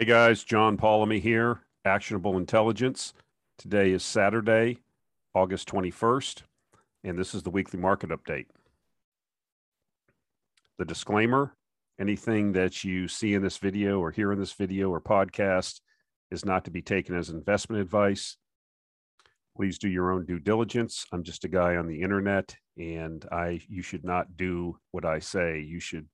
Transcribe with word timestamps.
Hey 0.00 0.06
guys, 0.06 0.44
John 0.44 0.78
Polomny 0.78 1.20
here, 1.20 1.60
Actionable 1.84 2.38
Intelligence. 2.38 3.12
Today 3.58 3.90
is 3.90 4.02
Saturday, 4.02 4.78
August 5.34 5.68
21st, 5.68 6.40
and 7.04 7.18
this 7.18 7.34
is 7.34 7.42
the 7.42 7.50
weekly 7.50 7.78
market 7.78 8.08
update. 8.08 8.46
The 10.78 10.86
disclaimer 10.86 11.54
anything 12.00 12.52
that 12.52 12.82
you 12.82 13.08
see 13.08 13.34
in 13.34 13.42
this 13.42 13.58
video 13.58 14.00
or 14.00 14.10
hear 14.10 14.32
in 14.32 14.38
this 14.38 14.54
video 14.54 14.88
or 14.88 15.02
podcast 15.02 15.82
is 16.30 16.46
not 16.46 16.64
to 16.64 16.70
be 16.70 16.80
taken 16.80 17.14
as 17.14 17.28
investment 17.28 17.82
advice. 17.82 18.38
Please 19.54 19.76
do 19.76 19.90
your 19.90 20.12
own 20.12 20.24
due 20.24 20.38
diligence. 20.38 21.04
I'm 21.12 21.24
just 21.24 21.44
a 21.44 21.48
guy 21.48 21.76
on 21.76 21.86
the 21.86 22.00
internet 22.00 22.56
and 22.78 23.22
I 23.30 23.60
you 23.68 23.82
should 23.82 24.06
not 24.06 24.38
do 24.38 24.78
what 24.92 25.04
I 25.04 25.18
say. 25.18 25.60
You 25.60 25.78
should 25.78 26.08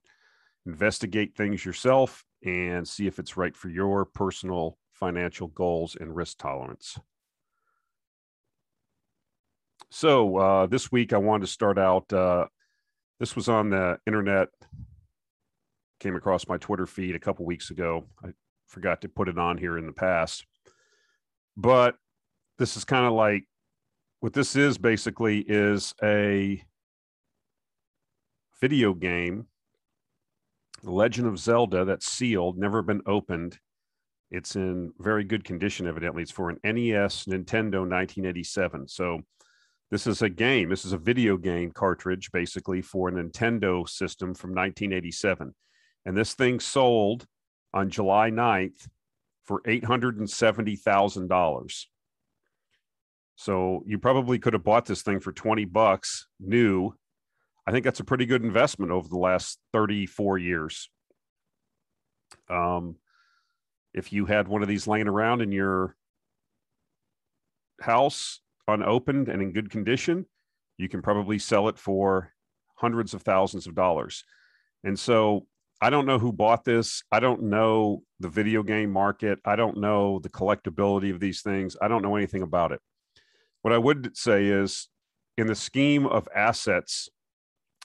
investigate 0.67 1.37
things 1.37 1.65
yourself 1.65 2.25
and 2.47 2.87
see 2.87 3.07
if 3.07 3.19
it's 3.19 3.37
right 3.37 3.57
for 3.57 3.69
your 3.69 4.05
personal 4.05 4.79
financial 4.93 5.49
goals 5.49 5.97
and 6.01 6.15
risk 6.15 6.39
tolerance. 6.39 6.99
So 9.91 10.37
uh, 10.37 10.67
this 10.67 10.91
week 10.91 11.13
I 11.13 11.19
wanted 11.19 11.47
to 11.47 11.53
start 11.53 11.79
out. 11.79 12.13
Uh, 12.13 12.47
this 13.19 13.37
was 13.37 13.49
on 13.49 13.71
the 13.71 13.99
internet. 14.07 14.49
Came 16.01 16.17
across 16.17 16.49
my 16.49 16.57
Twitter 16.59 16.87
feed 16.87 17.17
a 17.17 17.21
couple 17.21 17.45
weeks 17.45 17.71
ago. 17.71 18.05
I 18.25 18.29
forgot 18.67 19.01
to 19.03 19.09
put 19.09 19.29
it 19.29 19.39
on 19.39 19.59
here 19.59 19.79
in 19.79 19.87
the 19.87 19.93
past, 19.93 20.47
but 21.57 21.97
this 22.59 22.77
is 22.77 22.85
kind 22.85 23.07
of 23.07 23.13
like 23.13 23.45
what 24.21 24.33
this 24.33 24.57
is 24.57 24.79
basically 24.79 25.41
is 25.41 25.95
a 26.03 26.63
video 28.61 28.95
game 28.95 29.47
the 30.83 30.91
Legend 30.91 31.29
of 31.29 31.39
Zelda 31.39 31.85
that's 31.85 32.11
sealed, 32.11 32.59
never 32.59 32.83
been 32.83 33.03
opened. 33.07 33.59
It's 34.31 34.57
in 34.57 34.93
very 34.99 35.25
good 35.25 35.45
condition, 35.45 35.87
evidently. 35.87 36.23
It's 36.23 36.33
for 36.33 36.51
an 36.51 36.59
NES 36.65 37.27
Nintendo 37.27 37.81
1987. 37.81 38.89
So 38.89 39.21
this 39.91 40.07
is 40.07 40.23
a 40.23 40.29
game. 40.29 40.69
This 40.69 40.85
is 40.85 40.93
a 40.93 40.99
video 40.99 41.37
game 41.37 41.71
cartridge, 41.71 42.31
basically, 42.33 42.83
for 42.83 43.09
a 43.09 43.13
Nintendo 43.13 43.89
system 43.89 44.35
from 44.35 44.51
1987. 44.51 45.55
And 46.05 46.17
this 46.17 46.35
thing 46.35 46.61
sold 46.61 47.27
on 47.73 47.91
July 47.91 48.31
9th 48.31 48.89
for 49.45 49.61
$870,000. 49.63 51.85
So 53.37 53.83
you 53.87 53.99
probably 53.99 54.39
could 54.39 54.55
have 54.55 54.65
bought 54.65 54.87
this 54.87 55.03
thing 55.03 55.21
for 55.21 55.33
20 55.33 55.67
bucks 55.67 56.27
new 56.41 56.95
I 57.67 57.73
think 57.73 57.85
that's 57.85 58.01
a 58.01 58.05
pretty 58.05 58.27
good 58.27 58.45
investment 58.45 58.93
over 58.93 59.09
the 59.09 59.19
last 59.19 59.59
34 59.73 60.39
years. 60.39 60.89
Um, 62.49 62.97
if 63.93 64.13
you 64.13 64.27
had 64.27 64.47
one 64.47 64.63
of 64.63 64.69
these 64.69 64.87
laying 64.87 65.09
around 65.09 65.43
in 65.43 65.51
your 65.51 65.97
house 67.81 68.41
unopened 68.69 69.29
and 69.29 69.43
in 69.43 69.53
good 69.53 69.71
condition, 69.71 70.27
you 70.79 70.89
can 70.89 71.03
probably 71.03 71.39
sell 71.39 71.69
it 71.69 71.79
for 71.79 72.33
hundreds 72.77 73.15
of 73.15 73.23
thousands 73.23 73.67
of 73.67 73.75
dollars. 73.75 74.25
And 74.85 74.99
so 74.99 75.47
I 75.81 75.91
don't 75.91 76.07
know 76.07 76.19
who 76.19 76.33
bought 76.33 76.65
this. 76.65 77.03
I 77.11 77.21
don't 77.21 77.45
know 77.45 78.03
the 78.21 78.29
video 78.29 78.63
game 78.63 78.91
market. 78.91 79.39
I 79.45 79.57
don't 79.57 79.79
know 79.79 80.21
the 80.21 80.31
collectability 80.31 81.11
of 81.11 81.21
these 81.21 81.43
things. 81.43 81.77
I 81.81 81.89
don't 81.89 82.03
know 82.03 82.17
anything 82.17 82.43
about 82.43 82.73
it. 82.73 82.81
What 83.63 83.75
I 83.75 83.79
would 83.79 84.17
say 84.17 84.47
is, 84.47 84.89
in 85.37 85.47
the 85.49 85.55
scheme 85.55 86.07
of 86.07 86.29
assets 86.35 87.11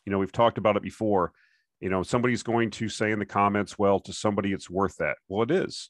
you 0.05 0.11
know, 0.11 0.17
we've 0.19 0.31
talked 0.31 0.57
about 0.57 0.77
it 0.77 0.83
before. 0.83 1.31
You 1.79 1.89
know, 1.89 2.03
somebody's 2.03 2.43
going 2.43 2.69
to 2.71 2.89
say 2.89 3.11
in 3.11 3.19
the 3.19 3.25
comments, 3.25 3.77
well, 3.77 3.99
to 4.01 4.13
somebody 4.13 4.53
it's 4.53 4.69
worth 4.69 4.97
that. 4.97 5.17
Well, 5.27 5.43
it 5.43 5.51
is. 5.51 5.89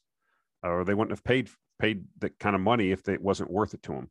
Or 0.62 0.84
they 0.84 0.94
wouldn't 0.94 1.16
have 1.16 1.24
paid 1.24 1.50
paid 1.78 2.04
that 2.20 2.38
kind 2.38 2.54
of 2.54 2.62
money 2.62 2.92
if 2.92 3.08
it 3.08 3.20
wasn't 3.20 3.50
worth 3.50 3.74
it 3.74 3.82
to 3.82 3.92
them. 3.92 4.10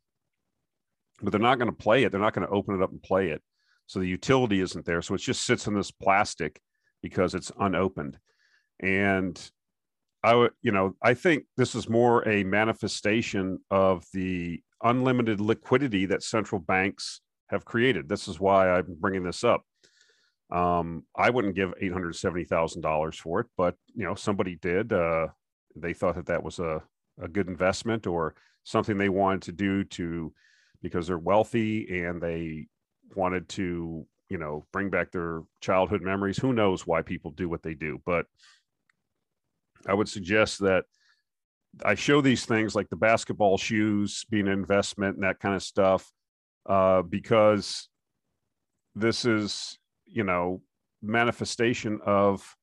But 1.21 1.31
they're 1.31 1.39
not 1.39 1.57
going 1.57 1.71
to 1.71 1.75
play 1.75 2.03
it. 2.03 2.11
They're 2.11 2.19
not 2.19 2.33
going 2.33 2.45
to 2.45 2.53
open 2.53 2.75
it 2.75 2.83
up 2.83 2.91
and 2.91 3.01
play 3.01 3.29
it. 3.29 3.41
So 3.87 3.99
the 3.99 4.07
utility 4.07 4.59
isn't 4.59 4.85
there. 4.85 5.01
So 5.01 5.13
it 5.13 5.21
just 5.21 5.45
sits 5.45 5.67
in 5.67 5.75
this 5.75 5.91
plastic 5.91 6.59
because 7.01 7.33
it's 7.33 7.51
unopened. 7.59 8.17
And 8.81 9.39
I 10.23 10.35
would, 10.35 10.51
you 10.61 10.71
know, 10.71 10.95
I 11.01 11.13
think 11.13 11.45
this 11.57 11.75
is 11.75 11.89
more 11.89 12.27
a 12.27 12.43
manifestation 12.43 13.59
of 13.69 14.05
the 14.13 14.61
unlimited 14.83 15.39
liquidity 15.39 16.07
that 16.07 16.23
central 16.23 16.59
banks 16.59 17.21
have 17.49 17.65
created. 17.65 18.09
This 18.09 18.27
is 18.27 18.39
why 18.39 18.69
I'm 18.69 18.97
bringing 18.99 19.23
this 19.23 19.43
up. 19.43 19.63
Um, 20.51 21.05
I 21.15 21.29
wouldn't 21.29 21.55
give 21.55 21.73
eight 21.79 21.93
hundred 21.93 22.15
seventy 22.15 22.43
thousand 22.43 22.81
dollars 22.81 23.17
for 23.17 23.39
it, 23.41 23.47
but 23.57 23.75
you 23.95 24.03
know 24.03 24.15
somebody 24.15 24.55
did. 24.55 24.91
Uh, 24.91 25.27
they 25.75 25.93
thought 25.93 26.15
that 26.15 26.27
that 26.27 26.43
was 26.43 26.59
a 26.59 26.83
a 27.21 27.27
good 27.27 27.47
investment 27.47 28.07
or 28.07 28.35
something 28.63 28.97
they 28.97 29.09
wanted 29.09 29.43
to 29.43 29.51
do 29.51 29.83
to 29.83 30.33
because 30.81 31.07
they're 31.07 31.17
wealthy 31.17 32.03
and 32.03 32.21
they 32.21 32.67
wanted 33.15 33.47
to 33.49 34.05
you 34.29 34.37
know 34.37 34.65
bring 34.73 34.89
back 34.89 35.11
their 35.11 35.41
childhood 35.61 36.01
memories. 36.01 36.37
Who 36.37 36.53
knows 36.53 36.85
why 36.85 37.01
people 37.01 37.31
do 37.31 37.47
what 37.47 37.63
they 37.63 37.73
do? 37.73 38.01
But 38.05 38.25
I 39.87 39.93
would 39.93 40.09
suggest 40.09 40.59
that 40.59 40.85
I 41.83 41.95
show 41.95 42.21
these 42.21 42.45
things 42.45 42.75
like 42.75 42.89
the 42.89 42.97
basketball 42.97 43.57
shoes 43.57 44.25
being 44.29 44.47
an 44.47 44.53
investment 44.53 45.15
and 45.15 45.23
that 45.23 45.39
kind 45.39 45.55
of 45.55 45.63
stuff 45.63 46.11
uh, 46.67 47.01
because 47.01 47.87
this 48.95 49.25
is 49.25 49.79
you 50.11 50.23
know 50.23 50.61
manifestation 51.01 51.99
of 52.05 52.55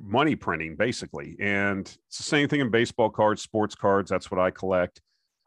money 0.00 0.36
printing 0.36 0.76
basically. 0.76 1.36
And 1.40 1.80
it's 1.80 2.18
the 2.18 2.22
same 2.22 2.48
thing 2.48 2.60
in 2.60 2.70
baseball 2.70 3.10
cards 3.10 3.42
sports 3.42 3.74
cards. 3.74 4.10
That's 4.10 4.30
what 4.30 4.40
i 4.40 4.50
collect. 4.50 5.00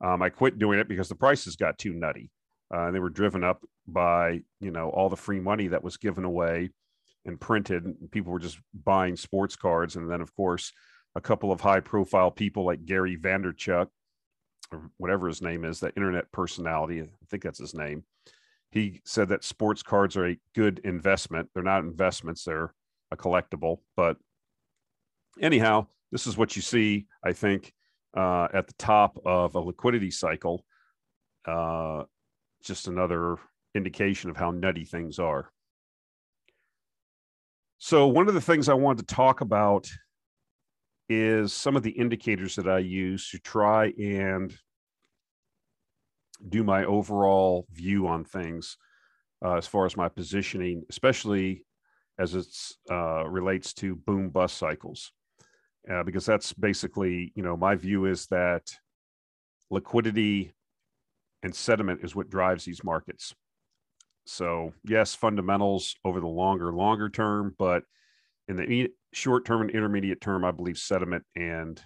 Um, 0.03 0.21
i 0.21 0.29
quit 0.29 0.57
doing 0.57 0.79
it 0.79 0.87
because 0.87 1.09
the 1.09 1.15
prices 1.15 1.55
got 1.55 1.77
too 1.77 1.93
nutty 1.93 2.29
uh, 2.73 2.85
and 2.87 2.95
they 2.95 2.99
were 2.99 3.09
driven 3.09 3.43
up 3.43 3.63
by 3.87 4.41
you 4.59 4.71
know 4.71 4.89
all 4.89 5.09
the 5.09 5.15
free 5.15 5.39
money 5.39 5.67
that 5.67 5.83
was 5.83 5.97
given 5.97 6.25
away 6.25 6.69
and 7.25 7.39
printed. 7.39 7.85
And 7.85 8.11
people 8.11 8.31
were 8.31 8.39
just 8.39 8.59
buying 8.83 9.15
sports 9.15 9.55
cards. 9.55 9.95
And 9.95 10.09
then 10.09 10.21
of 10.21 10.35
course 10.35 10.71
a 11.15 11.21
couple 11.21 11.51
of 11.51 11.61
high 11.61 11.79
profile 11.79 12.31
people 12.31 12.65
like 12.65 12.85
gary 12.85 13.17
vaynerchuk 13.17 13.87
or 14.71 14.89
whatever 14.97 15.27
his 15.27 15.41
name 15.41 15.65
is 15.65 15.79
that 15.79 15.93
internet 15.97 16.31
personality 16.31 17.01
i 17.01 17.25
think 17.29 17.43
that's 17.43 17.59
his 17.59 17.73
name 17.73 18.03
he 18.71 19.01
said 19.05 19.29
that 19.29 19.43
sports 19.43 19.83
cards 19.83 20.15
are 20.15 20.27
a 20.27 20.39
good 20.55 20.79
investment. 20.83 21.49
They're 21.53 21.63
not 21.63 21.83
investments, 21.83 22.43
they're 22.43 22.73
a 23.11 23.17
collectible. 23.17 23.77
But 23.95 24.17
anyhow, 25.41 25.87
this 26.11 26.25
is 26.25 26.37
what 26.37 26.55
you 26.55 26.61
see, 26.61 27.07
I 27.23 27.33
think, 27.33 27.73
uh, 28.15 28.47
at 28.53 28.67
the 28.67 28.73
top 28.77 29.19
of 29.25 29.55
a 29.55 29.59
liquidity 29.59 30.11
cycle. 30.11 30.65
Uh, 31.45 32.03
just 32.63 32.87
another 32.87 33.37
indication 33.75 34.29
of 34.29 34.37
how 34.37 34.51
nutty 34.51 34.85
things 34.85 35.19
are. 35.19 35.51
So, 37.77 38.07
one 38.07 38.27
of 38.27 38.35
the 38.35 38.41
things 38.41 38.69
I 38.69 38.73
wanted 38.75 39.07
to 39.07 39.15
talk 39.15 39.41
about 39.41 39.89
is 41.09 41.51
some 41.51 41.75
of 41.75 41.83
the 41.83 41.91
indicators 41.91 42.55
that 42.55 42.69
I 42.69 42.77
use 42.79 43.29
to 43.31 43.39
try 43.39 43.91
and 43.99 44.55
do 46.49 46.63
my 46.63 46.85
overall 46.85 47.67
view 47.71 48.07
on 48.07 48.23
things 48.23 48.77
uh, 49.43 49.55
as 49.55 49.67
far 49.67 49.85
as 49.85 49.97
my 49.97 50.09
positioning, 50.09 50.83
especially 50.89 51.65
as 52.19 52.35
it 52.35 52.47
uh, 52.91 53.27
relates 53.27 53.73
to 53.73 53.95
boom 53.95 54.29
bust 54.29 54.57
cycles. 54.57 55.11
Uh, 55.91 56.03
because 56.03 56.25
that's 56.25 56.53
basically, 56.53 57.31
you 57.35 57.41
know, 57.41 57.57
my 57.57 57.73
view 57.75 58.05
is 58.05 58.27
that 58.27 58.71
liquidity 59.71 60.53
and 61.41 61.55
sediment 61.55 62.01
is 62.03 62.15
what 62.15 62.29
drives 62.29 62.65
these 62.65 62.83
markets. 62.83 63.33
So, 64.25 64.73
yes, 64.85 65.15
fundamentals 65.15 65.95
over 66.05 66.19
the 66.19 66.27
longer, 66.27 66.71
longer 66.71 67.09
term, 67.09 67.55
but 67.57 67.83
in 68.47 68.57
the 68.57 68.89
short 69.13 69.45
term 69.45 69.61
and 69.61 69.71
intermediate 69.71 70.21
term, 70.21 70.45
I 70.45 70.51
believe 70.51 70.77
sediment 70.77 71.23
and 71.35 71.81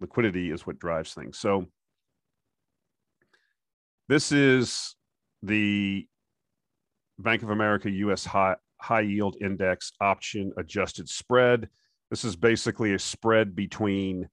liquidity 0.00 0.50
is 0.50 0.66
what 0.66 0.78
drives 0.78 1.14
things. 1.14 1.38
So, 1.38 1.66
this 4.08 4.32
is 4.32 4.96
the 5.42 6.06
Bank 7.18 7.42
of 7.42 7.50
America 7.50 7.90
US 7.90 8.24
high, 8.24 8.56
high 8.80 9.02
yield 9.02 9.36
index 9.40 9.92
option 10.00 10.52
adjusted 10.56 11.08
spread. 11.08 11.68
This 12.10 12.24
is 12.24 12.36
basically 12.36 12.94
a 12.94 12.98
spread 12.98 13.54
between 13.54 14.28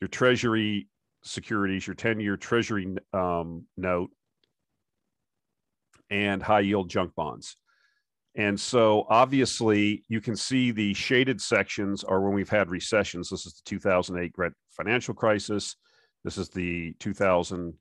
your 0.00 0.08
treasury 0.08 0.88
securities, 1.24 1.86
your 1.86 1.94
10 1.94 2.20
year 2.20 2.36
treasury 2.36 2.94
um, 3.12 3.64
note, 3.76 4.10
and 6.10 6.42
high 6.42 6.60
yield 6.60 6.88
junk 6.90 7.14
bonds. 7.14 7.56
And 8.34 8.58
so 8.58 9.04
obviously 9.08 10.04
you 10.08 10.20
can 10.20 10.36
see 10.36 10.70
the 10.70 10.94
shaded 10.94 11.40
sections 11.40 12.04
are 12.04 12.20
when 12.20 12.34
we've 12.34 12.48
had 12.48 12.70
recessions. 12.70 13.30
This 13.30 13.46
is 13.46 13.54
the 13.54 13.62
2008 13.64 14.32
great 14.32 14.52
financial 14.70 15.14
crisis. 15.14 15.74
This 16.24 16.38
is 16.38 16.48
the 16.50 16.92
2000 17.00 17.74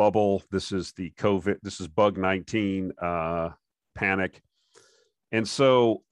bubble. 0.00 0.42
This 0.50 0.72
is 0.72 0.92
the 0.92 1.10
COVID, 1.18 1.58
this 1.62 1.78
is 1.78 1.86
bug 1.86 2.16
19 2.16 2.90
uh, 3.02 3.50
panic. 3.94 4.40
And 5.30 5.46
so, 5.46 6.02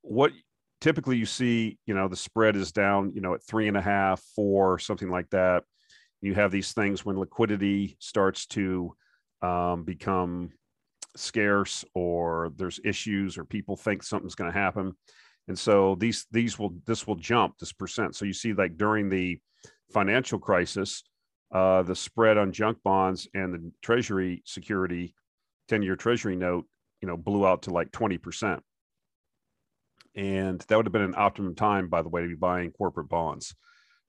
what 0.00 0.32
typically 0.80 1.18
you 1.18 1.26
see, 1.26 1.78
you 1.84 1.92
know, 1.92 2.08
the 2.08 2.16
spread 2.16 2.56
is 2.56 2.72
down, 2.72 3.12
you 3.14 3.20
know, 3.20 3.34
at 3.34 3.44
three 3.46 3.68
and 3.68 3.76
a 3.76 3.82
half, 3.82 4.22
four, 4.34 4.78
something 4.78 5.10
like 5.10 5.28
that. 5.28 5.64
You 6.22 6.32
have 6.32 6.50
these 6.50 6.72
things 6.72 7.04
when 7.04 7.20
liquidity 7.20 7.98
starts 8.00 8.46
to 8.46 8.96
um, 9.42 9.84
become 9.84 10.50
scarce 11.18 11.84
or 11.94 12.50
there's 12.56 12.80
issues 12.82 13.36
or 13.36 13.44
people 13.44 13.76
think 13.76 14.02
something's 14.02 14.34
going 14.34 14.50
to 14.50 14.58
happen 14.58 14.92
and 15.46 15.56
so 15.56 15.94
these 16.00 16.26
these 16.32 16.58
will 16.58 16.74
this 16.86 17.06
will 17.06 17.14
jump 17.14 17.56
this 17.56 17.72
percent 17.72 18.16
so 18.16 18.24
you 18.24 18.32
see 18.32 18.52
like 18.52 18.76
during 18.76 19.08
the 19.08 19.38
financial 19.92 20.40
crisis 20.40 21.04
uh, 21.54 21.82
the 21.82 21.96
spread 21.96 22.36
on 22.36 22.52
junk 22.52 22.78
bonds 22.82 23.28
and 23.32 23.54
the 23.54 23.72
treasury 23.80 24.42
security 24.44 25.14
10 25.68 25.82
year 25.82 25.96
treasury 25.96 26.36
note 26.36 26.66
you 27.00 27.08
know 27.08 27.16
blew 27.16 27.46
out 27.46 27.62
to 27.62 27.70
like 27.70 27.90
20% 27.92 28.60
and 30.16 30.60
that 30.68 30.76
would 30.76 30.86
have 30.86 30.92
been 30.92 31.02
an 31.02 31.14
optimum 31.16 31.54
time 31.54 31.88
by 31.88 32.02
the 32.02 32.08
way 32.08 32.20
to 32.20 32.28
be 32.28 32.34
buying 32.34 32.70
corporate 32.72 33.08
bonds 33.08 33.54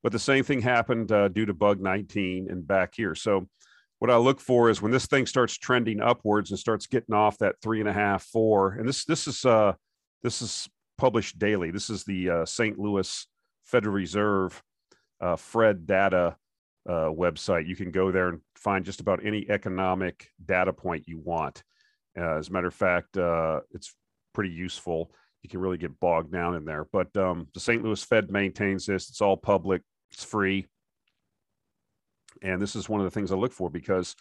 but 0.03 0.12
the 0.12 0.19
same 0.19 0.44
thing 0.44 0.62
happened 0.62 1.12
uh, 1.12 1.27
due 1.30 1.45
to 1.45 1.53
bug 1.53 1.80
19 1.80 2.47
and 2.50 2.68
back 2.68 2.94
here 2.95 3.15
so 3.15 3.48
what 4.00 4.12
I 4.12 4.18
look 4.18 4.39
for 4.39 4.69
is 4.69 4.81
when 4.81 4.91
this 4.91 5.07
thing 5.07 5.25
starts 5.25 5.57
trending 5.57 6.01
upwards 6.01 6.51
and 6.51 6.59
starts 6.59 6.88
getting 6.88 7.15
off 7.15 7.38
that 7.38 7.56
three 7.62 7.80
and 7.80 7.89
a 7.89 7.94
half, 7.94 8.24
four, 8.24 8.74
and 8.74 8.88
this 8.88 9.06
this 9.06 9.27
is 9.27 9.45
uh, 9.45 9.74
this 10.21 10.41
is 10.41 10.69
published 10.98 11.39
daily. 11.39 11.71
This 11.71 11.89
is 11.89 12.03
the 12.03 12.30
uh, 12.30 12.45
St. 12.45 12.77
Louis 12.77 13.27
Federal 13.63 13.95
Reserve 13.95 14.62
uh, 15.21 15.38
Fred 15.38 15.88
data 15.88 16.36
uh, 16.88 17.10
website. 17.10 17.68
You 17.68 17.76
can 17.76 17.92
go 17.92 18.12
there 18.12 18.30
and 18.30 18.42
find 18.56 18.86
just 18.86 19.00
about 19.00 19.26
any 19.26 19.46
economic 19.50 20.30
data 20.44 20.74
point 20.74 21.08
you 21.08 21.20
want. 21.20 21.64
Uh, 22.18 22.38
as 22.38 22.50
a 22.50 22.52
matter 22.52 22.68
of 22.68 22.74
fact, 22.74 23.18
uh, 23.18 23.60
it's 23.72 23.94
pretty 24.34 24.52
useful. 24.52 25.12
You 25.42 25.50
can 25.50 25.60
really 25.60 25.78
get 25.78 26.00
bogged 26.00 26.32
down 26.32 26.56
in 26.56 26.66
there. 26.66 26.88
But 26.92 27.16
um, 27.18 27.48
the 27.54 27.60
St. 27.60 27.84
Louis 27.84 28.04
Fed 28.04 28.32
maintains 28.32 28.86
this. 28.86 29.10
It's 29.10 29.22
all 29.22 29.38
public. 29.38 29.82
It's 30.12 30.24
free. 30.24 30.68
And 32.42 32.62
this 32.62 32.76
is 32.76 32.90
one 32.90 33.00
of 33.00 33.06
the 33.06 33.12
things 33.12 33.32
I 33.32 33.36
look 33.36 33.54
for 33.54 33.70
because 33.70 34.16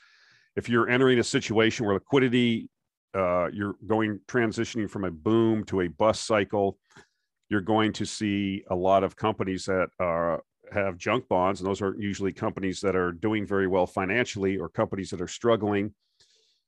if 0.57 0.69
you're 0.69 0.89
entering 0.89 1.19
a 1.19 1.25
situation 1.25 1.85
where 1.85 1.95
liquidity, 1.95 2.69
uh, 3.15 3.49
you're 3.53 3.77
going 3.87 4.21
transitioning 4.29 4.89
from 4.89 5.05
a 5.05 5.11
boom 5.11 5.65
to 5.65 5.83
a 5.83 5.89
bust 5.89 6.27
cycle, 6.27 6.79
you're 7.49 7.61
going 7.61 7.93
to 7.93 8.05
see 8.05 8.65
a 8.71 8.75
lot 8.75 9.05
of 9.05 9.17
companies 9.17 9.65
that 9.67 9.89
are 10.01 10.43
have 10.73 10.99
junk 10.99 11.29
bonds, 11.29 11.61
and 11.61 11.69
those 11.69 11.83
are 11.83 11.95
usually 11.99 12.33
companies 12.33 12.81
that 12.81 12.97
are 12.97 13.13
doing 13.13 13.47
very 13.47 13.67
well 13.67 13.87
financially 13.87 14.57
or 14.57 14.69
companies 14.69 15.11
that 15.11 15.21
are 15.21 15.29
struggling. 15.29 15.95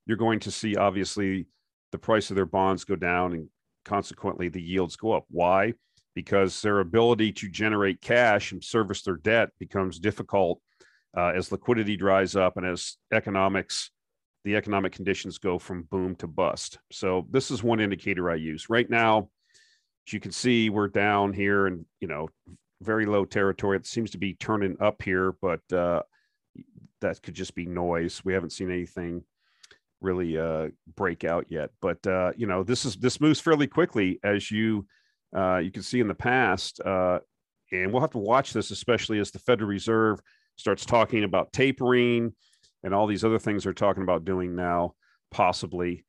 You're 0.07 0.17
going 0.17 0.41
to 0.41 0.51
see 0.51 0.77
obviously 0.77 1.47
the 1.93 1.99
price 1.99 2.31
of 2.31 2.37
their 2.37 2.47
bonds 2.47 2.85
go 2.85 2.97
down 2.97 3.33
and 3.33 3.49
consequently 3.85 4.49
the 4.49 4.63
yields 4.63 4.97
go 4.97 5.13
up. 5.13 5.25
Why? 5.29 5.75
Because 6.15 6.61
their 6.63 6.81
ability 6.81 7.33
to 7.33 7.49
generate 7.49 8.01
cash 8.01 8.53
and 8.53 8.63
service 8.63 9.03
their 9.03 9.17
debt 9.17 9.51
becomes 9.59 9.99
difficult 9.99 10.61
uh, 11.17 11.33
as 11.35 11.53
liquidity 11.53 11.97
dries 11.97 12.37
up 12.37 12.57
and 12.57 12.67
as 12.67 12.97
economics, 13.13 13.91
the 14.45 14.57
economic 14.57 14.93
conditions 14.93 15.39
go 15.39 15.59
from 15.59 15.89
boom 15.91 16.15
to 16.17 16.27
bust. 16.27 16.79
So 16.93 17.27
this 17.31 17.51
is 17.51 17.63
one 17.63 17.81
indicator 17.81 18.31
I 18.31 18.37
use 18.37 18.69
right 18.69 18.89
now. 18.89 19.29
As 20.07 20.13
you 20.13 20.21
can 20.21 20.31
see, 20.31 20.71
we're 20.71 20.89
down 20.89 21.33
here 21.33 21.67
and 21.67 21.85
you 22.01 22.09
know 22.09 22.29
very 22.83 23.07
low 23.07 23.25
territory. 23.25 23.77
It 23.77 23.87
seems 23.87 24.11
to 24.13 24.19
be 24.19 24.35
turning 24.35 24.77
up 24.81 25.03
here, 25.03 25.35
but 25.41 25.61
uh, 25.73 26.03
that 27.01 27.23
could 27.23 27.35
just 27.35 27.55
be 27.55 27.67
noise. 27.67 28.23
We 28.25 28.33
haven't 28.33 28.51
seen 28.51 28.71
anything 28.71 29.23
really 30.01 30.39
uh, 30.39 30.69
break 30.95 31.25
out 31.25 31.47
yet. 31.49 31.71
But 31.81 32.07
uh, 32.07 32.33
you 32.37 32.47
know, 32.47 32.63
this 32.63 32.85
is 32.85 32.97
this 32.97 33.21
moves 33.21 33.41
fairly 33.41 33.67
quickly, 33.67 34.21
as 34.23 34.51
you 34.51 34.87
uh, 35.37 35.59
you 35.59 35.71
can 35.71 35.83
see 35.83 36.01
in 36.01 36.09
the 36.09 36.15
past, 36.15 36.81
uh, 36.81 37.21
and 37.73 37.93
we'll 37.93 38.01
have 38.01 38.11
to 38.13 38.19
watch 38.19 38.53
this, 38.53 38.71
especially 38.71 39.19
as 39.19 39.31
the 39.31 39.39
Federal 39.39 39.69
Reserve 39.69 40.21
starts 40.57 40.87
talking 40.87 41.25
about 41.25 41.53
tapering 41.53 42.33
and 42.83 42.95
all 42.95 43.07
these 43.07 43.25
other 43.25 43.39
things 43.39 43.65
they're 43.65 43.73
talking 43.73 44.03
about 44.03 44.25
doing 44.25 44.55
now, 44.55 44.95
possibly. 45.31 46.05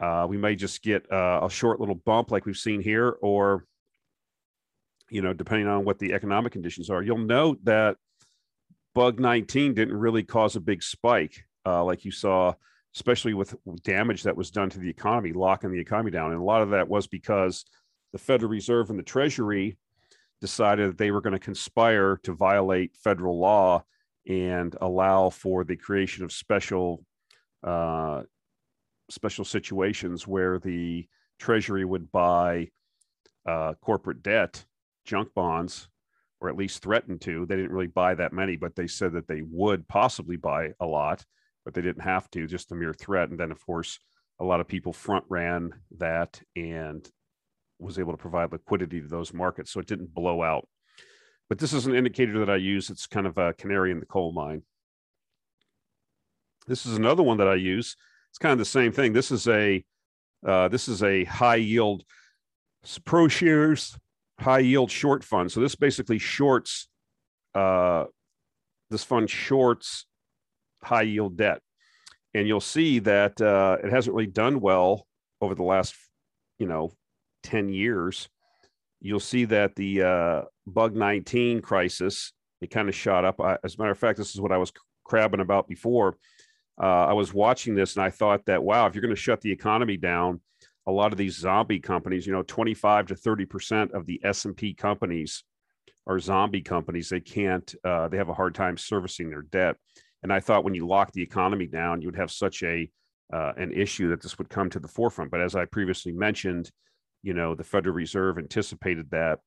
Uh, 0.00 0.26
we 0.28 0.38
may 0.38 0.54
just 0.54 0.82
get 0.82 1.10
uh, 1.12 1.40
a 1.42 1.50
short 1.50 1.80
little 1.80 1.96
bump 2.06 2.30
like 2.30 2.46
we've 2.46 2.56
seen 2.56 2.80
here, 2.80 3.16
or, 3.20 3.66
you 5.10 5.22
know, 5.22 5.32
depending 5.32 5.66
on 5.66 5.84
what 5.84 5.98
the 5.98 6.12
economic 6.12 6.52
conditions 6.52 6.90
are. 6.90 7.02
You'll 7.02 7.18
note 7.18 7.64
that 7.64 7.96
bug 8.94 9.20
19 9.20 9.74
didn't 9.74 9.96
really 9.96 10.22
cause 10.22 10.56
a 10.56 10.60
big 10.60 10.82
spike 10.82 11.44
uh, 11.66 11.84
like 11.84 12.04
you 12.04 12.10
saw, 12.10 12.54
especially 12.94 13.34
with 13.34 13.54
damage 13.82 14.22
that 14.22 14.36
was 14.36 14.50
done 14.50 14.70
to 14.70 14.78
the 14.78 14.88
economy, 14.88 15.32
locking 15.32 15.72
the 15.72 15.80
economy 15.80 16.10
down. 16.10 16.32
And 16.32 16.40
a 16.40 16.44
lot 16.44 16.62
of 16.62 16.70
that 16.70 16.88
was 16.88 17.06
because 17.06 17.64
the 18.12 18.18
Federal 18.18 18.50
Reserve 18.50 18.90
and 18.90 18.98
the 18.98 19.04
Treasury 19.04 19.76
decided 20.40 20.90
that 20.90 20.98
they 20.98 21.10
were 21.10 21.20
going 21.20 21.34
to 21.34 21.38
conspire 21.38 22.18
to 22.22 22.32
violate 22.32 22.96
federal 22.96 23.38
law 23.38 23.84
and 24.26 24.74
allow 24.80 25.30
for 25.30 25.64
the 25.64 25.76
creation 25.76 26.24
of 26.24 26.32
special 26.32 27.04
uh, 27.62 28.22
special 29.10 29.44
situations 29.44 30.26
where 30.26 30.58
the 30.58 31.06
treasury 31.38 31.84
would 31.84 32.10
buy 32.10 32.68
uh, 33.44 33.74
corporate 33.82 34.22
debt 34.22 34.64
junk 35.04 35.28
bonds 35.34 35.88
or 36.40 36.48
at 36.48 36.56
least 36.56 36.82
threatened 36.82 37.20
to 37.20 37.46
they 37.46 37.56
didn't 37.56 37.72
really 37.72 37.86
buy 37.86 38.14
that 38.14 38.32
many 38.32 38.56
but 38.56 38.74
they 38.74 38.86
said 38.86 39.12
that 39.12 39.28
they 39.28 39.42
would 39.42 39.86
possibly 39.88 40.36
buy 40.36 40.70
a 40.80 40.86
lot 40.86 41.24
but 41.64 41.74
they 41.74 41.82
didn't 41.82 42.02
have 42.02 42.30
to 42.30 42.46
just 42.46 42.72
a 42.72 42.74
mere 42.74 42.94
threat 42.94 43.30
and 43.30 43.38
then 43.38 43.50
of 43.50 43.64
course 43.64 43.98
a 44.40 44.44
lot 44.44 44.60
of 44.60 44.66
people 44.66 44.92
front 44.92 45.24
ran 45.28 45.70
that 45.98 46.40
and 46.56 47.08
was 47.78 47.98
able 47.98 48.12
to 48.12 48.18
provide 48.18 48.52
liquidity 48.52 49.00
to 49.00 49.06
those 49.06 49.32
markets. 49.32 49.70
So 49.70 49.80
it 49.80 49.86
didn't 49.86 50.14
blow 50.14 50.42
out. 50.42 50.66
But 51.48 51.58
this 51.58 51.72
is 51.72 51.86
an 51.86 51.94
indicator 51.94 52.38
that 52.38 52.50
I 52.50 52.56
use. 52.56 52.90
It's 52.90 53.06
kind 53.06 53.26
of 53.26 53.36
a 53.38 53.52
canary 53.54 53.90
in 53.90 54.00
the 54.00 54.06
coal 54.06 54.32
mine. 54.32 54.62
This 56.66 56.86
is 56.86 56.96
another 56.96 57.22
one 57.22 57.38
that 57.38 57.48
I 57.48 57.56
use. 57.56 57.96
It's 58.30 58.38
kind 58.38 58.52
of 58.52 58.58
the 58.58 58.64
same 58.64 58.92
thing. 58.92 59.12
This 59.12 59.30
is 59.30 59.48
a 59.48 59.84
uh, 60.46 60.68
this 60.68 60.88
is 60.88 61.02
a 61.02 61.24
high 61.24 61.56
yield 61.56 62.04
ProShares 62.86 63.98
high 64.40 64.60
yield 64.60 64.90
short 64.90 65.22
fund. 65.22 65.52
So 65.52 65.60
this 65.60 65.74
basically 65.74 66.18
shorts 66.18 66.88
uh, 67.54 68.04
this 68.90 69.04
fund 69.04 69.30
shorts 69.30 70.06
high 70.82 71.02
yield 71.02 71.36
debt, 71.36 71.60
and 72.34 72.48
you'll 72.48 72.60
see 72.60 72.98
that 73.00 73.40
uh, 73.40 73.76
it 73.82 73.90
hasn't 73.90 74.14
really 74.14 74.26
done 74.26 74.60
well 74.60 75.06
over 75.40 75.54
the 75.54 75.62
last 75.62 75.94
you 76.58 76.66
know 76.66 76.92
10 77.42 77.68
years, 77.68 78.28
you'll 79.00 79.20
see 79.20 79.44
that 79.46 79.74
the 79.76 80.02
uh, 80.02 80.42
bug 80.66 80.94
19 80.94 81.62
crisis, 81.62 82.32
it 82.60 82.70
kind 82.70 82.88
of 82.88 82.94
shot 82.94 83.24
up. 83.24 83.40
I, 83.40 83.58
as 83.64 83.74
a 83.74 83.78
matter 83.78 83.90
of 83.90 83.98
fact, 83.98 84.18
this 84.18 84.34
is 84.34 84.40
what 84.40 84.52
I 84.52 84.58
was 84.58 84.72
crabbing 85.04 85.40
about 85.40 85.68
before. 85.68 86.16
Uh, 86.80 87.06
I 87.06 87.12
was 87.12 87.34
watching 87.34 87.74
this 87.74 87.96
and 87.96 88.04
I 88.04 88.10
thought 88.10 88.46
that, 88.46 88.62
wow, 88.62 88.86
if 88.86 88.94
you're 88.94 89.02
going 89.02 89.14
to 89.14 89.20
shut 89.20 89.40
the 89.40 89.52
economy 89.52 89.96
down, 89.96 90.40
a 90.90 90.92
lot 90.92 91.12
of 91.12 91.18
these 91.18 91.38
zombie 91.38 91.80
companies, 91.80 92.26
you 92.26 92.32
know, 92.32 92.42
25 92.42 93.06
to 93.06 93.14
30% 93.14 93.92
of 93.92 94.06
the 94.06 94.20
S&P 94.24 94.74
companies 94.74 95.44
are 96.06 96.18
zombie 96.18 96.62
companies. 96.62 97.08
They 97.08 97.20
can't, 97.20 97.72
uh, 97.84 98.08
they 98.08 98.16
have 98.16 98.28
a 98.28 98.34
hard 98.34 98.54
time 98.54 98.76
servicing 98.76 99.30
their 99.30 99.42
debt. 99.42 99.76
And 100.22 100.32
I 100.32 100.40
thought 100.40 100.64
when 100.64 100.74
you 100.74 100.86
lock 100.86 101.12
the 101.12 101.22
economy 101.22 101.66
down, 101.66 102.02
you 102.02 102.08
would 102.08 102.16
have 102.16 102.30
such 102.30 102.62
a, 102.62 102.90
uh, 103.32 103.52
an 103.56 103.72
issue 103.72 104.10
that 104.10 104.20
this 104.20 104.36
would 104.38 104.48
come 104.48 104.68
to 104.70 104.80
the 104.80 104.88
forefront. 104.88 105.30
But 105.30 105.40
as 105.40 105.54
I 105.54 105.64
previously 105.64 106.12
mentioned, 106.12 106.70
you 107.22 107.34
know 107.34 107.54
the 107.54 107.64
Federal 107.64 107.94
Reserve 107.94 108.38
anticipated 108.38 109.10
that, 109.10 109.40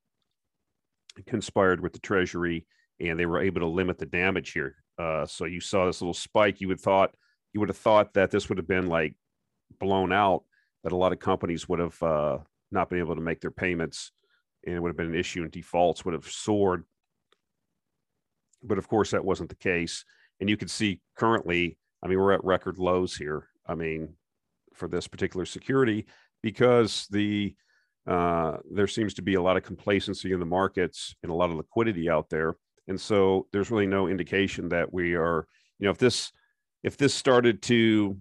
conspired 1.27 1.81
with 1.81 1.93
the 1.93 1.99
Treasury, 1.99 2.65
and 2.99 3.19
they 3.19 3.25
were 3.25 3.41
able 3.41 3.61
to 3.61 3.67
limit 3.67 3.97
the 3.97 4.05
damage 4.05 4.51
here. 4.51 4.75
Uh, 4.97 5.25
so 5.25 5.45
you 5.45 5.59
saw 5.59 5.85
this 5.85 6.01
little 6.01 6.13
spike. 6.13 6.61
You 6.61 6.67
would 6.69 6.79
thought 6.79 7.15
you 7.51 7.59
would 7.59 7.69
have 7.69 7.77
thought 7.77 8.13
that 8.13 8.31
this 8.31 8.49
would 8.49 8.57
have 8.57 8.67
been 8.67 8.87
like 8.87 9.15
blown 9.79 10.11
out. 10.11 10.43
That 10.83 10.91
a 10.91 10.97
lot 10.97 11.13
of 11.13 11.19
companies 11.19 11.67
would 11.69 11.79
have 11.79 12.03
uh, 12.03 12.37
not 12.71 12.89
been 12.89 12.99
able 12.99 13.15
to 13.15 13.21
make 13.21 13.41
their 13.41 13.51
payments, 13.51 14.11
and 14.65 14.75
it 14.75 14.79
would 14.79 14.89
have 14.89 14.97
been 14.97 15.13
an 15.13 15.19
issue, 15.19 15.43
and 15.43 15.51
defaults 15.51 16.03
would 16.03 16.13
have 16.13 16.27
soared. 16.27 16.83
But 18.61 18.77
of 18.77 18.87
course, 18.87 19.11
that 19.11 19.25
wasn't 19.25 19.49
the 19.49 19.55
case. 19.55 20.05
And 20.39 20.49
you 20.49 20.57
can 20.57 20.67
see 20.67 21.01
currently, 21.15 21.77
I 22.03 22.07
mean, 22.07 22.19
we're 22.19 22.33
at 22.33 22.43
record 22.43 22.77
lows 22.77 23.15
here. 23.15 23.47
I 23.65 23.75
mean, 23.75 24.15
for 24.73 24.87
this 24.87 25.07
particular 25.07 25.45
security, 25.45 26.05
because 26.41 27.07
the 27.11 27.55
uh, 28.05 28.57
there 28.69 28.87
seems 28.87 29.13
to 29.13 29.21
be 29.21 29.35
a 29.35 29.41
lot 29.41 29.55
of 29.55 29.63
complacency 29.63 30.33
in 30.33 30.39
the 30.39 30.45
markets 30.45 31.15
and 31.23 31.31
a 31.31 31.35
lot 31.35 31.49
of 31.49 31.55
liquidity 31.55 32.09
out 32.09 32.29
there. 32.29 32.57
And 32.89 32.99
so 32.99 33.47
there's 33.53 33.71
really 33.71 33.87
no 33.87 34.07
indication 34.07 34.67
that 34.69 34.91
we 34.93 35.15
are, 35.15 35.47
you 35.79 35.85
know, 35.85 35.91
if 35.91 35.97
this 35.97 36.33
if 36.83 36.97
this 36.97 37.13
started 37.13 37.61
to 37.63 38.17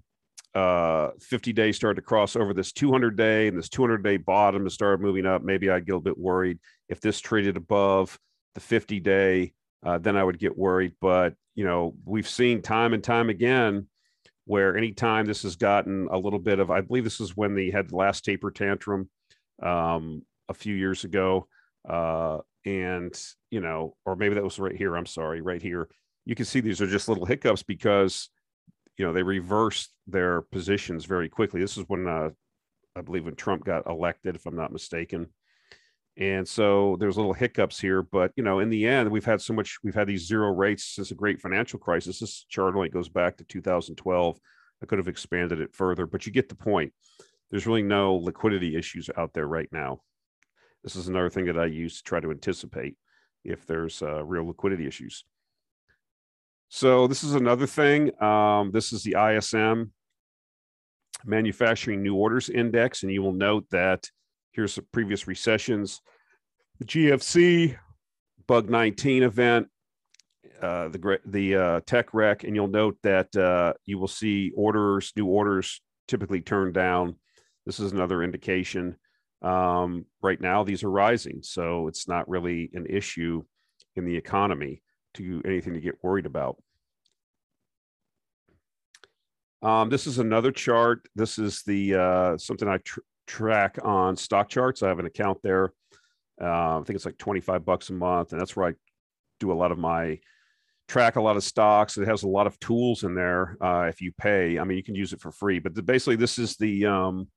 uh 0.55 1.11
50 1.21 1.53
days 1.53 1.77
started 1.77 1.97
to 1.97 2.07
cross 2.07 2.37
over 2.37 2.53
this 2.53 2.73
200 2.73 3.17
day 3.17 3.49
and 3.49 3.57
this 3.57 3.69
200 3.69 4.03
day 4.03 4.17
bottom 4.19 4.65
to 4.65 4.71
started 4.71 5.01
moving 5.01 5.27
up, 5.27 5.43
maybe 5.43 5.71
I'd 5.71 5.87
get 5.87 5.97
a 5.97 6.01
bit 6.01 6.19
worried. 6.19 6.59
If 6.89 7.01
this 7.01 7.21
traded 7.21 7.57
above 7.57 8.19
the 8.55 8.61
50 8.61 9.01
day, 9.01 9.55
uh, 9.85 9.99
then 9.99 10.17
I 10.17 10.25
would 10.25 10.39
get 10.39 10.57
worried. 10.57 10.93
But 11.01 11.35
you 11.55 11.65
know, 11.65 11.95
we've 12.05 12.29
seen 12.29 12.63
time 12.63 12.93
and 12.95 13.03
time 13.03 13.29
again 13.31 13.87
where 14.45 14.77
anytime 14.77 15.27
this 15.27 15.43
has 15.43 15.57
gotten 15.57 16.09
a 16.11 16.19
little 16.19 16.39
bit 16.39 16.59
of, 16.59 16.71
I 16.71 16.81
believe 16.81 17.05
this 17.05 17.21
is 17.21 17.37
when 17.37 17.55
they 17.55 17.71
had 17.71 17.89
the 17.89 17.97
last 17.97 18.25
taper 18.25 18.51
tantrum 18.51 19.09
um, 19.63 20.23
a 20.49 20.55
few 20.55 20.75
years 20.75 21.05
ago. 21.05 21.47
Uh, 21.89 22.39
and, 22.65 23.19
you 23.51 23.61
know, 23.61 23.97
or 24.05 24.17
maybe 24.17 24.35
that 24.35 24.45
was 24.45 24.59
right 24.59 24.77
here. 24.77 24.97
I'm 24.97 25.07
sorry, 25.07 25.41
right 25.41 25.63
here. 25.63 25.89
You 26.25 26.35
can 26.35 26.45
see 26.45 26.61
these 26.61 26.81
are 26.81 26.87
just 26.87 27.09
little 27.09 27.25
hiccups 27.25 27.63
because, 27.63 28.29
you 28.97 29.07
know, 29.07 29.13
they 29.13 29.23
reversed 29.23 29.91
their 30.07 30.43
positions 30.43 31.05
very 31.05 31.29
quickly. 31.29 31.61
This 31.61 31.77
is 31.77 31.85
when, 31.89 32.07
uh, 32.07 32.31
I 32.97 33.01
believe, 33.01 33.25
when 33.25 33.35
Trump 33.35 33.65
got 33.65 33.87
elected, 33.87 34.37
if 34.37 34.47
I'm 34.47 34.57
not 34.57 34.73
mistaken. 34.73 35.29
And 36.19 36.47
so 36.47 36.97
there's 37.01 37.17
little 37.17 37.33
hiccups 37.33 37.81
here, 37.81 38.03
but 38.03 38.33
you 38.37 38.43
know, 38.43 38.59
in 38.59 38.69
the 38.69 38.87
end, 38.87 39.11
we've 39.11 39.25
had 39.25 39.41
so 39.41 39.55
much, 39.55 39.79
we've 39.83 39.95
had 39.95 40.07
these 40.07 40.27
zero 40.27 40.51
rates 40.51 40.85
since 40.85 41.09
the 41.09 41.15
great 41.15 41.41
financial 41.41 41.79
crisis. 41.79 42.19
This 42.19 42.45
chart 42.51 42.75
only 42.75 42.91
goes 42.91 43.09
back 43.09 43.39
to 43.39 43.45
2012. 43.45 44.39
I 44.83 44.87
could 44.87 44.99
have 44.99 45.09
expanded 45.09 45.61
it 45.61 45.75
further, 45.75 46.07
but 46.07 46.27
you 46.27 46.33
get 46.33 46.51
the 46.51 46.55
point. 46.55 46.93
There's 47.51 47.67
really 47.67 47.83
no 47.83 48.15
liquidity 48.17 48.77
issues 48.77 49.09
out 49.17 49.33
there 49.33 49.47
right 49.47 49.69
now. 49.73 50.01
This 50.83 50.97
is 50.97 51.09
another 51.09 51.31
thing 51.31 51.47
that 51.47 51.59
I 51.59 51.67
use 51.67 51.99
to 51.99 52.03
try 52.03 52.21
to 52.21 52.31
anticipate 52.31 52.97
if 53.45 53.67
there's 53.67 54.03
uh, 54.03 54.25
real 54.25 54.47
liquidity 54.47 54.87
issues. 54.87 55.25
So 56.75 57.07
this 57.07 57.23
is 57.23 57.35
another 57.35 57.67
thing. 57.67 58.11
Um, 58.23 58.71
this 58.71 58.95
is 58.95 59.03
the 59.03 59.15
ISM 59.19 59.93
Manufacturing 61.23 62.03
New 62.03 62.15
Orders 62.15 62.49
Index, 62.49 63.03
and 63.03 63.13
you 63.13 63.23
will 63.23 63.35
note 63.35 63.67
that 63.73 64.09
here's 64.53 64.77
the 64.77 64.83
previous 64.91 65.29
recessions, 65.29 66.01
the 66.79 66.87
GFC, 66.87 67.77
Bug 68.47 68.71
19 68.71 69.23
event, 69.23 69.69
uh, 70.63 70.89
the 70.89 71.21
the 71.27 71.57
uh, 71.57 71.81
tech 71.85 72.15
wreck, 72.15 72.43
and 72.43 72.57
you'll 72.57 72.69
note 72.69 72.97
that 73.03 73.37
uh, 73.37 73.75
you 73.85 73.99
will 73.99 74.09
see 74.09 74.51
orders, 74.57 75.13
new 75.15 75.27
orders, 75.27 75.83
typically 76.09 76.41
turned 76.41 76.73
down. 76.73 77.17
This 77.67 77.81
is 77.81 77.93
another 77.93 78.23
indication. 78.23 78.97
Um, 79.43 80.07
right 80.23 80.41
now, 80.41 80.65
these 80.65 80.83
are 80.85 80.91
rising, 80.91 81.41
so 81.43 81.89
it's 81.89 82.09
not 82.09 82.31
really 82.31 82.71
an 82.73 82.87
issue 82.87 83.43
in 83.95 84.07
the 84.07 84.17
economy 84.17 84.83
to 85.15 85.43
anything 85.45 85.75
to 85.75 85.81
get 85.81 86.03
worried 86.03 86.27
about. 86.27 86.63
Um, 89.63 89.91
this 89.91 90.07
is 90.07 90.19
another 90.19 90.51
chart. 90.51 91.07
This 91.15 91.39
is 91.39 91.63
the 91.63 91.95
uh, 91.95 92.39
something 92.39 92.69
I 92.69 92.79
tr 92.79 93.01
track 93.29 93.79
on 93.83 94.17
stock 94.17 94.49
charts. 94.49 94.83
I 94.83 94.89
have 94.89 94.99
an 94.99 95.07
account 95.07 95.39
there. 95.43 95.73
Uh, 96.41 96.81
I 96.81 96.83
think 96.85 96.97
it's 96.97 97.07
like 97.07 97.19
25 97.19 97.65
bucks 97.65 97.91
a 97.91 97.93
month. 97.93 98.33
And 98.33 98.41
that's 98.41 98.57
where 98.57 98.69
I 98.69 98.73
do 99.39 99.53
a 99.53 99.55
lot 99.55 99.71
of 99.71 99.79
my 99.79 100.19
track 100.89 101.17
a 101.17 101.23
lot 101.23 101.37
of 101.37 101.45
stocks. 101.45 101.97
It 101.97 102.07
has 102.09 102.25
a 102.25 102.29
lot 102.29 102.47
of 102.47 102.59
tools 102.59 103.05
in 103.05 103.15
there. 103.15 103.57
Uh, 103.61 103.87
if 103.89 104.01
you 104.01 104.13
pay, 104.13 104.59
I 104.59 104.65
mean, 104.65 104.77
you 104.77 104.83
can 104.83 104.95
use 104.95 105.13
it 105.13 105.21
for 105.21 105.31
free, 105.31 105.59
but 105.59 105.75
the, 105.75 105.83
basically 105.83 106.17
this 106.17 106.39
is 106.39 106.57
the, 106.57 106.87
um, 106.87 107.29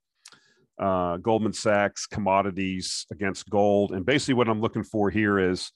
uh, 0.78 1.18
Goldman 1.18 1.54
Sachs 1.54 2.06
commodities 2.06 3.06
against 3.12 3.50
gold. 3.50 3.94
And 3.94 4.06
basically 4.06 4.34
what 4.34 4.50
I'm 4.50 4.60
looking 4.60 4.84
for 4.84 5.10
here 5.10 5.40
is 5.40 5.72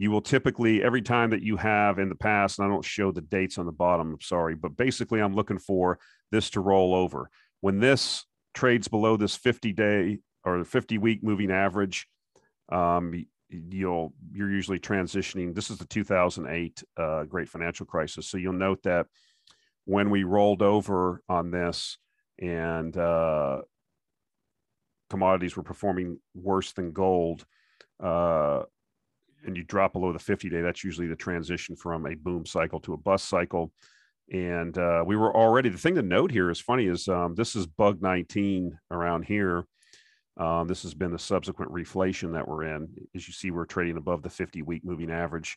you 0.00 0.10
will 0.10 0.22
typically, 0.22 0.82
every 0.82 1.02
time 1.02 1.28
that 1.28 1.42
you 1.42 1.58
have 1.58 1.98
in 1.98 2.08
the 2.08 2.14
past, 2.14 2.58
and 2.58 2.64
I 2.64 2.70
don't 2.70 2.82
show 2.82 3.12
the 3.12 3.20
dates 3.20 3.58
on 3.58 3.66
the 3.66 3.72
bottom, 3.72 4.14
I'm 4.14 4.20
sorry, 4.22 4.54
but 4.54 4.74
basically 4.74 5.20
I'm 5.20 5.34
looking 5.34 5.58
for 5.58 5.98
this 6.32 6.48
to 6.50 6.60
roll 6.60 6.94
over. 6.94 7.28
When 7.60 7.80
this 7.80 8.24
trades 8.54 8.88
below 8.88 9.18
this 9.18 9.36
50 9.36 9.74
day 9.74 10.20
or 10.42 10.64
50 10.64 10.96
week 10.96 11.22
moving 11.22 11.50
average, 11.50 12.08
um, 12.72 13.26
you'll 13.50 14.14
you're 14.32 14.50
usually 14.50 14.78
transitioning. 14.78 15.54
This 15.54 15.68
is 15.68 15.76
the 15.76 15.84
2008 15.84 16.82
uh, 16.96 17.24
great 17.24 17.50
financial 17.50 17.84
crisis, 17.84 18.26
so 18.26 18.38
you'll 18.38 18.54
note 18.54 18.82
that 18.84 19.06
when 19.84 20.08
we 20.08 20.24
rolled 20.24 20.62
over 20.62 21.20
on 21.28 21.50
this 21.50 21.98
and 22.38 22.96
uh, 22.96 23.60
commodities 25.10 25.58
were 25.58 25.62
performing 25.62 26.20
worse 26.34 26.72
than 26.72 26.92
gold, 26.92 27.44
uh, 28.02 28.62
and 29.44 29.56
you 29.56 29.64
drop 29.64 29.92
below 29.92 30.12
the 30.12 30.18
50 30.18 30.48
day, 30.48 30.60
that's 30.60 30.84
usually 30.84 31.06
the 31.06 31.16
transition 31.16 31.76
from 31.76 32.06
a 32.06 32.14
boom 32.14 32.46
cycle 32.46 32.80
to 32.80 32.94
a 32.94 32.96
bust 32.96 33.28
cycle. 33.28 33.72
And 34.32 34.76
uh, 34.78 35.02
we 35.06 35.16
were 35.16 35.34
already 35.34 35.68
the 35.68 35.78
thing 35.78 35.96
to 35.96 36.02
note 36.02 36.30
here 36.30 36.50
is 36.50 36.60
funny 36.60 36.86
is 36.86 37.08
um, 37.08 37.34
this 37.34 37.56
is 37.56 37.66
bug 37.66 38.00
19 38.00 38.78
around 38.90 39.24
here. 39.24 39.64
Um, 40.36 40.68
this 40.68 40.82
has 40.82 40.94
been 40.94 41.10
the 41.10 41.18
subsequent 41.18 41.72
reflation 41.72 42.32
that 42.32 42.46
we're 42.46 42.64
in. 42.64 42.88
As 43.14 43.26
you 43.26 43.34
see 43.34 43.50
we're 43.50 43.66
trading 43.66 43.96
above 43.96 44.22
the 44.22 44.30
50 44.30 44.62
week 44.62 44.84
moving 44.84 45.10
average 45.10 45.56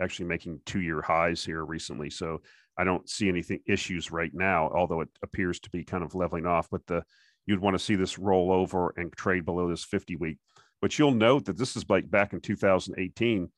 actually 0.00 0.26
making 0.26 0.60
two 0.66 0.80
year 0.80 1.02
highs 1.02 1.44
here 1.44 1.64
recently. 1.64 2.10
So 2.10 2.40
i 2.78 2.84
don't 2.84 3.08
see 3.08 3.28
anything 3.28 3.60
issues 3.66 4.10
right 4.10 4.32
now 4.34 4.70
although 4.74 5.00
it 5.00 5.08
appears 5.22 5.58
to 5.60 5.70
be 5.70 5.84
kind 5.84 6.04
of 6.04 6.14
leveling 6.14 6.46
off 6.46 6.68
but 6.70 6.86
the 6.86 7.02
you'd 7.46 7.60
want 7.60 7.74
to 7.74 7.82
see 7.82 7.94
this 7.94 8.18
roll 8.18 8.52
over 8.52 8.92
and 8.96 9.12
trade 9.12 9.44
below 9.44 9.68
this 9.68 9.84
50 9.84 10.16
week 10.16 10.38
but 10.80 10.98
you'll 10.98 11.12
note 11.12 11.44
that 11.46 11.58
this 11.58 11.76
is 11.76 11.88
like 11.88 12.10
back 12.10 12.32
in 12.32 12.40
2018 12.40 13.50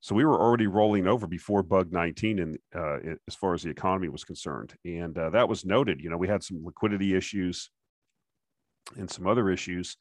so 0.00 0.14
we 0.14 0.24
were 0.24 0.40
already 0.40 0.66
rolling 0.66 1.06
over 1.06 1.26
before 1.26 1.62
bug 1.62 1.92
19 1.92 2.38
and 2.38 2.58
uh, 2.74 2.98
as 3.28 3.34
far 3.34 3.52
as 3.52 3.62
the 3.62 3.70
economy 3.70 4.08
was 4.08 4.24
concerned. 4.24 4.74
And 4.84 5.16
uh, 5.16 5.30
that 5.30 5.48
was 5.48 5.64
noted 5.64 6.00
you 6.00 6.10
know 6.10 6.16
we 6.16 6.28
had 6.28 6.42
some 6.42 6.64
liquidity 6.64 7.14
issues 7.14 7.70
and 8.96 9.10
some 9.10 9.26
other 9.26 9.50
issues. 9.50 9.96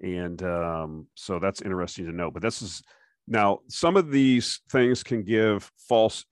And 0.00 0.40
um, 0.44 1.06
so 1.14 1.38
that's 1.38 1.62
interesting 1.62 2.06
to 2.06 2.12
know 2.12 2.30
but 2.30 2.42
this 2.42 2.62
is 2.62 2.82
now 3.26 3.60
some 3.68 3.96
of 3.96 4.10
these 4.10 4.60
things 4.70 5.02
can 5.02 5.22
give 5.22 5.70
false 5.88 6.24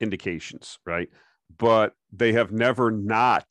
indications 0.00 0.78
right? 0.84 1.08
But 1.56 1.94
they 2.12 2.32
have 2.32 2.52
never 2.52 2.90
not 2.90 3.46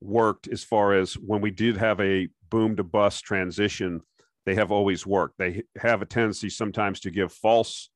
worked 0.00 0.48
as 0.48 0.64
far 0.64 0.94
as 0.94 1.14
when 1.14 1.40
we 1.40 1.50
did 1.50 1.76
have 1.76 2.00
a 2.00 2.28
boom 2.50 2.76
to 2.76 2.84
bust 2.84 3.24
transition 3.24 4.00
they 4.48 4.54
have 4.54 4.72
always 4.72 5.06
worked 5.06 5.36
they 5.36 5.62
have 5.78 6.00
a 6.00 6.06
tendency 6.06 6.48
sometimes 6.48 7.00
to 7.00 7.10
give 7.10 7.30
false 7.30 7.90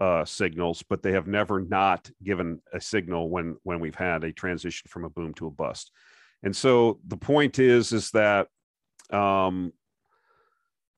uh, 0.00 0.24
signals, 0.24 0.82
but 0.88 1.02
they 1.02 1.12
have 1.12 1.26
never 1.26 1.60
not 1.60 2.10
given 2.22 2.60
a 2.72 2.80
signal 2.80 3.28
when 3.28 3.56
when 3.64 3.80
we've 3.80 3.94
had 3.94 4.24
a 4.24 4.32
transition 4.32 4.88
from 4.88 5.04
a 5.04 5.10
boom 5.10 5.34
to 5.34 5.46
a 5.46 5.50
bust. 5.50 5.92
And 6.42 6.56
so 6.56 6.98
the 7.06 7.18
point 7.18 7.58
is 7.58 7.92
is 7.92 8.10
that 8.12 8.48
um, 9.10 9.74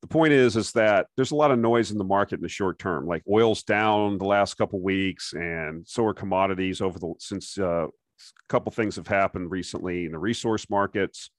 the 0.02 0.06
point 0.06 0.32
is 0.32 0.56
is 0.56 0.70
that 0.72 1.08
there's 1.16 1.32
a 1.32 1.36
lot 1.36 1.50
of 1.50 1.58
noise 1.58 1.90
in 1.90 1.98
the 1.98 2.04
market 2.04 2.36
in 2.36 2.42
the 2.42 2.48
short 2.48 2.78
term. 2.78 3.06
Like 3.06 3.24
oil's 3.28 3.64
down 3.64 4.18
the 4.18 4.24
last 4.24 4.54
couple 4.54 4.80
weeks, 4.80 5.32
and 5.32 5.84
so 5.86 6.06
are 6.06 6.14
commodities 6.14 6.80
over 6.80 7.00
the 7.00 7.12
since 7.18 7.58
uh, 7.58 7.86
a 7.86 8.48
couple 8.48 8.70
things 8.70 8.94
have 8.94 9.08
happened 9.08 9.50
recently 9.50 10.04
in 10.04 10.12
the 10.12 10.18
resource 10.18 10.70
markets. 10.70 11.30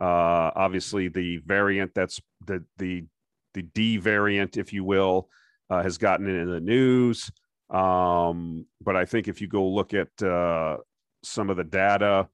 Uh, 0.00 0.50
obviously, 0.56 1.08
the 1.08 1.38
variant 1.44 1.92
that's 1.94 2.20
the 2.46 2.64
the 2.78 3.04
the 3.54 3.62
D 3.62 3.98
variant, 3.98 4.56
if 4.56 4.72
you 4.72 4.84
will, 4.84 5.28
uh, 5.68 5.82
has 5.82 5.98
gotten 5.98 6.28
in 6.28 6.50
the 6.50 6.60
news. 6.60 7.30
Um, 7.68 8.66
but 8.80 8.96
I 8.96 9.04
think 9.04 9.28
if 9.28 9.40
you 9.40 9.48
go 9.48 9.66
look 9.68 9.94
at 9.94 10.08
uh, 10.22 10.78
some 11.22 11.50
of 11.50 11.56
the 11.56 11.64
data, 11.64 12.28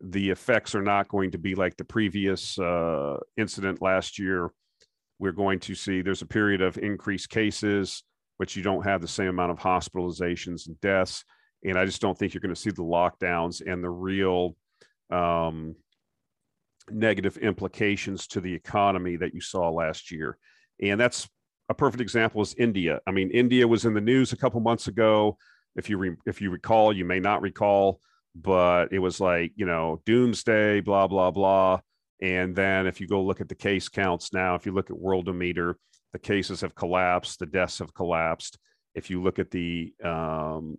the 0.00 0.30
effects 0.30 0.74
are 0.74 0.82
not 0.82 1.08
going 1.08 1.30
to 1.32 1.38
be 1.38 1.54
like 1.54 1.76
the 1.76 1.84
previous 1.84 2.58
uh, 2.58 3.16
incident 3.36 3.82
last 3.82 4.18
year. 4.18 4.50
We're 5.18 5.32
going 5.32 5.60
to 5.60 5.74
see 5.74 6.02
there's 6.02 6.22
a 6.22 6.26
period 6.26 6.62
of 6.62 6.78
increased 6.78 7.30
cases, 7.30 8.02
but 8.38 8.56
you 8.56 8.62
don't 8.62 8.84
have 8.84 9.00
the 9.00 9.08
same 9.08 9.28
amount 9.28 9.52
of 9.52 9.58
hospitalizations 9.58 10.66
and 10.66 10.80
deaths. 10.80 11.24
And 11.64 11.78
I 11.78 11.84
just 11.84 12.00
don't 12.00 12.18
think 12.18 12.32
you're 12.32 12.40
going 12.40 12.54
to 12.54 12.60
see 12.60 12.70
the 12.70 12.82
lockdowns 12.82 13.60
and 13.66 13.84
the 13.84 13.90
real 13.90 14.56
um, 15.10 15.74
negative 16.92 17.36
implications 17.38 18.26
to 18.28 18.40
the 18.40 18.52
economy 18.52 19.16
that 19.16 19.34
you 19.34 19.40
saw 19.40 19.70
last 19.70 20.10
year. 20.10 20.38
And 20.82 21.00
that's 21.00 21.28
a 21.68 21.74
perfect 21.74 22.00
example 22.00 22.42
is 22.42 22.54
India. 22.58 23.00
I 23.06 23.12
mean, 23.12 23.30
India 23.30 23.66
was 23.66 23.84
in 23.84 23.94
the 23.94 24.00
news 24.00 24.32
a 24.32 24.36
couple 24.36 24.60
months 24.60 24.88
ago. 24.88 25.38
If 25.76 25.88
you 25.88 25.98
re- 25.98 26.16
if 26.26 26.40
you 26.40 26.50
recall, 26.50 26.92
you 26.92 27.04
may 27.04 27.20
not 27.20 27.42
recall, 27.42 28.00
but 28.34 28.92
it 28.92 28.98
was 28.98 29.20
like 29.20 29.52
you 29.54 29.66
know 29.66 30.02
doomsday, 30.04 30.80
blah 30.80 31.06
blah 31.06 31.30
blah. 31.30 31.80
And 32.20 32.54
then 32.54 32.86
if 32.86 33.00
you 33.00 33.06
go 33.06 33.22
look 33.22 33.40
at 33.40 33.48
the 33.48 33.54
case 33.54 33.88
counts 33.88 34.32
now, 34.32 34.54
if 34.54 34.66
you 34.66 34.72
look 34.72 34.90
at 34.90 34.96
Worldometer, 34.96 35.74
the 36.12 36.18
cases 36.18 36.60
have 36.60 36.74
collapsed, 36.74 37.38
the 37.38 37.46
deaths 37.46 37.78
have 37.78 37.94
collapsed. 37.94 38.58
If 38.94 39.08
you 39.08 39.22
look 39.22 39.38
at 39.38 39.50
the 39.50 39.94
um, 40.04 40.76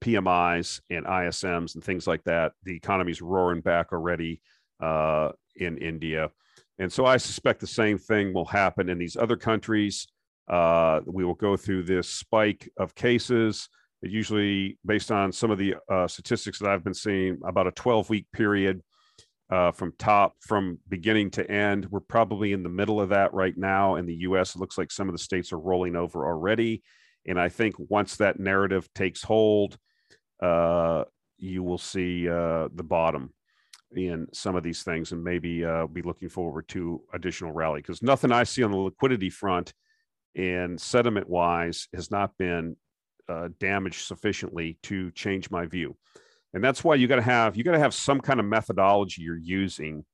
PMIs 0.00 0.80
and 0.90 1.06
ISMs 1.06 1.74
and 1.74 1.84
things 1.84 2.06
like 2.06 2.24
that, 2.24 2.52
the 2.64 2.76
economy's 2.76 3.22
roaring 3.22 3.60
back 3.60 3.92
already 3.92 4.42
uh, 4.80 5.30
in 5.56 5.78
India. 5.78 6.30
And 6.78 6.92
so 6.92 7.06
I 7.06 7.16
suspect 7.16 7.60
the 7.60 7.66
same 7.66 7.98
thing 7.98 8.34
will 8.34 8.44
happen 8.44 8.88
in 8.88 8.98
these 8.98 9.16
other 9.16 9.36
countries. 9.36 10.06
Uh, 10.48 11.00
we 11.06 11.24
will 11.24 11.34
go 11.34 11.56
through 11.56 11.84
this 11.84 12.08
spike 12.08 12.70
of 12.76 12.94
cases. 12.94 13.68
It 14.02 14.10
usually, 14.10 14.78
based 14.84 15.10
on 15.10 15.32
some 15.32 15.50
of 15.50 15.58
the 15.58 15.76
uh, 15.90 16.08
statistics 16.08 16.58
that 16.58 16.68
I've 16.68 16.84
been 16.84 16.94
seeing, 16.94 17.38
about 17.44 17.66
a 17.66 17.72
12 17.72 18.10
week 18.10 18.26
period 18.32 18.82
uh, 19.50 19.70
from 19.70 19.92
top, 19.98 20.34
from 20.40 20.78
beginning 20.88 21.30
to 21.32 21.50
end. 21.50 21.86
We're 21.90 22.00
probably 22.00 22.52
in 22.52 22.62
the 22.62 22.68
middle 22.68 23.00
of 23.00 23.10
that 23.10 23.32
right 23.32 23.56
now 23.56 23.96
in 23.96 24.06
the 24.06 24.16
US. 24.16 24.54
It 24.54 24.58
looks 24.58 24.76
like 24.76 24.90
some 24.90 25.08
of 25.08 25.14
the 25.14 25.18
states 25.18 25.52
are 25.52 25.58
rolling 25.58 25.96
over 25.96 26.26
already. 26.26 26.82
And 27.26 27.40
I 27.40 27.48
think 27.48 27.74
once 27.78 28.16
that 28.16 28.38
narrative 28.38 28.88
takes 28.94 29.22
hold, 29.22 29.78
uh, 30.42 31.04
you 31.38 31.62
will 31.62 31.78
see 31.78 32.28
uh, 32.28 32.68
the 32.74 32.82
bottom 32.82 33.32
in 33.94 34.26
some 34.32 34.56
of 34.56 34.62
these 34.62 34.82
things 34.82 35.12
and 35.12 35.22
maybe 35.22 35.64
uh, 35.64 35.86
be 35.86 36.02
looking 36.02 36.28
forward 36.28 36.68
to 36.68 37.02
additional 37.12 37.52
rally 37.52 37.80
because 37.80 38.02
nothing 38.02 38.32
I 38.32 38.44
see 38.44 38.62
on 38.62 38.70
the 38.70 38.76
liquidity 38.76 39.30
front 39.30 39.72
and 40.36 40.80
sediment 40.80 41.28
wise 41.28 41.88
has 41.94 42.10
not 42.10 42.36
been 42.38 42.76
uh, 43.28 43.48
damaged 43.58 44.06
sufficiently 44.06 44.78
to 44.82 45.10
change 45.12 45.50
my 45.50 45.66
view. 45.66 45.96
And 46.52 46.62
that's 46.62 46.84
why 46.84 46.94
you 46.94 47.08
got 47.08 47.16
to 47.16 47.22
have 47.22 47.56
you 47.56 47.64
got 47.64 47.72
to 47.72 47.78
have 47.78 47.94
some 47.94 48.20
kind 48.20 48.38
of 48.38 48.46
methodology 48.46 49.22
you're 49.22 49.36
using 49.36 50.04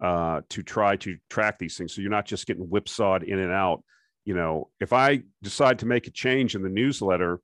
uh, 0.00 0.42
to 0.50 0.62
try 0.62 0.96
to 0.96 1.16
track 1.30 1.58
these 1.58 1.76
things. 1.76 1.94
So 1.94 2.00
you're 2.00 2.10
not 2.10 2.26
just 2.26 2.46
getting 2.46 2.64
whipsawed 2.64 3.22
in 3.22 3.38
and 3.38 3.52
out. 3.52 3.82
You 4.24 4.34
know, 4.34 4.70
if 4.80 4.92
I 4.92 5.22
decide 5.42 5.80
to 5.80 5.86
make 5.86 6.06
a 6.06 6.10
change 6.10 6.54
in 6.54 6.62
the 6.62 6.68
newsletter 6.68 7.40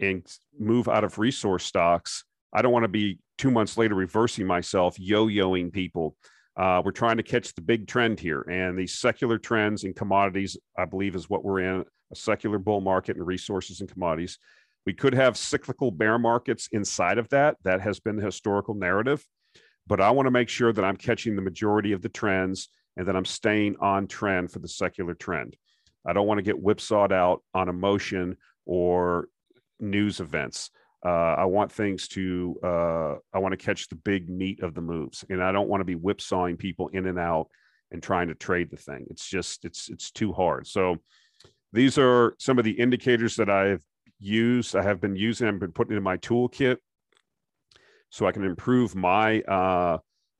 and 0.00 0.26
move 0.58 0.88
out 0.88 1.04
of 1.04 1.18
resource 1.18 1.64
stocks, 1.64 2.24
I 2.52 2.62
don't 2.62 2.72
want 2.72 2.84
to 2.84 2.88
be 2.88 3.18
two 3.38 3.50
months 3.50 3.76
later 3.76 3.94
reversing 3.94 4.46
myself, 4.46 4.98
yo-yoing 4.98 5.72
people. 5.72 6.16
Uh, 6.56 6.80
we're 6.84 6.92
trying 6.92 7.16
to 7.16 7.22
catch 7.22 7.54
the 7.54 7.62
big 7.62 7.86
trend 7.88 8.20
here, 8.20 8.42
and 8.42 8.78
these 8.78 8.94
secular 8.94 9.38
trends 9.38 9.84
in 9.84 9.92
commodities, 9.92 10.56
I 10.78 10.84
believe, 10.84 11.16
is 11.16 11.28
what 11.28 11.44
we're 11.44 11.60
in 11.60 11.84
a 12.12 12.16
secular 12.16 12.58
bull 12.58 12.80
market 12.80 13.16
in 13.16 13.24
resources 13.24 13.80
and 13.80 13.90
commodities. 13.90 14.38
We 14.86 14.92
could 14.92 15.14
have 15.14 15.36
cyclical 15.36 15.90
bear 15.90 16.18
markets 16.18 16.68
inside 16.70 17.18
of 17.18 17.28
that. 17.30 17.56
That 17.64 17.80
has 17.80 17.98
been 17.98 18.16
the 18.16 18.24
historical 18.24 18.74
narrative 18.74 19.24
but 19.86 20.00
I 20.00 20.10
want 20.10 20.26
to 20.26 20.30
make 20.30 20.48
sure 20.48 20.72
that 20.72 20.84
I'm 20.84 20.96
catching 20.96 21.36
the 21.36 21.42
majority 21.42 21.92
of 21.92 22.02
the 22.02 22.08
trends 22.08 22.68
and 22.96 23.06
that 23.06 23.16
I'm 23.16 23.24
staying 23.24 23.76
on 23.80 24.06
trend 24.06 24.50
for 24.50 24.58
the 24.58 24.68
secular 24.68 25.14
trend. 25.14 25.56
I 26.06 26.12
don't 26.12 26.26
want 26.26 26.38
to 26.38 26.42
get 26.42 26.56
whipsawed 26.56 27.12
out 27.12 27.42
on 27.54 27.68
emotion 27.68 28.36
or 28.66 29.28
news 29.80 30.20
events. 30.20 30.70
Uh, 31.04 31.34
I 31.38 31.44
want 31.44 31.70
things 31.70 32.08
to, 32.08 32.58
uh, 32.62 33.14
I 33.32 33.38
want 33.38 33.52
to 33.52 33.62
catch 33.62 33.88
the 33.88 33.96
big 33.96 34.30
meat 34.30 34.62
of 34.62 34.74
the 34.74 34.80
moves, 34.80 35.24
and 35.28 35.42
I 35.42 35.52
don't 35.52 35.68
want 35.68 35.80
to 35.80 35.84
be 35.84 35.96
whipsawing 35.96 36.56
people 36.56 36.88
in 36.88 37.06
and 37.06 37.18
out 37.18 37.48
and 37.90 38.02
trying 38.02 38.28
to 38.28 38.34
trade 38.34 38.70
the 38.70 38.76
thing. 38.76 39.06
It's 39.10 39.28
just, 39.28 39.64
it's, 39.64 39.90
it's 39.90 40.10
too 40.10 40.32
hard. 40.32 40.66
So 40.66 40.96
these 41.72 41.98
are 41.98 42.34
some 42.38 42.58
of 42.58 42.64
the 42.64 42.72
indicators 42.72 43.36
that 43.36 43.50
I've 43.50 43.82
used. 44.18 44.74
I 44.74 44.82
have 44.82 45.00
been 45.00 45.16
using. 45.16 45.46
I've 45.46 45.58
been 45.58 45.72
putting 45.72 45.96
in 45.96 46.02
my 46.02 46.16
toolkit 46.16 46.78
so 48.10 48.26
I 48.26 48.32
can 48.32 48.44
improve 48.44 48.94
my 48.94 49.40
uh, 49.42 49.98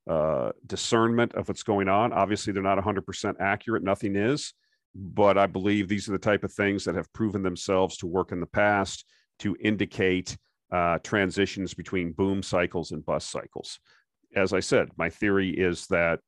uh, 0.09 0.53
discernment 0.67 1.35
of 1.35 1.49
what's 1.49 1.65
going 1.65 1.89
on. 1.89 2.13
Obviously, 2.13 2.53
they're 2.53 2.63
not 2.63 2.79
100% 2.79 3.35
accurate. 3.41 3.83
Nothing 3.83 4.17
is. 4.17 4.55
But 4.95 5.37
I 5.37 5.49
believe 5.49 5.89
these 5.89 6.09
are 6.09 6.13
the 6.13 6.19
type 6.19 6.45
of 6.45 6.53
things 6.53 6.85
that 6.85 6.95
have 6.95 7.13
proven 7.13 7.43
themselves 7.43 7.97
to 7.99 8.07
work 8.07 8.31
in 8.31 8.39
the 8.39 8.47
past 8.47 9.05
to 9.41 9.57
indicate 9.61 10.37
uh, 10.75 10.99
transitions 11.05 11.73
between 11.73 12.11
boom 12.11 12.43
cycles 12.43 12.91
and 12.91 13.07
bust 13.07 13.31
cycles. 13.31 13.79
As 14.35 14.53
I 14.53 14.59
said, 14.59 14.89
my 14.97 15.09
theory 15.09 15.51
is 15.51 15.87
that 15.87 16.19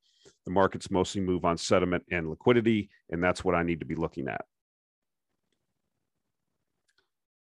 the 0.45 0.53
markets 0.53 0.89
mostly 0.89 1.21
move 1.21 1.45
on 1.45 1.59
sediment 1.59 2.05
and 2.13 2.31
liquidity, 2.31 2.89
and 3.11 3.23
that's 3.23 3.45
what 3.45 3.57
I 3.57 3.65
need 3.65 3.81
to 3.81 3.87
be 3.87 3.97
looking 3.97 4.29
at. 4.29 4.45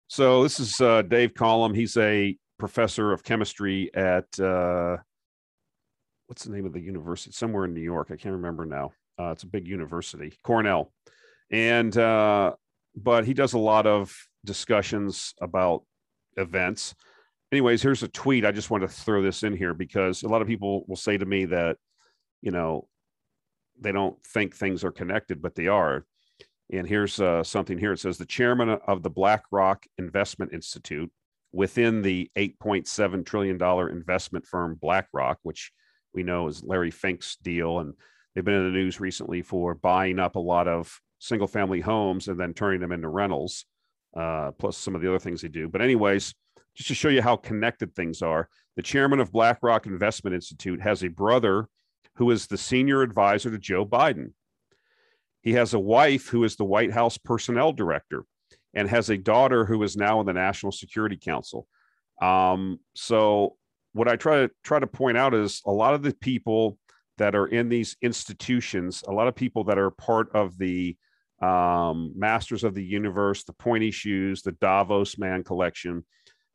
So 0.07 0.43
this 0.43 0.59
is 0.59 0.81
uh, 0.81 1.03
Dave 1.03 1.35
Collum. 1.35 1.75
He's 1.75 1.99
a 1.99 2.35
professor 2.59 3.13
of 3.13 3.23
chemistry 3.23 3.91
at 3.95 4.41
uh, 4.41 4.97
what's 6.27 6.45
the 6.45 6.53
name 6.53 6.65
of 6.65 6.73
the 6.73 6.81
university? 6.81 7.33
Somewhere 7.33 7.67
in 7.67 7.75
New 7.75 7.83
York. 7.83 8.09
I 8.11 8.17
can't 8.17 8.37
remember 8.37 8.65
now. 8.65 8.93
Uh, 9.21 9.33
it's 9.33 9.43
a 9.43 9.47
big 9.47 9.69
university, 9.69 10.33
Cornell, 10.43 10.91
and 11.51 11.95
uh, 11.99 12.55
but 12.97 13.27
he 13.27 13.35
does 13.35 13.53
a 13.53 13.59
lot 13.59 13.87
of 13.87 14.17
discussions 14.47 15.35
about 15.43 15.83
events. 16.39 16.95
Anyways, 17.51 17.83
here's 17.83 18.03
a 18.03 18.09
tweet. 18.09 18.45
I 18.45 18.53
just 18.53 18.71
want 18.71 18.83
to 18.83 18.89
throw 18.89 19.23
this 19.23 19.43
in 19.43 19.57
here 19.57 19.75
because 19.75 20.23
a 20.23 20.29
lot 20.29 20.43
of 20.43 20.49
people 20.49 20.85
will 20.87 20.97
say 20.97 21.17
to 21.17 21.27
me 21.27 21.47
that, 21.47 21.77
you 22.43 22.51
know, 22.51 22.89
they 23.81 23.93
don't 23.93 24.23
think 24.25 24.55
things 24.55 24.85
are 24.85 24.93
connected, 24.93 25.41
but 25.41 25.55
they 25.55 25.67
are. 25.67 26.05
And 26.71 26.87
here's 26.87 27.21
uh, 27.21 27.43
something 27.43 27.79
here. 27.79 27.93
It 27.93 28.01
says 28.01 28.19
the 28.19 28.27
chairman 28.27 28.69
of 28.87 29.03
the 29.03 29.11
BlackRock 29.11 29.87
Investment 29.97 30.53
Institute, 30.53 31.11
within 31.53 32.03
the 32.03 32.31
$8.7 32.37 33.25
trillion 33.25 33.63
investment 33.91 34.47
firm 34.47 34.77
BlackRock, 34.81 35.39
which 35.43 35.73
we 36.13 36.23
know 36.23 36.49
is 36.49 36.63
Larry 36.63 36.91
Fink's 36.91 37.37
deal. 37.37 37.79
And 37.79 37.95
they've 38.35 38.45
been 38.45 38.55
in 38.55 38.65
the 38.65 38.79
news 38.79 39.01
recently 39.01 39.43
for 39.43 39.75
buying 39.75 40.19
up 40.19 40.37
a 40.37 40.41
lot 40.41 40.69
of 40.69 41.01
single 41.19 41.49
family 41.49 41.81
homes 41.81 42.29
and 42.29 42.39
then 42.39 42.55
turning 42.55 42.81
them 42.81 42.93
into 42.93 43.09
rentals, 43.09 43.65
uh, 44.17 44.53
plus 44.53 44.77
some 44.77 44.95
of 44.95 45.03
the 45.03 45.09
other 45.09 45.19
things 45.19 45.43
they 45.43 45.49
do. 45.49 45.69
But, 45.69 45.83
anyways, 45.83 46.35
just 46.75 46.89
to 46.89 46.95
show 46.95 47.09
you 47.09 47.23
how 47.23 47.37
connected 47.37 47.95
things 47.95 48.23
are, 48.23 48.49
the 48.77 48.83
chairman 48.83 49.21
of 49.21 49.33
BlackRock 49.33 49.87
Investment 49.87 50.35
Institute 50.35 50.81
has 50.81 51.03
a 51.03 51.09
brother 51.09 51.69
who 52.17 52.31
is 52.31 52.47
the 52.47 52.59
senior 52.59 53.03
advisor 53.03 53.51
to 53.51 53.59
Joe 53.59 53.85
Biden. 53.85 54.33
He 55.43 55.53
has 55.55 55.75
a 55.75 55.79
wife 55.79 56.29
who 56.29 56.45
is 56.45 56.57
the 56.57 56.65
White 56.65 56.93
House 56.93 57.19
personnel 57.19 57.73
director 57.73 58.25
and 58.75 58.89
has 58.89 59.09
a 59.09 59.17
daughter 59.17 59.65
who 59.65 59.83
is 59.83 59.97
now 59.97 60.21
in 60.21 60.27
the 60.27 60.33
National 60.33 60.73
Security 60.73 61.17
Council. 61.17 61.67
Um, 62.21 62.81
so 62.95 63.57
what 63.93 64.09
I 64.09 64.17
try 64.17 64.47
to 64.47 64.51
try 64.63 64.79
to 64.79 64.87
point 64.87 65.17
out 65.17 65.35
is 65.35 65.63
a 65.65 65.73
lot 65.73 65.95
of 65.95 66.03
the 66.03 66.15
people 66.15 66.79
that 67.17 67.35
are 67.35 67.47
in 67.47 67.69
these 67.69 67.97
institutions, 68.03 69.03
a 69.07 69.13
lot 69.13 69.29
of 69.29 69.35
people 69.35 69.65
that 69.65 69.79
are 69.79 69.91
part 69.91 70.29
of 70.35 70.57
the 70.59 70.97
um, 71.41 72.13
Masters 72.17 72.65
of 72.65 72.75
the 72.75 72.85
Universe, 72.85 73.45
the 73.45 73.53
Pointy 73.53 73.91
Shoes, 73.91 74.43
the 74.43 74.53
Davos 74.53 75.19
Man 75.19 75.45
Collection, 75.45 76.05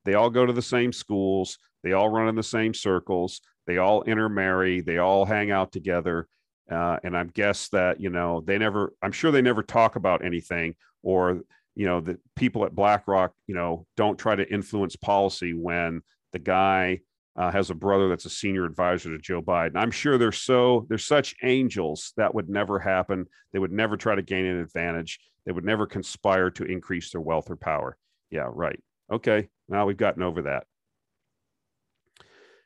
they 0.05 0.13
all 0.13 0.29
go 0.29 0.45
to 0.45 0.53
the 0.53 0.61
same 0.61 0.91
schools, 0.91 1.57
they 1.83 1.93
all 1.93 2.09
run 2.09 2.27
in 2.27 2.35
the 2.35 2.43
same 2.43 2.73
circles, 2.73 3.41
they 3.65 3.77
all 3.77 4.03
intermarry, 4.03 4.81
they 4.81 4.97
all 4.97 5.25
hang 5.25 5.51
out 5.51 5.71
together. 5.71 6.27
Uh, 6.71 6.97
and 7.03 7.15
I 7.15 7.25
guess 7.25 7.69
that 7.69 7.99
you 7.99 8.09
know 8.09 8.41
they 8.41 8.57
never. 8.57 8.93
I'm 9.01 9.11
sure 9.11 9.31
they 9.31 9.41
never 9.41 9.63
talk 9.63 9.97
about 9.97 10.23
anything, 10.23 10.75
or 11.01 11.41
you 11.75 11.85
know 11.85 11.99
the 11.99 12.17
people 12.37 12.65
at 12.65 12.73
blackrock 12.73 13.33
you 13.47 13.55
know 13.55 13.85
don't 13.97 14.17
try 14.17 14.35
to 14.35 14.49
influence 14.49 14.95
policy 14.95 15.53
when 15.53 16.01
the 16.31 16.39
guy 16.39 17.01
uh, 17.35 17.51
has 17.51 17.69
a 17.69 17.75
brother 17.75 18.09
that's 18.09 18.25
a 18.25 18.29
senior 18.29 18.65
advisor 18.65 19.09
to 19.09 19.17
joe 19.17 19.41
biden. 19.41 19.75
I'm 19.75 19.91
sure 19.91 20.17
they're 20.17 20.31
so 20.31 20.85
they're 20.89 20.97
such 20.97 21.35
angels 21.43 22.13
that 22.17 22.33
would 22.33 22.49
never 22.49 22.79
happen. 22.79 23.25
They 23.51 23.59
would 23.59 23.71
never 23.71 23.97
try 23.97 24.15
to 24.15 24.21
gain 24.21 24.45
an 24.45 24.59
advantage. 24.59 25.19
They 25.45 25.51
would 25.51 25.65
never 25.65 25.85
conspire 25.85 26.49
to 26.51 26.63
increase 26.63 27.11
their 27.11 27.21
wealth 27.21 27.49
or 27.49 27.55
power. 27.55 27.97
Yeah 28.29 28.49
right. 28.51 28.81
Okay 29.11 29.49
now 29.67 29.85
we've 29.85 29.97
gotten 29.97 30.23
over 30.23 30.43
that. 30.43 30.65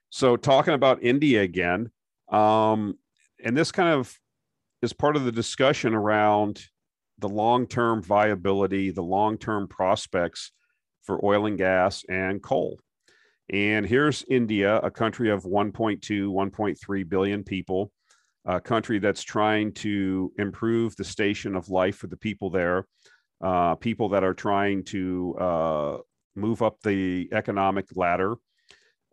So 0.09 0.37
talking 0.37 0.73
about 0.73 1.03
india 1.03 1.41
again 1.41 1.91
um, 2.31 2.97
and 3.43 3.55
this 3.55 3.71
kind 3.71 3.89
of 3.89 4.17
is 4.81 4.93
part 4.93 5.15
of 5.15 5.25
the 5.25 5.31
discussion 5.31 5.93
around 5.93 6.65
the 7.19 7.29
long-term 7.29 8.01
viability, 8.03 8.91
the 8.91 9.03
long-term 9.03 9.67
prospects 9.67 10.51
for 11.03 11.23
oil 11.25 11.45
and 11.45 11.57
gas 11.57 12.03
and 12.09 12.41
coal. 12.41 12.79
And 13.49 13.85
here's 13.85 14.25
India, 14.29 14.77
a 14.77 14.91
country 14.91 15.29
of 15.29 15.43
1.2, 15.43 16.01
1.3 16.01 17.09
billion 17.09 17.43
people, 17.43 17.91
a 18.45 18.59
country 18.59 18.99
that's 18.99 19.23
trying 19.23 19.71
to 19.73 20.31
improve 20.37 20.95
the 20.95 21.03
station 21.03 21.55
of 21.55 21.69
life 21.69 21.95
for 21.95 22.07
the 22.07 22.17
people 22.17 22.49
there, 22.49 22.85
uh, 23.41 23.75
people 23.75 24.09
that 24.09 24.23
are 24.23 24.33
trying 24.33 24.83
to 24.85 25.35
uh, 25.39 25.97
move 26.35 26.61
up 26.61 26.81
the 26.81 27.29
economic 27.31 27.85
ladder, 27.95 28.35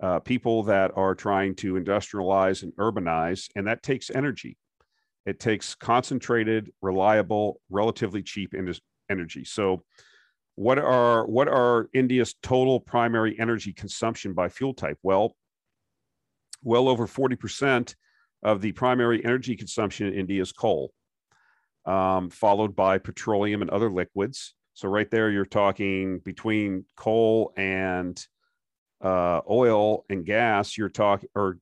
uh, 0.03 0.19
people 0.19 0.65
that 0.65 0.91
are 0.97 1.15
trying 1.15 1.55
to 1.55 1.75
industrialize 1.75 2.65
and 2.65 2.73
urbanize, 2.75 3.49
and 3.55 3.67
that 3.69 3.83
takes 3.85 4.11
energy. 4.11 4.57
It 5.27 5.39
takes 5.39 5.75
concentrated, 5.77 6.71
reliable, 6.83 7.61
relatively 7.71 8.23
cheap 8.23 8.53
energy. 9.09 9.45
So, 9.45 9.85
what 10.57 10.79
are 10.79 11.27
what 11.27 11.49
are 11.49 11.89
India's 11.93 12.35
total 12.43 12.81
primary 12.81 13.39
energy 13.39 13.73
consumption 13.73 14.33
by 14.33 14.49
fuel 14.49 14.75
type? 14.75 14.99
Well, 15.03 15.37
well 16.63 16.89
over 16.89 17.07
40% 17.07 17.95
of 18.43 18.61
the 18.61 18.73
primary 18.73 19.25
energy 19.25 19.57
consumption 19.57 20.07
in 20.07 20.15
India 20.15 20.43
is 20.43 20.53
coal, 20.53 20.93
um, 21.87 22.31
followed 22.31 22.77
by 22.77 22.99
petroleum 22.99 23.63
and 23.63 23.71
other 23.71 23.91
liquids. 23.91 24.55
So 24.75 24.89
right 24.89 25.11
there, 25.11 25.31
you're 25.31 25.45
talking 25.45 26.19
between 26.21 26.85
coal 26.97 27.53
and 27.57 28.21
uh, 29.03 29.41
oil 29.49 30.05
and 30.09 30.25
gas. 30.25 30.77
You're 30.77 30.89
talking 30.89 31.29
or 31.35 31.59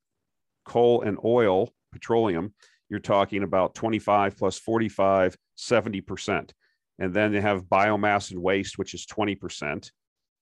coal 0.64 1.02
and 1.02 1.18
oil, 1.24 1.72
petroleum 1.92 2.54
you're 2.92 3.00
talking 3.00 3.42
about 3.42 3.74
25 3.74 4.36
plus 4.36 4.58
45, 4.58 5.34
70%. 5.56 6.50
And 6.98 7.14
then 7.14 7.32
they 7.32 7.40
have 7.40 7.64
biomass 7.64 8.30
and 8.30 8.42
waste, 8.42 8.78
which 8.78 8.94
is 8.94 9.06
20%. 9.06 9.90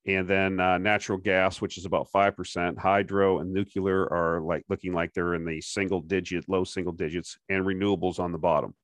And 0.07 0.27
then 0.27 0.61
uh, 0.61 0.79
natural 0.79 1.19
gas, 1.19 1.61
which 1.61 1.77
is 1.79 1.85
about 1.85 2.09
5%. 2.13 2.79
Hydro 2.79 3.41
and 3.41 3.53
nuclear 3.53 4.03
are 4.13 4.41
like 4.41 4.65
looking 4.69 4.93
like 4.93 5.13
they're 5.13 5.35
in 5.35 5.45
the 5.45 5.61
single 5.61 6.01
digit, 6.01 6.49
low 6.49 6.65
single 6.65 6.93
digits, 6.93 7.39
and 7.49 7.65
renewables 7.65 8.19
on 8.19 8.33
the 8.33 8.39
bottom. 8.39 8.75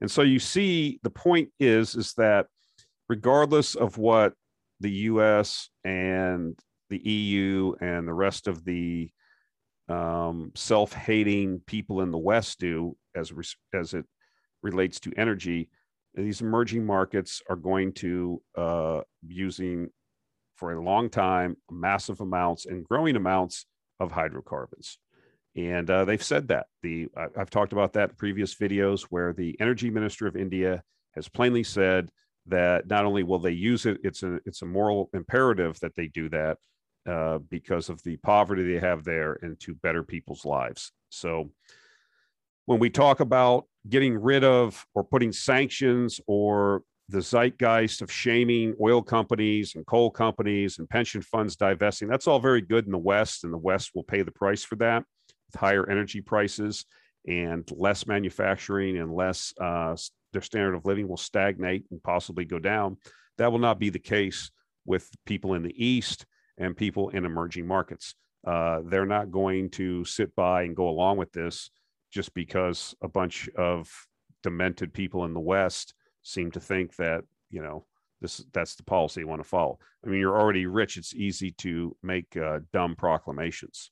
And 0.00 0.10
so 0.10 0.22
you 0.22 0.38
see 0.38 1.00
the 1.02 1.10
point 1.10 1.50
is, 1.58 1.94
is 1.94 2.12
that 2.14 2.46
regardless 3.08 3.74
of 3.74 3.98
what 3.98 4.34
the 4.80 4.90
US 4.90 5.70
and 5.84 6.58
the 6.90 6.98
EU 6.98 7.74
and 7.80 8.06
the 8.06 8.14
rest 8.14 8.46
of 8.46 8.64
the 8.64 9.10
um, 9.88 10.52
self-hating 10.54 11.62
people 11.66 12.02
in 12.02 12.10
the 12.10 12.18
West 12.18 12.58
do 12.58 12.96
as 13.14 13.32
as 13.72 13.94
it 13.94 14.04
relates 14.62 15.00
to 15.00 15.12
energy, 15.16 15.70
these 16.24 16.40
emerging 16.40 16.84
markets 16.84 17.42
are 17.48 17.56
going 17.56 17.92
to 17.94 18.42
uh, 18.56 19.00
using 19.26 19.88
for 20.56 20.72
a 20.72 20.82
long 20.82 21.08
time 21.08 21.56
massive 21.70 22.20
amounts 22.20 22.66
and 22.66 22.84
growing 22.84 23.16
amounts 23.16 23.66
of 24.00 24.10
hydrocarbons. 24.10 24.98
And 25.56 25.88
uh, 25.90 26.04
they've 26.04 26.22
said 26.22 26.48
that. 26.48 26.66
The 26.82 27.08
I've 27.16 27.50
talked 27.50 27.72
about 27.72 27.92
that 27.94 28.10
in 28.10 28.16
previous 28.16 28.54
videos 28.54 29.02
where 29.10 29.32
the 29.32 29.56
energy 29.60 29.90
minister 29.90 30.26
of 30.26 30.36
India 30.36 30.82
has 31.14 31.28
plainly 31.28 31.64
said 31.64 32.10
that 32.46 32.86
not 32.88 33.04
only 33.04 33.22
will 33.22 33.38
they 33.38 33.52
use 33.52 33.86
it, 33.86 33.98
it's 34.04 34.22
a 34.22 34.38
it's 34.44 34.62
a 34.62 34.66
moral 34.66 35.10
imperative 35.14 35.78
that 35.80 35.96
they 35.96 36.06
do 36.08 36.28
that 36.28 36.58
uh, 37.08 37.38
because 37.50 37.88
of 37.88 38.02
the 38.02 38.16
poverty 38.18 38.72
they 38.72 38.78
have 38.78 39.04
there 39.04 39.38
and 39.42 39.58
to 39.60 39.74
better 39.74 40.02
people's 40.02 40.44
lives. 40.44 40.92
So 41.10 41.50
when 42.68 42.78
we 42.78 42.90
talk 42.90 43.20
about 43.20 43.64
getting 43.88 44.14
rid 44.14 44.44
of 44.44 44.84
or 44.94 45.02
putting 45.02 45.32
sanctions 45.32 46.20
or 46.26 46.82
the 47.08 47.22
zeitgeist 47.22 48.02
of 48.02 48.12
shaming 48.12 48.74
oil 48.78 49.00
companies 49.00 49.74
and 49.74 49.86
coal 49.86 50.10
companies 50.10 50.78
and 50.78 50.86
pension 50.86 51.22
funds 51.22 51.56
divesting, 51.56 52.08
that's 52.08 52.26
all 52.26 52.38
very 52.38 52.60
good 52.60 52.84
in 52.84 52.92
the 52.92 52.98
West, 52.98 53.44
and 53.44 53.54
the 53.54 53.58
West 53.58 53.92
will 53.94 54.02
pay 54.02 54.20
the 54.20 54.30
price 54.30 54.62
for 54.62 54.76
that 54.76 55.02
with 55.50 55.58
higher 55.58 55.88
energy 55.88 56.20
prices 56.20 56.84
and 57.26 57.66
less 57.74 58.06
manufacturing 58.06 58.98
and 58.98 59.14
less 59.14 59.54
uh, 59.58 59.96
their 60.34 60.42
standard 60.42 60.74
of 60.74 60.84
living 60.84 61.08
will 61.08 61.16
stagnate 61.16 61.86
and 61.90 62.02
possibly 62.02 62.44
go 62.44 62.58
down. 62.58 62.98
That 63.38 63.50
will 63.50 63.60
not 63.60 63.78
be 63.78 63.88
the 63.88 63.98
case 63.98 64.50
with 64.84 65.08
people 65.24 65.54
in 65.54 65.62
the 65.62 65.72
East 65.82 66.26
and 66.58 66.76
people 66.76 67.08
in 67.08 67.24
emerging 67.24 67.66
markets. 67.66 68.14
Uh, 68.46 68.80
they're 68.84 69.06
not 69.06 69.30
going 69.30 69.70
to 69.70 70.04
sit 70.04 70.36
by 70.36 70.64
and 70.64 70.76
go 70.76 70.90
along 70.90 71.16
with 71.16 71.32
this 71.32 71.70
just 72.10 72.34
because 72.34 72.94
a 73.02 73.08
bunch 73.08 73.48
of 73.56 73.90
demented 74.42 74.92
people 74.92 75.24
in 75.24 75.34
the 75.34 75.40
West 75.40 75.94
seem 76.22 76.50
to 76.52 76.60
think 76.60 76.96
that, 76.96 77.24
you 77.50 77.62
know, 77.62 77.84
this 78.20 78.44
that's 78.52 78.74
the 78.74 78.82
policy 78.82 79.20
you 79.20 79.28
want 79.28 79.42
to 79.42 79.48
follow. 79.48 79.78
I 80.04 80.08
mean, 80.08 80.20
you're 80.20 80.38
already 80.38 80.66
rich. 80.66 80.96
It's 80.96 81.14
easy 81.14 81.52
to 81.58 81.96
make 82.02 82.36
uh, 82.36 82.60
dumb 82.72 82.96
proclamations. 82.96 83.90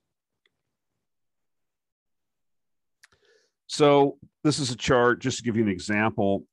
So 3.68 4.18
this 4.44 4.58
is 4.58 4.70
a 4.70 4.76
chart 4.76 5.20
just 5.20 5.38
to 5.38 5.42
give 5.42 5.56
you 5.56 5.62
an 5.62 5.68
example. 5.68 6.44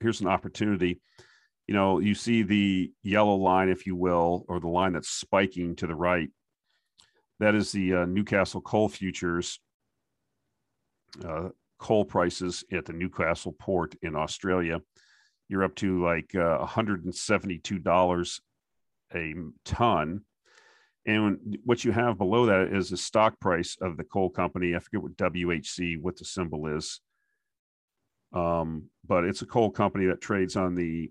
Here's 0.00 0.20
an 0.20 0.28
opportunity. 0.28 1.00
You 1.66 1.74
know, 1.74 1.98
you 1.98 2.14
see 2.14 2.42
the 2.42 2.92
yellow 3.02 3.36
line, 3.36 3.68
if 3.68 3.86
you 3.86 3.94
will, 3.94 4.44
or 4.48 4.60
the 4.60 4.68
line 4.68 4.94
that's 4.94 5.10
spiking 5.10 5.76
to 5.76 5.86
the 5.86 5.94
right. 5.94 6.30
That 7.40 7.54
is 7.54 7.72
the 7.72 7.94
uh, 7.94 8.04
Newcastle 8.06 8.60
coal 8.60 8.88
futures 8.88 9.60
uh, 11.24 11.48
coal 11.78 12.04
prices 12.04 12.64
at 12.72 12.84
the 12.84 12.92
Newcastle 12.92 13.54
port 13.58 13.94
in 14.02 14.14
Australia. 14.14 14.80
You're 15.48 15.64
up 15.64 15.74
to 15.76 16.02
like 16.02 16.34
uh, 16.34 16.64
$172 16.66 18.40
a 19.14 19.34
ton. 19.64 20.20
And 21.06 21.58
what 21.64 21.84
you 21.84 21.92
have 21.92 22.18
below 22.18 22.46
that 22.46 22.74
is 22.74 22.90
the 22.90 22.96
stock 22.96 23.40
price 23.40 23.76
of 23.80 23.96
the 23.96 24.04
coal 24.04 24.28
company. 24.28 24.74
I 24.74 24.78
forget 24.78 25.02
what 25.02 25.16
WHC, 25.16 26.00
what 26.00 26.16
the 26.16 26.24
symbol 26.24 26.66
is. 26.66 27.00
Um, 28.34 28.90
but 29.06 29.24
it's 29.24 29.40
a 29.40 29.46
coal 29.46 29.70
company 29.70 30.06
that 30.06 30.20
trades 30.20 30.54
on 30.54 30.74
the 30.74 31.10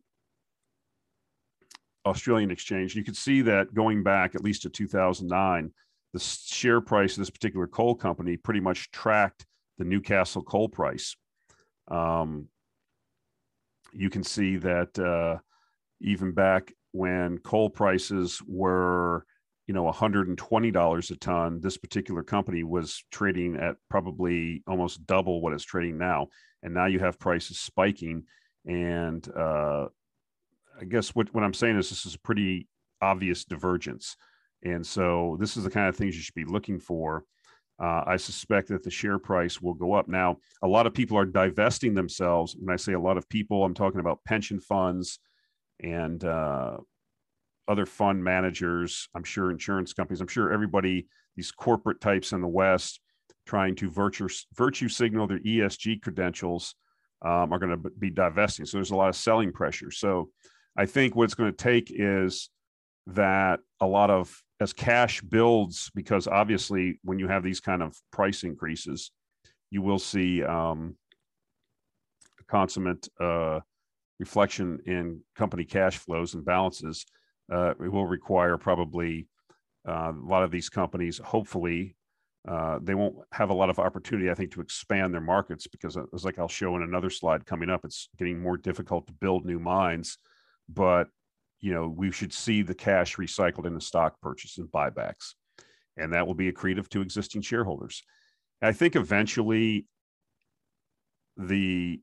Australian 2.05 2.51
exchange. 2.51 2.95
You 2.95 3.03
can 3.03 3.15
see 3.15 3.41
that 3.41 3.73
going 3.73 4.03
back 4.03 4.35
at 4.35 4.43
least 4.43 4.61
to 4.63 4.69
2009, 4.69 5.73
the 6.13 6.19
share 6.19 6.79
price 6.79 7.13
of 7.13 7.19
this 7.19 7.29
particular 7.31 7.65
coal 7.65 7.95
company 7.95 8.37
pretty 8.37 8.59
much 8.59 8.91
tracked 8.91 9.45
the 9.77 9.85
Newcastle 9.85 10.41
coal 10.41 10.69
price. 10.69 11.15
Um, 11.87 12.49
you 13.93 14.09
can 14.09 14.23
see 14.23 14.57
that 14.57 14.97
uh, 14.99 15.39
even 16.01 16.31
back 16.33 16.73
when 16.91 17.37
coal 17.39 17.69
prices 17.69 18.41
were 18.45 19.25
you 19.67 19.73
know 19.73 19.91
$120 19.91 21.11
a 21.11 21.15
ton 21.17 21.59
this 21.59 21.77
particular 21.77 22.23
company 22.23 22.63
was 22.63 23.03
trading 23.11 23.57
at 23.57 23.75
probably 23.89 24.63
almost 24.67 25.05
double 25.05 25.41
what 25.41 25.53
it's 25.53 25.63
trading 25.63 25.97
now. 25.97 26.27
And 26.63 26.73
now 26.73 26.85
you 26.85 26.99
have 26.99 27.19
prices 27.19 27.59
spiking. 27.59 28.23
And 28.65 29.27
uh, 29.35 29.87
i 30.79 30.83
guess 30.83 31.15
what, 31.15 31.33
what 31.33 31.43
i'm 31.43 31.53
saying 31.53 31.77
is 31.77 31.89
this 31.89 32.05
is 32.05 32.15
a 32.15 32.19
pretty 32.19 32.67
obvious 33.01 33.45
divergence. 33.45 34.15
And 34.63 34.85
so 34.85 35.37
this 35.39 35.55
is 35.55 35.63
the 35.63 35.69
kind 35.69 35.87
of 35.87 35.95
things 35.95 36.15
you 36.15 36.21
should 36.21 36.33
be 36.35 36.45
looking 36.45 36.79
for 36.79 37.23
uh, 37.79 38.03
i 38.05 38.17
suspect 38.17 38.67
that 38.67 38.83
the 38.83 38.91
share 38.91 39.19
price 39.19 39.61
will 39.61 39.73
go 39.73 39.93
up 39.93 40.07
now 40.07 40.37
a 40.63 40.67
lot 40.67 40.87
of 40.87 40.93
people 40.93 41.17
are 41.17 41.25
divesting 41.25 41.93
themselves 41.93 42.55
when 42.59 42.73
i 42.73 42.77
say 42.77 42.93
a 42.93 42.99
lot 42.99 43.17
of 43.17 43.27
people 43.29 43.63
i'm 43.63 43.73
talking 43.73 43.99
about 43.99 44.23
pension 44.25 44.59
funds 44.59 45.19
and 45.79 46.23
uh, 46.23 46.77
other 47.67 47.85
fund 47.85 48.23
managers, 48.23 49.09
I'm 49.15 49.23
sure 49.23 49.51
insurance 49.51 49.93
companies, 49.93 50.21
I'm 50.21 50.27
sure 50.27 50.51
everybody, 50.51 51.07
these 51.35 51.51
corporate 51.51 52.01
types 52.01 52.31
in 52.31 52.41
the 52.41 52.47
West, 52.47 52.99
trying 53.45 53.75
to 53.75 53.89
virtue 53.89 54.27
virtue 54.55 54.89
signal 54.89 55.27
their 55.27 55.39
ESG 55.39 56.01
credentials, 56.01 56.75
um, 57.23 57.51
are 57.51 57.59
going 57.59 57.81
to 57.81 57.89
be 57.99 58.09
divesting. 58.09 58.65
So 58.65 58.77
there's 58.77 58.91
a 58.91 58.95
lot 58.95 59.09
of 59.09 59.15
selling 59.15 59.51
pressure. 59.51 59.91
So 59.91 60.29
I 60.77 60.85
think 60.85 61.15
what 61.15 61.25
it's 61.25 61.33
going 61.33 61.51
to 61.51 61.57
take 61.57 61.91
is 61.93 62.49
that 63.07 63.59
a 63.79 63.85
lot 63.85 64.09
of 64.09 64.43
as 64.59 64.73
cash 64.73 65.21
builds, 65.21 65.91
because 65.93 66.27
obviously 66.27 66.99
when 67.03 67.19
you 67.19 67.27
have 67.27 67.43
these 67.43 67.59
kind 67.59 67.83
of 67.83 67.95
price 68.11 68.43
increases, 68.43 69.11
you 69.69 69.81
will 69.81 69.99
see 69.99 70.43
um, 70.43 70.95
consummate 72.47 73.07
uh, 73.19 73.59
reflection 74.19 74.79
in 74.85 75.21
company 75.35 75.63
cash 75.63 75.97
flows 75.97 76.33
and 76.33 76.43
balances 76.43 77.05
uh, 77.51 77.73
it 77.81 77.91
will 77.91 78.05
require 78.05 78.57
probably 78.57 79.27
uh, 79.87 80.11
a 80.11 80.25
lot 80.25 80.43
of 80.43 80.51
these 80.51 80.69
companies, 80.69 81.17
hopefully, 81.17 81.95
uh, 82.47 82.79
they 82.81 82.95
won't 82.95 83.15
have 83.31 83.49
a 83.49 83.53
lot 83.53 83.69
of 83.69 83.79
opportunity, 83.79 84.29
I 84.29 84.33
think, 84.33 84.51
to 84.53 84.61
expand 84.61 85.13
their 85.13 85.21
markets 85.21 85.67
because, 85.67 85.97
it's 85.97 86.23
like 86.23 86.39
I'll 86.39 86.47
show 86.47 86.75
in 86.75 86.81
another 86.81 87.09
slide 87.09 87.45
coming 87.45 87.69
up, 87.69 87.83
it's 87.83 88.09
getting 88.17 88.39
more 88.39 88.57
difficult 88.57 89.07
to 89.07 89.13
build 89.13 89.45
new 89.45 89.59
mines. 89.59 90.17
But 90.69 91.07
you 91.59 91.73
know, 91.73 91.87
we 91.87 92.11
should 92.11 92.33
see 92.33 92.61
the 92.61 92.75
cash 92.75 93.15
recycled 93.17 93.65
into 93.65 93.81
stock 93.81 94.19
purchases 94.21 94.59
and 94.59 94.71
buybacks, 94.71 95.33
and 95.97 96.13
that 96.13 96.27
will 96.27 96.35
be 96.35 96.51
accretive 96.51 96.87
to 96.89 97.01
existing 97.01 97.41
shareholders. 97.41 98.03
I 98.61 98.71
think 98.71 98.95
eventually 98.95 99.87
the 101.35 101.99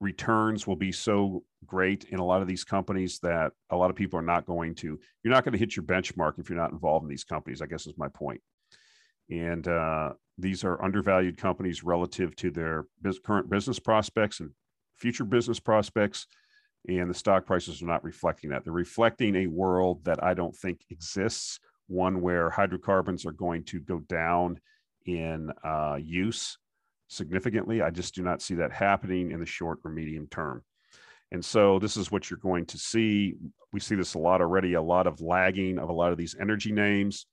returns 0.00 0.66
will 0.66 0.76
be 0.76 0.92
so 0.92 1.44
great 1.66 2.04
in 2.04 2.18
a 2.18 2.24
lot 2.24 2.40
of 2.40 2.48
these 2.48 2.64
companies 2.64 3.18
that 3.22 3.52
a 3.68 3.76
lot 3.76 3.90
of 3.90 3.96
people 3.96 4.18
are 4.18 4.22
not 4.22 4.46
going 4.46 4.74
to 4.74 4.98
you're 5.22 5.34
not 5.34 5.44
going 5.44 5.52
to 5.52 5.58
hit 5.58 5.76
your 5.76 5.84
benchmark 5.84 6.38
if 6.38 6.48
you're 6.48 6.58
not 6.58 6.72
involved 6.72 7.02
in 7.02 7.10
these 7.10 7.22
companies 7.22 7.60
i 7.60 7.66
guess 7.66 7.86
is 7.86 7.98
my 7.98 8.08
point. 8.08 8.40
And 9.30 9.68
uh, 9.68 10.14
these 10.38 10.64
are 10.64 10.82
undervalued 10.82 11.36
companies 11.36 11.84
relative 11.84 12.34
to 12.36 12.50
their 12.50 12.86
current 13.24 13.48
business 13.48 13.78
prospects 13.78 14.40
and 14.40 14.50
future 14.96 15.24
business 15.24 15.60
prospects 15.60 16.26
and 16.88 17.10
the 17.10 17.14
stock 17.14 17.46
prices 17.46 17.82
are 17.82 17.86
not 17.86 18.04
reflecting 18.04 18.50
that 18.50 18.64
they're 18.64 18.72
reflecting 18.72 19.36
a 19.36 19.46
world 19.46 20.04
that 20.04 20.22
i 20.22 20.34
don't 20.34 20.56
think 20.56 20.80
exists 20.90 21.60
one 21.90 22.20
where 22.20 22.48
hydrocarbons 22.48 23.26
are 23.26 23.32
going 23.32 23.64
to 23.64 23.80
go 23.80 23.98
down 23.98 24.58
in 25.06 25.50
uh, 25.64 25.98
use 26.00 26.56
significantly. 27.08 27.82
I 27.82 27.90
just 27.90 28.14
do 28.14 28.22
not 28.22 28.40
see 28.40 28.54
that 28.54 28.72
happening 28.72 29.32
in 29.32 29.40
the 29.40 29.46
short 29.46 29.80
or 29.84 29.90
medium 29.90 30.28
term. 30.28 30.62
And 31.32 31.44
so 31.44 31.78
this 31.78 31.96
is 31.96 32.10
what 32.10 32.30
you're 32.30 32.38
going 32.38 32.66
to 32.66 32.78
see. 32.78 33.34
We 33.72 33.80
see 33.80 33.96
this 33.96 34.14
a 34.14 34.18
lot 34.18 34.40
already, 34.40 34.74
a 34.74 34.82
lot 34.82 35.06
of 35.06 35.20
lagging 35.20 35.78
of 35.78 35.88
a 35.88 35.92
lot 35.92 36.12
of 36.12 36.18
these 36.18 36.36
energy 36.40 36.72
names, 36.72 37.26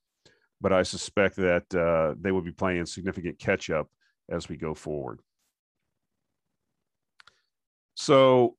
but 0.59 0.73
I 0.73 0.83
suspect 0.83 1.35
that 1.37 1.73
uh, 1.73 2.15
they 2.19 2.31
will 2.31 2.41
be 2.41 2.51
playing 2.51 2.85
significant 2.85 3.39
catch 3.39 3.69
up 3.69 3.87
as 4.29 4.49
we 4.49 4.57
go 4.57 4.73
forward. 4.73 5.19
So 7.95 8.55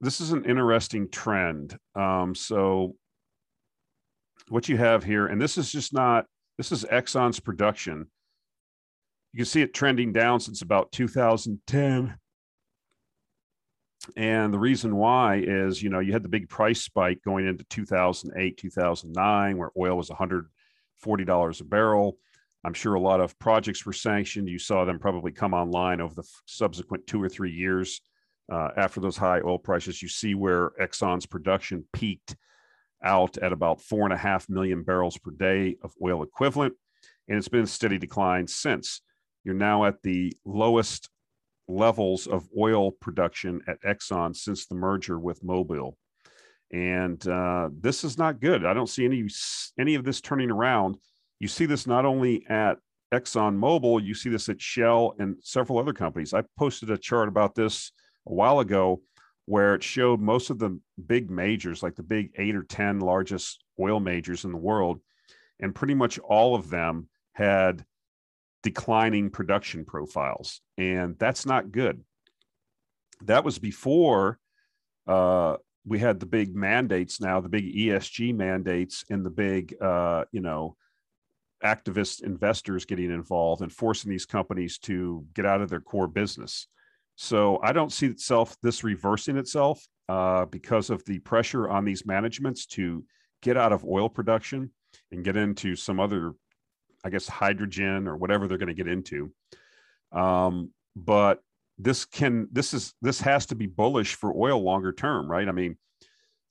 this 0.00 0.20
is 0.20 0.32
an 0.32 0.44
interesting 0.44 1.08
trend. 1.10 1.76
Um, 1.94 2.34
so 2.34 2.96
what 4.48 4.68
you 4.68 4.76
have 4.76 5.04
here, 5.04 5.26
and 5.26 5.40
this 5.40 5.58
is 5.58 5.70
just 5.70 5.92
not, 5.92 6.26
this 6.58 6.72
is 6.72 6.84
Exxon's 6.84 7.40
production 7.40 8.06
you 9.32 9.38
can 9.38 9.46
see 9.46 9.62
it 9.62 9.74
trending 9.74 10.12
down 10.12 10.40
since 10.40 10.62
about 10.62 10.90
2010. 10.92 12.16
And 14.16 14.52
the 14.52 14.58
reason 14.58 14.96
why 14.96 15.36
is, 15.36 15.82
you 15.82 15.90
know, 15.90 16.00
you 16.00 16.12
had 16.12 16.24
the 16.24 16.28
big 16.28 16.48
price 16.48 16.80
spike 16.80 17.20
going 17.24 17.46
into 17.46 17.64
2008, 17.64 18.56
2009, 18.56 19.58
where 19.58 19.70
oil 19.78 19.96
was 19.96 20.10
$140 20.10 21.60
a 21.60 21.64
barrel. 21.64 22.18
I'm 22.64 22.74
sure 22.74 22.94
a 22.94 23.00
lot 23.00 23.20
of 23.20 23.38
projects 23.38 23.86
were 23.86 23.92
sanctioned. 23.92 24.48
You 24.48 24.58
saw 24.58 24.84
them 24.84 24.98
probably 24.98 25.32
come 25.32 25.54
online 25.54 26.00
over 26.00 26.14
the 26.14 26.28
subsequent 26.46 27.06
two 27.06 27.22
or 27.22 27.28
three 27.28 27.52
years 27.52 28.00
uh, 28.50 28.70
after 28.76 29.00
those 29.00 29.16
high 29.16 29.40
oil 29.40 29.58
prices. 29.58 30.02
You 30.02 30.08
see 30.08 30.34
where 30.34 30.70
Exxon's 30.80 31.26
production 31.26 31.84
peaked 31.92 32.36
out 33.02 33.38
at 33.38 33.52
about 33.52 33.80
four 33.80 34.04
and 34.04 34.12
a 34.12 34.16
half 34.16 34.48
million 34.48 34.82
barrels 34.82 35.16
per 35.16 35.30
day 35.30 35.76
of 35.82 35.92
oil 36.02 36.22
equivalent 36.22 36.74
and 37.30 37.38
it's 37.38 37.48
been 37.48 37.62
a 37.62 37.66
steady 37.66 37.96
decline 37.96 38.46
since. 38.46 39.00
You're 39.44 39.54
now 39.54 39.84
at 39.84 40.02
the 40.02 40.36
lowest 40.44 41.08
levels 41.68 42.26
of 42.26 42.48
oil 42.58 42.90
production 42.90 43.62
at 43.68 43.80
Exxon 43.82 44.36
since 44.36 44.66
the 44.66 44.74
merger 44.74 45.18
with 45.18 45.42
Mobil. 45.42 45.94
And 46.72 47.26
uh, 47.26 47.70
this 47.72 48.02
is 48.04 48.18
not 48.18 48.40
good. 48.40 48.66
I 48.66 48.74
don't 48.74 48.88
see 48.88 49.04
any 49.04 49.28
any 49.78 49.94
of 49.94 50.04
this 50.04 50.20
turning 50.20 50.50
around. 50.50 50.96
You 51.38 51.48
see 51.48 51.66
this 51.66 51.86
not 51.86 52.04
only 52.04 52.44
at 52.48 52.78
Exxon 53.14 53.56
Mobil, 53.56 54.04
you 54.04 54.14
see 54.14 54.28
this 54.28 54.48
at 54.48 54.60
Shell 54.60 55.14
and 55.18 55.36
several 55.40 55.78
other 55.78 55.92
companies. 55.92 56.34
I 56.34 56.42
posted 56.58 56.90
a 56.90 56.98
chart 56.98 57.28
about 57.28 57.54
this 57.54 57.92
a 58.30 58.34
while 58.34 58.60
ago 58.60 59.02
where 59.46 59.74
it 59.74 59.82
showed 59.82 60.20
most 60.20 60.50
of 60.50 60.58
the 60.58 60.78
big 61.06 61.30
majors, 61.30 61.82
like 61.82 61.96
the 61.96 62.02
big 62.02 62.30
eight 62.36 62.54
or 62.54 62.62
10 62.62 63.00
largest 63.00 63.64
oil 63.80 63.98
majors 63.98 64.44
in 64.44 64.52
the 64.52 64.56
world, 64.56 65.00
and 65.58 65.74
pretty 65.74 65.94
much 65.94 66.18
all 66.20 66.54
of 66.54 66.70
them 66.70 67.08
had 67.32 67.84
declining 68.62 69.30
production 69.30 69.84
profiles. 69.84 70.60
And 70.78 71.18
that's 71.18 71.46
not 71.46 71.72
good. 71.72 72.04
That 73.22 73.44
was 73.44 73.58
before 73.58 74.38
uh, 75.06 75.56
we 75.84 75.98
had 75.98 76.20
the 76.20 76.26
big 76.26 76.54
mandates 76.54 77.20
now, 77.20 77.40
the 77.40 77.48
big 77.48 77.74
ESG 77.74 78.34
mandates 78.34 79.04
and 79.10 79.24
the 79.24 79.30
big, 79.30 79.74
uh, 79.82 80.24
you 80.30 80.40
know, 80.40 80.76
activist 81.64 82.22
investors 82.22 82.84
getting 82.84 83.10
involved 83.10 83.62
and 83.62 83.72
forcing 83.72 84.10
these 84.10 84.26
companies 84.26 84.78
to 84.78 85.26
get 85.34 85.44
out 85.44 85.60
of 85.60 85.68
their 85.68 85.80
core 85.80 86.06
business. 86.06 86.68
So 87.22 87.60
I 87.62 87.74
don't 87.74 87.92
see 87.92 88.06
itself 88.06 88.56
this 88.62 88.82
reversing 88.82 89.36
itself 89.36 89.86
uh, 90.08 90.46
because 90.46 90.88
of 90.88 91.04
the 91.04 91.18
pressure 91.18 91.68
on 91.68 91.84
these 91.84 92.06
managements 92.06 92.64
to 92.68 93.04
get 93.42 93.58
out 93.58 93.74
of 93.74 93.84
oil 93.84 94.08
production 94.08 94.70
and 95.12 95.22
get 95.22 95.36
into 95.36 95.76
some 95.76 96.00
other, 96.00 96.32
I 97.04 97.10
guess, 97.10 97.28
hydrogen 97.28 98.08
or 98.08 98.16
whatever 98.16 98.48
they're 98.48 98.56
going 98.56 98.74
to 98.74 98.74
get 98.74 98.88
into. 98.88 99.30
Um, 100.12 100.70
but 100.96 101.40
this 101.76 102.06
can 102.06 102.48
this 102.52 102.72
is 102.72 102.94
this 103.02 103.20
has 103.20 103.44
to 103.46 103.54
be 103.54 103.66
bullish 103.66 104.14
for 104.14 104.32
oil 104.34 104.62
longer 104.62 104.90
term, 104.90 105.30
right? 105.30 105.46
I 105.46 105.52
mean, 105.52 105.76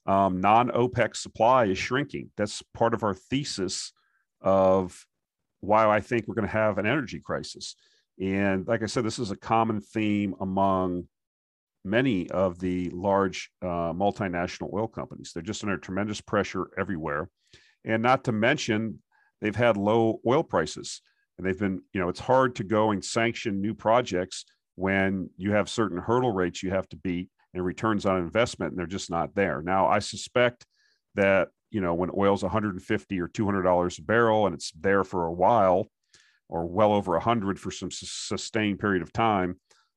um, 0.05 0.39
non 0.39 0.69
OPEC 0.69 1.15
supply 1.15 1.65
is 1.65 1.79
shrinking. 1.79 2.29
That's 2.38 2.62
part 2.75 2.93
of 2.93 3.03
our 3.03 3.15
thesis 3.15 3.91
of 4.39 5.03
why 5.62 5.89
I 5.89 5.99
think 5.99 6.27
we're 6.27 6.36
going 6.36 6.47
to 6.47 6.53
have 6.53 6.77
an 6.77 6.86
energy 6.86 7.19
crisis. 7.19 7.75
And 8.19 8.67
like 8.67 8.84
I 8.84 8.88
said, 8.88 9.05
this 9.05 9.19
is 9.19 9.32
a 9.32 9.38
common 9.38 9.82
theme 9.82 10.36
among 10.39 11.08
many 11.86 12.29
of 12.29 12.60
the 12.60 12.89
large 12.89 13.49
uh, 13.62 13.93
multinational 13.93 14.73
oil 14.73 14.88
companies. 14.88 15.32
They're 15.34 15.43
just 15.43 15.63
under 15.63 15.77
tremendous 15.77 16.19
pressure 16.19 16.69
everywhere. 16.77 17.29
And 17.86 18.03
not 18.03 18.25
to 18.25 18.32
mention, 18.32 18.99
they've 19.41 19.55
had 19.55 19.77
low 19.77 20.19
oil 20.27 20.43
prices. 20.43 21.01
And 21.38 21.47
they've 21.47 21.58
been, 21.58 21.82
you 21.93 22.01
know, 22.01 22.10
it's 22.10 22.19
hard 22.19 22.55
to 22.55 22.65
go 22.65 22.91
and 22.91 23.03
sanction 23.03 23.62
new 23.62 23.73
projects 23.73 24.43
when 24.75 25.29
you 25.38 25.51
have 25.51 25.69
certain 25.69 25.97
hurdle 25.97 26.34
rates 26.34 26.62
you 26.62 26.71
have 26.71 26.89
to 26.89 26.97
beat 26.97 27.29
and 27.53 27.63
returns 27.63 28.05
on 28.05 28.17
investment, 28.17 28.71
and 28.71 28.79
they're 28.79 28.86
just 28.86 29.10
not 29.10 29.34
there. 29.36 29.62
Now, 29.62 29.88
I 29.88 29.99
suspect 29.99 30.65
that 31.15 31.49
you 31.71 31.82
know 31.82 31.93
when 31.93 32.12
oil's 32.15 32.43
150 32.43 33.19
or 33.19 33.27
200 33.27 33.62
dollars 33.63 33.99
a 33.99 34.01
barrel 34.01 34.45
and 34.45 34.55
it's 34.55 34.71
there 34.71 35.03
for 35.03 35.25
a 35.25 35.32
while 35.32 35.88
or 36.49 36.65
well 36.65 36.91
over 36.93 37.13
100 37.13 37.59
for 37.59 37.71
some 37.71 37.91
sustained 37.91 38.79
period 38.79 39.01
of 39.01 39.13
time 39.13 39.55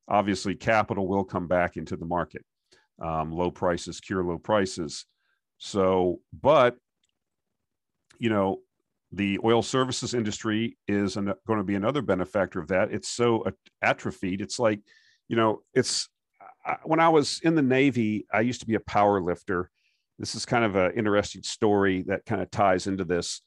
obviously 0.09 0.55
capital 0.55 1.07
will 1.07 1.25
come 1.25 1.47
back 1.47 1.77
into 1.77 1.97
the 1.97 2.05
market. 2.05 2.45
Um, 3.01 3.33
low 3.33 3.51
prices 3.51 4.01
cure 4.01 4.23
low 4.23 4.39
prices. 4.39 5.07
So 5.59 6.21
but 6.39 6.77
you 8.19 8.31
know 8.31 8.61
the 9.11 9.39
oil 9.45 9.63
services 9.63 10.15
industry 10.15 10.79
is 10.89 11.17
an, 11.17 11.33
going 11.47 11.59
to 11.59 11.65
be 11.65 11.75
another 11.75 12.03
benefactor 12.03 12.61
of 12.61 12.69
that. 12.69 12.93
It's 12.93 13.09
so 13.09 13.45
atrophied. 13.83 14.41
It's 14.41 14.59
like 14.59 14.81
you 15.29 15.37
know 15.37 15.63
it's 15.75 16.09
when 16.85 17.01
i 17.01 17.09
was 17.09 17.41
in 17.43 17.57
the 17.57 17.63
navy 17.63 18.25
i 18.33 18.41
used 18.41 18.61
to 18.61 18.67
be 18.67 18.75
a 18.75 18.81
power 18.81 19.21
lifter. 19.21 19.71
This 20.19 20.35
is 20.37 20.47
kind 20.47 20.65
of 20.65 20.77
an 20.77 20.93
interesting 20.93 21.43
story 21.43 22.05
that 22.07 22.25
kind 22.27 22.41
of 22.41 22.51
ties 22.51 22.87
into 22.87 23.05
this. 23.05 23.41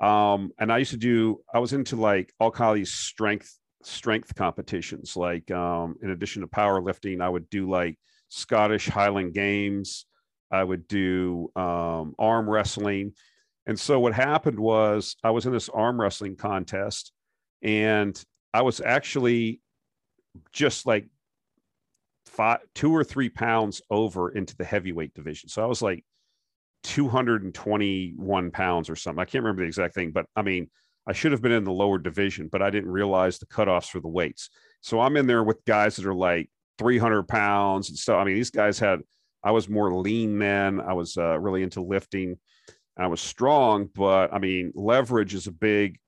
Um, 0.00 0.50
and 0.58 0.72
I 0.72 0.78
used 0.78 0.90
to 0.90 0.96
do, 0.96 1.40
I 1.52 1.58
was 1.58 1.72
into 1.72 1.96
like 1.96 2.32
all 2.40 2.74
these 2.74 2.92
strength 2.92 3.58
strength 3.82 4.34
competitions. 4.34 5.16
Like 5.16 5.50
um, 5.50 5.96
in 6.02 6.10
addition 6.10 6.42
to 6.42 6.48
powerlifting, 6.48 7.20
I 7.20 7.28
would 7.28 7.48
do 7.50 7.68
like 7.68 7.98
Scottish 8.28 8.88
Highland 8.88 9.34
Games. 9.34 10.06
I 10.50 10.64
would 10.64 10.88
do 10.88 11.50
um, 11.56 12.14
arm 12.18 12.48
wrestling. 12.48 13.12
And 13.66 13.78
so 13.78 13.98
what 13.98 14.14
happened 14.14 14.58
was 14.58 15.16
I 15.24 15.30
was 15.30 15.46
in 15.46 15.52
this 15.52 15.68
arm 15.68 16.00
wrestling 16.00 16.36
contest, 16.36 17.12
and 17.62 18.22
I 18.52 18.62
was 18.62 18.80
actually 18.80 19.60
just 20.52 20.86
like 20.86 21.06
five, 22.26 22.60
two 22.74 22.94
or 22.94 23.04
three 23.04 23.30
pounds 23.30 23.80
over 23.90 24.30
into 24.30 24.56
the 24.56 24.64
heavyweight 24.64 25.14
division. 25.14 25.48
So 25.48 25.62
I 25.62 25.66
was 25.66 25.80
like 25.80 26.04
221 26.84 28.50
pounds 28.50 28.88
or 28.88 28.96
something. 28.96 29.20
I 29.20 29.24
can't 29.24 29.42
remember 29.42 29.62
the 29.62 29.68
exact 29.68 29.94
thing, 29.94 30.12
but 30.12 30.26
I 30.36 30.42
mean, 30.42 30.70
I 31.06 31.12
should 31.12 31.32
have 31.32 31.42
been 31.42 31.52
in 31.52 31.64
the 31.64 31.72
lower 31.72 31.98
division, 31.98 32.48
but 32.50 32.62
I 32.62 32.70
didn't 32.70 32.90
realize 32.90 33.38
the 33.38 33.46
cutoffs 33.46 33.88
for 33.88 34.00
the 34.00 34.08
weights. 34.08 34.50
So 34.80 35.00
I'm 35.00 35.16
in 35.16 35.26
there 35.26 35.42
with 35.42 35.64
guys 35.64 35.96
that 35.96 36.06
are 36.06 36.14
like 36.14 36.50
300 36.78 37.26
pounds 37.26 37.88
and 37.88 37.98
stuff. 37.98 38.18
I 38.18 38.24
mean, 38.24 38.36
these 38.36 38.50
guys 38.50 38.78
had, 38.78 39.00
I 39.42 39.50
was 39.50 39.68
more 39.68 39.92
lean 39.92 40.38
then. 40.38 40.80
I 40.80 40.92
was 40.94 41.16
uh, 41.16 41.38
really 41.38 41.62
into 41.62 41.82
lifting. 41.82 42.38
I 42.96 43.08
was 43.08 43.20
strong, 43.20 43.88
but 43.94 44.32
I 44.32 44.38
mean, 44.38 44.72
leverage 44.74 45.34
is 45.34 45.46
a 45.46 45.52
big 45.52 45.98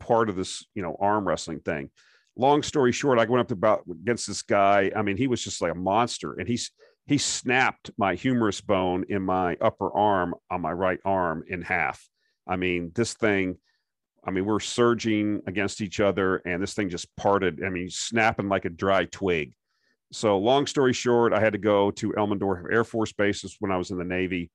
part 0.00 0.28
of 0.28 0.36
this, 0.36 0.66
you 0.74 0.82
know, 0.82 0.96
arm 1.00 1.26
wrestling 1.26 1.60
thing. 1.60 1.90
Long 2.36 2.62
story 2.62 2.92
short, 2.92 3.18
I 3.18 3.24
went 3.24 3.40
up 3.40 3.48
to 3.48 3.54
about 3.54 3.84
against 3.90 4.26
this 4.26 4.42
guy. 4.42 4.92
I 4.94 5.02
mean, 5.02 5.16
he 5.16 5.26
was 5.26 5.42
just 5.42 5.60
like 5.60 5.72
a 5.72 5.78
monster, 5.78 6.34
and 6.34 6.46
he's 6.46 6.70
he 7.08 7.16
snapped 7.16 7.90
my 7.96 8.14
humerus 8.14 8.60
bone 8.60 9.06
in 9.08 9.22
my 9.22 9.56
upper 9.62 9.90
arm 9.96 10.34
on 10.50 10.60
my 10.60 10.72
right 10.72 11.00
arm 11.06 11.42
in 11.48 11.62
half. 11.62 12.06
I 12.46 12.56
mean, 12.56 12.92
this 12.94 13.14
thing, 13.14 13.56
I 14.22 14.30
mean, 14.30 14.44
we're 14.44 14.60
surging 14.60 15.40
against 15.46 15.80
each 15.80 16.00
other 16.00 16.36
and 16.44 16.62
this 16.62 16.74
thing 16.74 16.90
just 16.90 17.14
parted. 17.16 17.64
I 17.64 17.70
mean, 17.70 17.88
snapping 17.88 18.50
like 18.50 18.66
a 18.66 18.70
dry 18.70 19.06
twig. 19.06 19.54
So, 20.12 20.36
long 20.38 20.66
story 20.66 20.92
short, 20.92 21.32
I 21.32 21.40
had 21.40 21.54
to 21.54 21.58
go 21.58 21.90
to 21.92 22.12
Elmendorf 22.12 22.70
Air 22.70 22.84
Force 22.84 23.12
Base 23.12 23.56
when 23.58 23.72
I 23.72 23.78
was 23.78 23.90
in 23.90 23.96
the 23.96 24.04
Navy. 24.04 24.50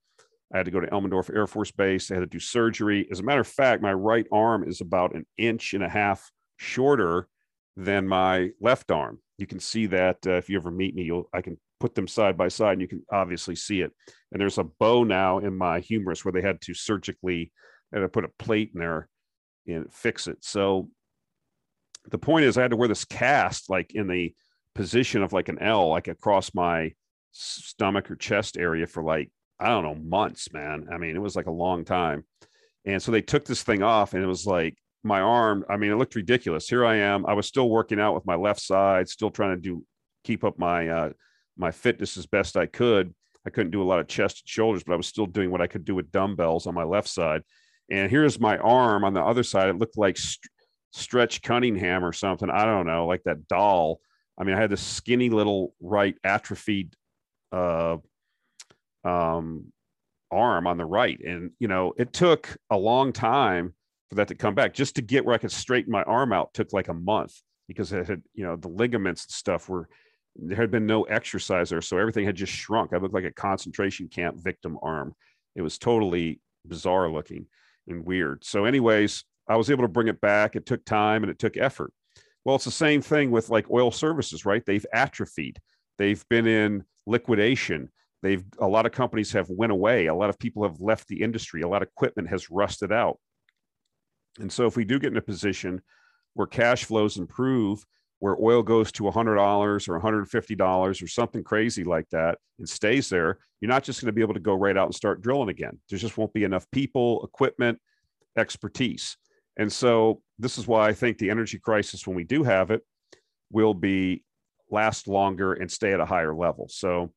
I 0.53 0.57
had 0.57 0.65
to 0.65 0.71
go 0.71 0.79
to 0.79 0.87
Elmendorf 0.87 1.35
Air 1.35 1.47
Force 1.47 1.71
Base. 1.71 2.11
I 2.11 2.15
had 2.15 2.19
to 2.21 2.27
do 2.27 2.39
surgery. 2.39 3.07
As 3.11 3.19
a 3.19 3.23
matter 3.23 3.41
of 3.41 3.47
fact, 3.47 3.81
my 3.81 3.93
right 3.93 4.27
arm 4.31 4.63
is 4.63 4.79
about 4.79 5.15
an 5.15 5.25
inch 5.37 5.73
and 5.73 5.83
a 5.83 5.89
half 5.89 6.31
shorter 6.57 7.27
than 7.75 8.07
my 8.07 8.51
left 8.61 8.91
arm. 8.91 9.19
You 9.39 9.47
can 9.47 9.59
see 9.59 9.87
that 9.87 10.17
uh, 10.27 10.33
if 10.33 10.49
you 10.49 10.57
ever 10.57 10.69
meet 10.69 10.93
me, 10.93 11.11
I 11.33 11.41
can 11.41 11.57
put 11.79 11.95
them 11.95 12.07
side 12.07 12.37
by 12.37 12.47
side 12.47 12.73
and 12.73 12.81
you 12.81 12.87
can 12.87 13.03
obviously 13.11 13.55
see 13.55 13.81
it. 13.81 13.91
And 14.31 14.39
there's 14.41 14.57
a 14.57 14.63
bow 14.63 15.03
now 15.03 15.39
in 15.39 15.57
my 15.57 15.79
humerus 15.79 16.23
where 16.23 16.31
they 16.31 16.41
had 16.41 16.61
to 16.61 16.73
surgically 16.73 17.51
had 17.93 17.99
to 17.99 18.09
put 18.09 18.25
a 18.25 18.31
plate 18.39 18.71
in 18.73 18.79
there 18.79 19.09
and 19.67 19.93
fix 19.93 20.27
it. 20.27 20.37
So 20.41 20.89
the 22.09 22.17
point 22.17 22.45
is 22.45 22.57
I 22.57 22.61
had 22.61 22.71
to 22.71 22.77
wear 22.77 22.87
this 22.87 23.05
cast 23.05 23.69
like 23.69 23.93
in 23.93 24.07
the 24.07 24.33
position 24.75 25.23
of 25.23 25.33
like 25.33 25.49
an 25.49 25.59
L, 25.59 25.89
like 25.89 26.07
across 26.07 26.53
my 26.53 26.93
stomach 27.31 28.09
or 28.11 28.15
chest 28.15 28.57
area 28.57 28.87
for 28.87 29.03
like, 29.03 29.31
I 29.59 29.67
don't 29.67 29.83
know, 29.83 29.95
months, 29.95 30.51
man. 30.51 30.87
I 30.91 30.97
mean, 30.97 31.15
it 31.15 31.21
was 31.21 31.35
like 31.35 31.45
a 31.45 31.51
long 31.51 31.85
time. 31.85 32.25
And 32.85 33.01
so 33.01 33.11
they 33.11 33.21
took 33.21 33.45
this 33.45 33.63
thing 33.63 33.83
off 33.83 34.13
and 34.13 34.23
it 34.23 34.27
was 34.27 34.45
like 34.45 34.77
my 35.03 35.21
arm, 35.21 35.63
I 35.69 35.77
mean, 35.77 35.91
it 35.91 35.95
looked 35.95 36.15
ridiculous. 36.15 36.67
Here 36.67 36.85
I 36.85 36.97
am. 36.97 37.25
I 37.25 37.33
was 37.33 37.45
still 37.45 37.69
working 37.69 37.99
out 37.99 38.15
with 38.15 38.25
my 38.25 38.35
left 38.35 38.61
side, 38.61 39.07
still 39.07 39.31
trying 39.31 39.55
to 39.55 39.61
do 39.61 39.85
keep 40.23 40.43
up 40.43 40.57
my 40.57 40.87
uh, 40.87 41.09
my 41.57 41.71
fitness 41.71 42.17
as 42.17 42.25
best 42.25 42.57
I 42.57 42.65
could. 42.65 43.13
I 43.45 43.49
couldn't 43.49 43.71
do 43.71 43.81
a 43.81 43.85
lot 43.85 43.99
of 43.99 44.07
chest 44.07 44.41
and 44.41 44.49
shoulders, 44.49 44.83
but 44.83 44.93
I 44.93 44.97
was 44.97 45.07
still 45.07 45.25
doing 45.25 45.51
what 45.51 45.61
I 45.61 45.67
could 45.67 45.85
do 45.85 45.95
with 45.95 46.11
dumbbells 46.11 46.65
on 46.65 46.73
my 46.73 46.83
left 46.83 47.09
side. 47.09 47.43
And 47.91 48.09
here's 48.09 48.39
my 48.39 48.57
arm 48.57 49.03
on 49.03 49.13
the 49.13 49.21
other 49.21 49.43
side. 49.43 49.69
It 49.69 49.77
looked 49.77 49.97
like 49.97 50.17
St- 50.17 50.49
Stretch 50.91 51.41
Cunningham 51.41 52.05
or 52.05 52.13
something. 52.13 52.49
I 52.49 52.65
don't 52.65 52.87
know, 52.87 53.05
like 53.05 53.23
that 53.23 53.47
doll. 53.47 53.99
I 54.37 54.43
mean, 54.43 54.55
I 54.55 54.61
had 54.61 54.69
this 54.69 54.81
skinny 54.81 55.29
little 55.29 55.75
right 55.81 56.15
atrophied 56.23 56.95
uh, 57.51 57.97
um, 59.03 59.71
arm 60.31 60.67
on 60.67 60.77
the 60.77 60.85
right. 60.85 61.19
And, 61.19 61.51
you 61.59 61.67
know, 61.67 61.93
it 61.97 62.13
took 62.13 62.55
a 62.69 62.77
long 62.77 63.11
time 63.13 63.73
for 64.09 64.15
that 64.15 64.29
to 64.29 64.35
come 64.35 64.55
back 64.55 64.73
just 64.73 64.95
to 64.95 65.01
get 65.01 65.25
where 65.25 65.35
I 65.35 65.39
could 65.39 65.51
straighten 65.51 65.91
my 65.91 66.03
arm 66.03 66.33
out 66.33 66.53
took 66.53 66.73
like 66.73 66.87
a 66.87 66.93
month 66.93 67.33
because 67.67 67.91
it 67.91 68.07
had, 68.07 68.23
you 68.33 68.43
know, 68.43 68.55
the 68.55 68.69
ligaments 68.69 69.25
and 69.25 69.31
stuff 69.31 69.69
were 69.69 69.87
there 70.35 70.57
had 70.57 70.71
been 70.71 70.85
no 70.85 71.03
exercise 71.03 71.69
there, 71.69 71.81
so 71.81 71.97
everything 71.97 72.25
had 72.25 72.35
just 72.35 72.53
shrunk. 72.53 72.93
I 72.93 72.97
looked 72.97 73.13
like 73.13 73.23
a 73.23 73.31
concentration 73.31 74.07
camp 74.07 74.37
victim 74.37 74.77
arm. 74.81 75.15
It 75.55 75.61
was 75.61 75.77
totally 75.77 76.39
bizarre 76.65 77.09
looking 77.09 77.45
and 77.87 78.05
weird. 78.05 78.43
So, 78.43 78.65
anyways, 78.65 79.25
I 79.47 79.57
was 79.57 79.69
able 79.69 79.83
to 79.83 79.89
bring 79.89 80.07
it 80.07 80.21
back. 80.21 80.55
It 80.55 80.65
took 80.65 80.83
time 80.85 81.23
and 81.23 81.29
it 81.29 81.39
took 81.39 81.57
effort. 81.57 81.93
Well, 82.45 82.55
it's 82.55 82.65
the 82.65 82.71
same 82.71 83.01
thing 83.01 83.31
with 83.31 83.49
like 83.49 83.69
oil 83.69 83.91
services, 83.91 84.45
right? 84.45 84.65
They've 84.65 84.85
atrophied. 84.93 85.59
They've 85.97 86.23
been 86.29 86.47
in 86.47 86.83
liquidation. 87.05 87.89
They've 88.21 88.43
a 88.59 88.67
lot 88.67 88.85
of 88.85 88.91
companies 88.91 89.31
have 89.33 89.49
went 89.49 89.71
away. 89.71 90.07
A 90.07 90.15
lot 90.15 90.29
of 90.29 90.39
people 90.39 90.63
have 90.63 90.79
left 90.81 91.07
the 91.07 91.21
industry. 91.21 91.61
A 91.61 91.67
lot 91.67 91.81
of 91.81 91.89
equipment 91.89 92.29
has 92.29 92.49
rusted 92.49 92.91
out. 92.91 93.19
And 94.39 94.51
so 94.51 94.65
if 94.65 94.75
we 94.75 94.85
do 94.85 94.99
get 94.99 95.11
in 95.11 95.17
a 95.17 95.21
position 95.21 95.81
where 96.33 96.47
cash 96.47 96.85
flows 96.85 97.17
improve, 97.17 97.85
where 98.23 98.37
oil 98.41 98.63
goes 98.63 98.89
to 98.89 99.03
$100 99.03 99.89
or 99.89 99.99
$150 99.99 101.03
or 101.03 101.07
something 101.07 101.43
crazy 101.43 101.83
like 101.83 102.09
that 102.09 102.37
and 102.57 102.69
stays 102.69 103.09
there, 103.09 103.37
you're 103.59 103.67
not 103.67 103.83
just 103.83 103.99
going 103.99 104.05
to 104.05 104.13
be 104.13 104.21
able 104.21 104.33
to 104.33 104.39
go 104.39 104.53
right 104.53 104.77
out 104.77 104.85
and 104.85 104.95
start 104.95 105.21
drilling 105.21 105.49
again. 105.49 105.77
There 105.89 105.99
just 105.99 106.17
won't 106.17 106.31
be 106.31 106.45
enough 106.45 106.65
people, 106.71 107.21
equipment, 107.25 107.81
expertise. 108.37 109.17
And 109.57 109.69
so 109.69 110.21
this 110.39 110.57
is 110.57 110.65
why 110.65 110.87
I 110.87 110.93
think 110.93 111.17
the 111.17 111.31
energy 111.31 111.59
crisis, 111.59 112.07
when 112.07 112.15
we 112.15 112.23
do 112.23 112.43
have 112.43 112.71
it, 112.71 112.81
will 113.51 113.73
be 113.73 114.23
last 114.71 115.09
longer 115.09 115.51
and 115.51 115.69
stay 115.69 115.91
at 115.91 115.99
a 115.99 116.05
higher 116.05 116.33
level. 116.33 116.69
So 116.69 117.11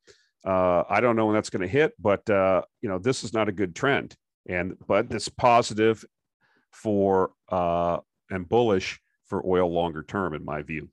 uh, 0.44 0.82
I 0.90 1.00
don't 1.00 1.14
know 1.14 1.26
when 1.26 1.36
that's 1.36 1.50
going 1.50 1.62
to 1.62 1.68
hit, 1.68 1.92
but 2.00 2.28
uh, 2.28 2.62
you 2.82 2.88
know 2.88 2.98
this 2.98 3.22
is 3.22 3.32
not 3.32 3.48
a 3.48 3.52
good 3.52 3.76
trend, 3.76 4.16
and 4.48 4.76
but 4.88 5.06
it's 5.10 5.28
positive 5.28 6.04
for 6.72 7.30
uh, 7.48 7.98
and 8.28 8.48
bullish 8.48 8.98
for 9.26 9.46
oil 9.46 9.72
longer 9.72 10.02
term, 10.02 10.34
in 10.34 10.44
my 10.44 10.62
view. 10.62 10.88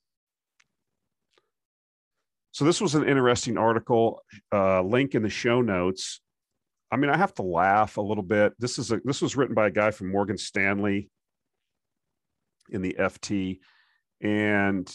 So 2.54 2.66
this 2.66 2.80
was 2.80 2.94
an 2.94 3.08
interesting 3.10 3.58
article. 3.58 4.22
Uh, 4.52 4.84
link 4.84 5.16
in 5.16 5.24
the 5.24 5.30
show 5.30 5.62
notes. 5.62 6.22
I 6.92 6.98
mean, 6.98 7.10
I 7.10 7.18
have 7.18 7.34
to 7.36 7.42
laugh 7.42 7.98
a 7.98 8.02
little 8.02 8.24
bit. 8.24 8.54
This 8.60 8.78
is 8.78 8.92
a 8.92 9.02
this 9.04 9.24
was 9.24 9.36
written 9.36 9.56
by 9.56 9.68
a 9.68 9.72
guy 9.72 9.90
from 9.90 10.12
Morgan 10.12 10.38
Stanley 10.38 11.10
in 12.70 12.84
the 12.84 12.96
FT, 13.00 13.60
and 14.22 14.88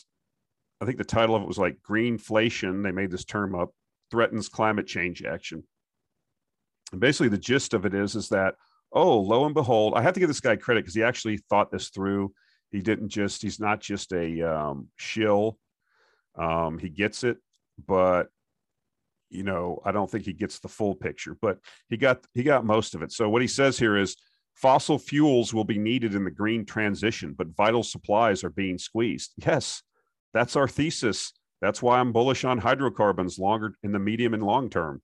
I 0.81 0.85
think 0.85 0.99
the 0.99 1.05
title 1.05 1.35
of 1.35 1.43
it 1.43 1.49
was 1.49 1.59
like 1.59 1.79
Greenflation. 1.83 2.85
They 2.85 2.93
made 2.93 3.11
this 3.11 3.25
term 3.25 3.57
up 3.57 3.71
threatens 4.13 4.49
climate 4.49 4.87
change 4.87 5.25
action. 5.25 5.65
And 6.93 7.01
basically, 7.01 7.29
the 7.29 7.39
gist 7.39 7.75
of 7.75 7.85
it 7.85 7.93
is 7.93 8.15
is 8.15 8.29
that 8.29 8.55
oh, 8.93 9.19
lo 9.19 9.45
and 9.47 9.55
behold, 9.55 9.95
I 9.97 10.03
have 10.03 10.15
to 10.15 10.21
give 10.21 10.29
this 10.29 10.41
guy 10.41 10.55
credit 10.55 10.83
because 10.83 10.95
he 10.95 11.03
actually 11.03 11.39
thought 11.51 11.73
this 11.73 11.89
through. 11.89 12.33
He 12.71 12.83
didn't 12.83 13.09
just 13.09 13.43
he's 13.43 13.59
not 13.59 13.81
just 13.81 14.13
a 14.13 14.43
um, 14.43 14.87
shill. 14.97 15.59
Um, 16.37 16.79
he 16.79 16.89
gets 16.89 17.25
it, 17.25 17.39
but 17.87 18.29
you 19.31 19.43
know 19.43 19.81
I 19.85 19.93
don't 19.93 20.11
think 20.11 20.25
he 20.25 20.33
gets 20.33 20.59
the 20.59 20.69
full 20.69 20.95
picture. 20.95 21.37
But 21.41 21.59
he 21.89 21.97
got 21.97 22.25
he 22.35 22.43
got 22.43 22.65
most 22.65 22.95
of 22.95 23.03
it. 23.03 23.13
So 23.13 23.29
what 23.29 23.43
he 23.43 23.49
says 23.49 23.79
here 23.79 23.97
is 23.97 24.17
fossil 24.55 24.99
fuels 24.99 25.55
will 25.55 25.65
be 25.65 25.79
needed 25.79 26.15
in 26.15 26.25
the 26.25 26.31
green 26.31 26.65
transition, 26.65 27.35
but 27.37 27.57
vital 27.57 27.83
supplies 27.83 28.43
are 28.43 28.51
being 28.51 28.79
squeezed. 28.79 29.33
Yes, 29.37 29.83
that's 30.35 30.57
our 30.57 30.69
thesis. 30.69 31.33
That's 31.61 31.83
why 31.83 31.99
I'm 31.99 32.13
bullish 32.13 32.45
on 32.45 32.59
hydrocarbons 32.59 33.39
longer 33.39 33.75
in 33.83 33.93
the 33.93 33.99
medium 33.99 34.35
and 34.35 34.43
long 34.43 34.71
term. 34.71 35.03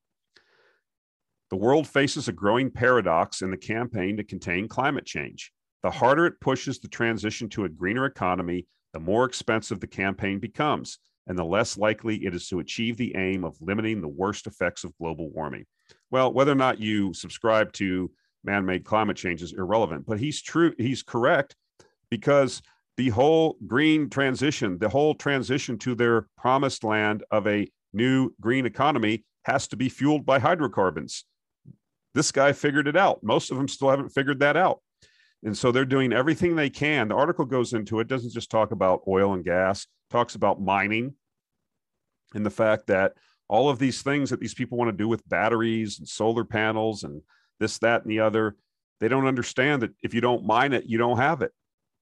The 1.50 1.56
world 1.56 1.86
faces 1.86 2.26
a 2.28 2.32
growing 2.32 2.70
paradox 2.70 3.42
in 3.42 3.50
the 3.50 3.56
campaign 3.56 4.16
to 4.16 4.24
contain 4.24 4.66
climate 4.66 5.06
change. 5.06 5.52
The 5.82 5.90
harder 5.90 6.26
it 6.26 6.40
pushes 6.40 6.78
the 6.78 6.88
transition 6.88 7.48
to 7.50 7.64
a 7.64 7.68
greener 7.68 8.06
economy, 8.06 8.66
the 8.92 9.00
more 9.00 9.24
expensive 9.24 9.80
the 9.80 9.86
campaign 9.86 10.38
becomes, 10.38 10.98
and 11.26 11.38
the 11.38 11.44
less 11.44 11.78
likely 11.78 12.24
it 12.24 12.34
is 12.34 12.48
to 12.48 12.60
achieve 12.60 12.96
the 12.96 13.14
aim 13.16 13.44
of 13.44 13.56
limiting 13.60 14.00
the 14.00 14.08
worst 14.08 14.46
effects 14.46 14.84
of 14.84 14.96
global 14.98 15.30
warming. 15.30 15.64
Well, 16.10 16.32
whether 16.32 16.52
or 16.52 16.56
not 16.56 16.80
you 16.80 17.14
subscribe 17.14 17.72
to 17.74 18.10
man-made 18.44 18.84
climate 18.84 19.16
change 19.16 19.42
is 19.42 19.54
irrelevant, 19.54 20.06
but 20.06 20.18
he's 20.18 20.42
true, 20.42 20.74
he's 20.78 21.02
correct 21.02 21.56
because 22.10 22.62
the 22.96 23.08
whole 23.08 23.56
green 23.66 24.08
transition, 24.08 24.78
the 24.78 24.88
whole 24.88 25.14
transition 25.14 25.78
to 25.78 25.94
their 25.94 26.28
promised 26.36 26.84
land 26.84 27.24
of 27.30 27.46
a 27.46 27.66
new 27.92 28.30
green 28.40 28.66
economy 28.66 29.24
has 29.44 29.66
to 29.68 29.76
be 29.76 29.88
fueled 29.88 30.24
by 30.24 30.38
hydrocarbons. 30.38 31.24
This 32.14 32.30
guy 32.30 32.52
figured 32.52 32.86
it 32.86 32.96
out. 32.96 33.24
Most 33.24 33.50
of 33.50 33.56
them 33.56 33.66
still 33.66 33.90
haven't 33.90 34.10
figured 34.10 34.40
that 34.40 34.56
out. 34.56 34.80
And 35.44 35.56
so 35.56 35.70
they're 35.70 35.84
doing 35.84 36.12
everything 36.12 36.56
they 36.56 36.70
can. 36.70 37.08
The 37.08 37.14
article 37.14 37.44
goes 37.44 37.74
into 37.74 38.00
it, 38.00 38.08
doesn't 38.08 38.32
just 38.32 38.50
talk 38.50 38.72
about 38.72 39.02
oil 39.06 39.34
and 39.34 39.44
gas, 39.44 39.86
talks 40.10 40.34
about 40.34 40.60
mining 40.60 41.14
and 42.34 42.44
the 42.44 42.50
fact 42.50 42.88
that 42.88 43.12
all 43.48 43.68
of 43.68 43.78
these 43.78 44.02
things 44.02 44.30
that 44.30 44.40
these 44.40 44.54
people 44.54 44.76
want 44.76 44.88
to 44.88 44.96
do 44.96 45.08
with 45.08 45.28
batteries 45.28 45.98
and 45.98 46.08
solar 46.08 46.44
panels 46.44 47.04
and 47.04 47.22
this, 47.60 47.78
that, 47.78 48.02
and 48.02 48.10
the 48.10 48.20
other, 48.20 48.56
they 49.00 49.08
don't 49.08 49.26
understand 49.26 49.82
that 49.82 49.92
if 50.02 50.14
you 50.14 50.20
don't 50.20 50.44
mine 50.46 50.72
it, 50.72 50.86
you 50.86 50.98
don't 50.98 51.18
have 51.18 51.42
it. 51.42 51.52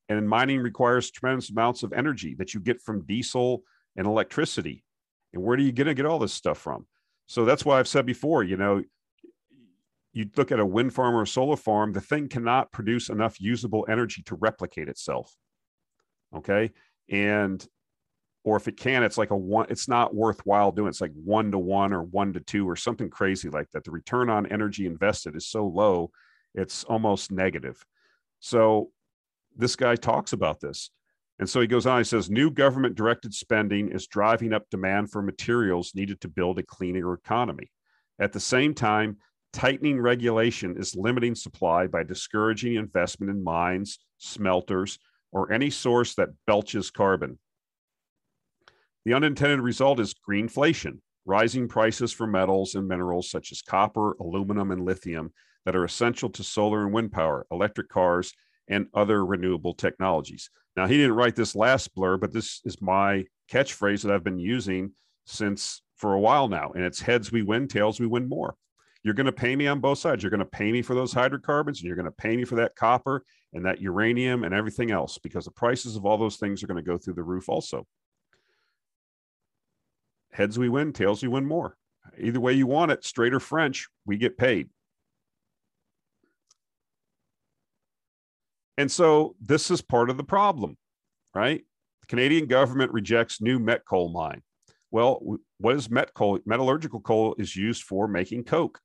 And 0.09 0.29
mining 0.29 0.61
requires 0.61 1.11
tremendous 1.11 1.51
amounts 1.51 1.83
of 1.83 1.93
energy 1.93 2.35
that 2.39 2.55
you 2.55 2.61
get 2.61 2.81
from 2.81 3.05
diesel 3.05 3.63
and 3.97 4.07
electricity. 4.07 4.85
And 5.33 5.43
where 5.43 5.57
do 5.57 5.63
you 5.63 5.73
get 5.73 5.85
to 5.85 5.95
get 5.95 6.07
all 6.07 6.19
this 6.19 6.33
stuff 6.33 6.59
from? 6.59 6.87
So 7.27 7.45
that's 7.45 7.65
why 7.65 7.79
I've 7.79 7.89
said 7.89 8.07
before, 8.07 8.43
you 8.43 8.57
know, 8.57 8.83
you 10.13 10.29
look 10.37 10.53
at 10.53 10.61
a 10.61 10.67
wind 10.67 10.93
farm 10.93 11.15
or 11.15 11.23
a 11.23 11.27
solar 11.27 11.57
farm, 11.57 11.93
the 11.93 12.01
thing 12.01 12.29
cannot 12.29 12.71
produce 12.73 13.09
enough 13.09 13.41
usable 13.41 13.87
energy 13.89 14.23
to 14.25 14.35
replicate 14.37 14.89
itself. 14.89 15.35
Okay. 16.35 16.71
And, 17.11 17.67
or 18.45 18.57
if 18.57 18.69
it 18.69 18.77
can, 18.77 19.03
it's 19.03 19.19
like 19.19 19.31
a 19.31 19.37
one, 19.37 19.67
it's 19.71 19.89
not 19.89 20.15
worthwhile 20.15 20.73
doing. 20.73 20.89
It's 20.89 21.01
like 21.01 21.13
one 21.15 21.51
to 21.53 21.59
one 21.59 21.93
or 21.93 22.03
one 22.03 22.33
to 22.35 22.41
two 22.41 22.69
or 22.69 22.77
something 22.77 23.09
crazy 23.09 23.49
like 23.49 23.71
that. 23.71 23.85
The 23.85 23.91
return 23.91 24.29
on 24.29 24.47
energy 24.47 24.87
invested 24.87 25.37
is 25.37 25.47
so 25.47 25.67
low, 25.67 26.11
it's 26.55 26.85
almost 26.85 27.31
negative. 27.31 27.83
So 28.41 28.91
this 29.57 29.77
guy 29.77 29.97
talks 29.97 30.33
about 30.33 30.61
this. 30.61 30.91
And 31.39 31.49
so 31.49 31.61
he 31.61 31.67
goes 31.67 31.87
on, 31.87 31.99
he 31.99 32.05
says, 32.05 32.31
new 32.31 32.51
government 32.51 32.95
directed 32.95 33.35
spending 33.35 33.89
is 33.89 34.07
driving 34.07 34.53
up 34.53 34.69
demand 34.71 35.11
for 35.11 35.23
materials 35.23 35.95
needed 35.95 36.21
to 36.21 36.29
build 36.29 36.59
a 36.59 36.63
cleaner 36.63 37.15
economy. 37.15 37.71
At 38.19 38.33
the 38.33 38.41
same 38.41 38.75
time, 38.75 39.17
tightening 39.53 40.01
regulation 40.01 40.77
is 40.79 40.97
limiting 40.97 41.35
supply 41.35 41.87
by 41.87 42.03
discouraging 42.03 42.75
investment 42.75 43.31
in 43.31 43.45
mines, 43.45 43.99
smelters, 44.19 44.99
or 45.31 45.53
any 45.53 45.71
source 45.71 46.15
that 46.15 46.31
belches 46.47 46.91
carbon. 46.91 47.39
The 49.05 49.15
unintended 49.15 49.61
result 49.61 49.99
is 49.99 50.15
greenflation, 50.29 50.99
rising 51.25 51.69
prices 51.69 52.13
for 52.13 52.27
metals 52.27 52.75
and 52.75 52.87
minerals 52.87 53.31
such 53.31 53.53
as 53.53 53.63
copper, 53.63 54.13
aluminum, 54.21 54.71
and 54.71 54.85
lithium 54.85 55.33
that 55.65 55.77
are 55.77 55.85
essential 55.85 56.31
to 56.31 56.45
solar 56.45 56.85
and 56.85 56.93
wind 56.93 57.13
power, 57.13 57.47
electric 57.51 57.89
cars, 57.89 58.33
and 58.69 58.87
other 58.95 59.25
renewable 59.25 59.75
technologies. 59.75 60.51
Now, 60.77 60.87
he 60.87 60.97
didn't 60.97 61.17
write 61.17 61.37
this 61.37 61.55
last 61.55 61.95
blur, 61.95 62.17
but 62.17 62.33
this 62.33 62.61
is 62.65 62.81
my 62.81 63.25
catchphrase 63.51 64.03
that 64.03 64.13
I've 64.13 64.25
been 64.25 64.39
using 64.39 64.93
since 65.27 65.83
for 65.97 66.15
a 66.15 66.21
while 66.21 66.49
now. 66.49 66.73
And 66.75 66.85
it's 66.85 67.01
heads 67.01 67.31
we 67.31 67.43
win, 67.43 67.69
tails 67.69 68.01
we 68.01 68.07
win 68.07 68.29
more. 68.29 68.55
You're 69.05 69.15
going 69.15 69.27
to 69.27 69.33
pay 69.33 69.57
me 69.57 69.67
on 69.67 69.81
both 69.81 69.99
sides. 69.99 70.23
You're 70.23 70.31
going 70.31 70.41
to 70.41 70.47
pay 70.47 70.71
me 70.71 70.81
for 70.81 70.95
those 70.95 71.13
hydrocarbons 71.13 71.81
and 71.81 71.87
you're 71.87 71.97
going 71.97 72.07
to 72.07 72.13
pay 72.13 72.37
me 72.37 72.45
for 72.45 72.57
that 72.57 72.77
copper 72.77 73.25
and 73.53 73.67
that 73.67 73.81
uranium 73.81 74.45
and 74.45 74.55
everything 74.55 74.91
else 74.91 75.19
because 75.19 75.45
the 75.45 75.51
prices 75.51 75.97
of 75.97 76.05
all 76.07 76.19
those 76.19 76.37
things 76.37 76.63
are 76.63 76.67
going 76.67 76.83
to 76.83 76.89
go 76.89 76.99
through 76.99 77.15
the 77.15 77.23
roof 77.23 77.49
also. 77.49 77.87
Heads 80.33 80.59
we 80.59 80.69
win, 80.69 80.93
tails 80.93 81.23
we 81.23 81.29
win 81.29 81.47
more. 81.47 81.77
Either 82.19 82.41
way 82.41 82.53
you 82.53 82.67
want 82.67 82.91
it, 82.91 83.05
straight 83.05 83.35
or 83.35 83.41
French, 83.41 83.89
we 84.07 84.17
get 84.17 84.39
paid. 84.39 84.69
And 88.79 88.91
so 88.91 89.35
this 89.41 89.71
is 89.71 89.83
part 89.83 90.11
of 90.11 90.17
the 90.17 90.25
problem, 90.25 90.77
right? 91.35 91.63
The 92.01 92.07
Canadian 92.07 92.47
government 92.47 92.93
rejects 92.93 93.41
new 93.41 93.59
met 93.59 93.85
coal 93.85 94.11
mine. 94.11 94.43
Well, 94.91 95.39
what 95.59 95.77
is 95.77 95.91
met 95.91 96.15
coal? 96.15 96.39
Metallurgical 96.47 97.01
coal 97.01 97.35
is 97.39 97.55
used 97.55 97.83
for 97.83 98.09
making 98.09 98.45
coke. 98.45 98.81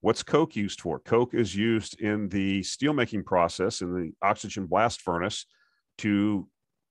What's 0.00 0.22
coke 0.22 0.56
used 0.56 0.80
for? 0.80 0.98
Coke 1.00 1.34
is 1.34 1.54
used 1.54 2.00
in 2.00 2.28
the 2.28 2.60
steelmaking 2.60 3.24
process 3.24 3.80
in 3.80 3.94
the 3.94 4.12
oxygen 4.22 4.66
blast 4.66 5.00
furnace 5.00 5.46
to 5.98 6.48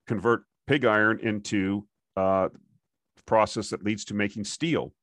convert 0.07 0.43
pig 0.67 0.85
iron 0.85 1.19
into 1.21 1.87
uh, 2.17 2.49
process 3.25 3.69
that 3.69 3.83
leads 3.83 4.05
to 4.05 4.13
making 4.13 4.43
steel. 4.43 4.93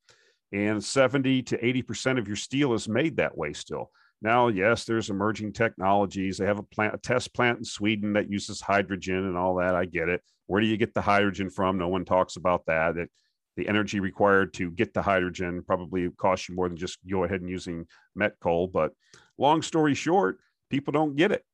And 0.53 0.85
70 0.85 1.43
to 1.45 1.59
80% 1.59 2.19
of 2.19 2.27
your 2.27 2.37
steel 2.37 2.75
is 2.75 2.89
made 2.89 3.17
that 3.17 3.37
way 3.37 3.53
still. 3.53 3.91
Now, 4.21 4.49
yes, 4.49 4.85
there's 4.85 5.11
emerging 5.11 5.53
technologies. 5.53 6.39
They 6.39 6.47
have 6.47 6.59
a 6.59 6.63
plant, 6.63 6.95
a 6.95 6.99
test 6.99 7.35
plant 7.35 7.59
in 7.59 7.65
Sweden 7.65 8.13
that 8.13 8.31
uses 8.31 8.61
hydrogen 8.61 9.17
and 9.17 9.37
all 9.37 9.57
that. 9.57 9.75
I 9.75 9.85
get 9.85 10.09
it. 10.09 10.23
Where 10.47 10.61
do 10.61 10.67
you 10.67 10.77
get 10.77 10.95
the 10.95 11.01
hydrogen 11.01 11.51
from? 11.51 11.79
No 11.79 11.89
one 11.89 12.05
talks 12.05 12.37
about 12.37 12.67
that. 12.67 12.97
It, 12.97 13.11
the 13.57 13.69
energy 13.69 14.01
required 14.01 14.55
to 14.55 14.71
get 14.71 14.95
the 14.95 15.03
hydrogen 15.03 15.63
probably 15.67 16.09
costs 16.11 16.49
you 16.49 16.55
more 16.55 16.69
than 16.69 16.77
just 16.77 16.99
go 17.09 17.25
ahead 17.25 17.41
and 17.41 17.51
using 17.51 17.87
met 18.15 18.33
coal. 18.41 18.67
But 18.67 18.93
long 19.39 19.63
story 19.63 19.95
short, 19.95 20.39
people 20.71 20.93
don't 20.93 21.17
get 21.17 21.33
it. 21.33 21.45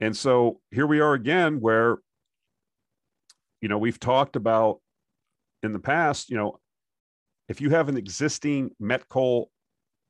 And 0.00 0.16
so 0.16 0.60
here 0.70 0.86
we 0.86 1.00
are 1.00 1.14
again, 1.14 1.60
where, 1.60 1.98
you 3.60 3.68
know, 3.68 3.78
we've 3.78 4.00
talked 4.00 4.36
about 4.36 4.80
in 5.62 5.72
the 5.72 5.78
past, 5.78 6.30
you 6.30 6.36
know, 6.36 6.58
if 7.48 7.60
you 7.60 7.70
have 7.70 7.88
an 7.88 7.96
existing 7.96 8.70
met 8.78 9.08
coal 9.08 9.50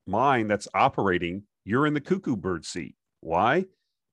mine 0.06 0.48
that's 0.48 0.68
operating, 0.74 1.44
you're 1.64 1.86
in 1.86 1.94
the 1.94 2.00
cuckoo 2.00 2.36
bird 2.36 2.64
seat. 2.64 2.94
Why? 3.20 3.64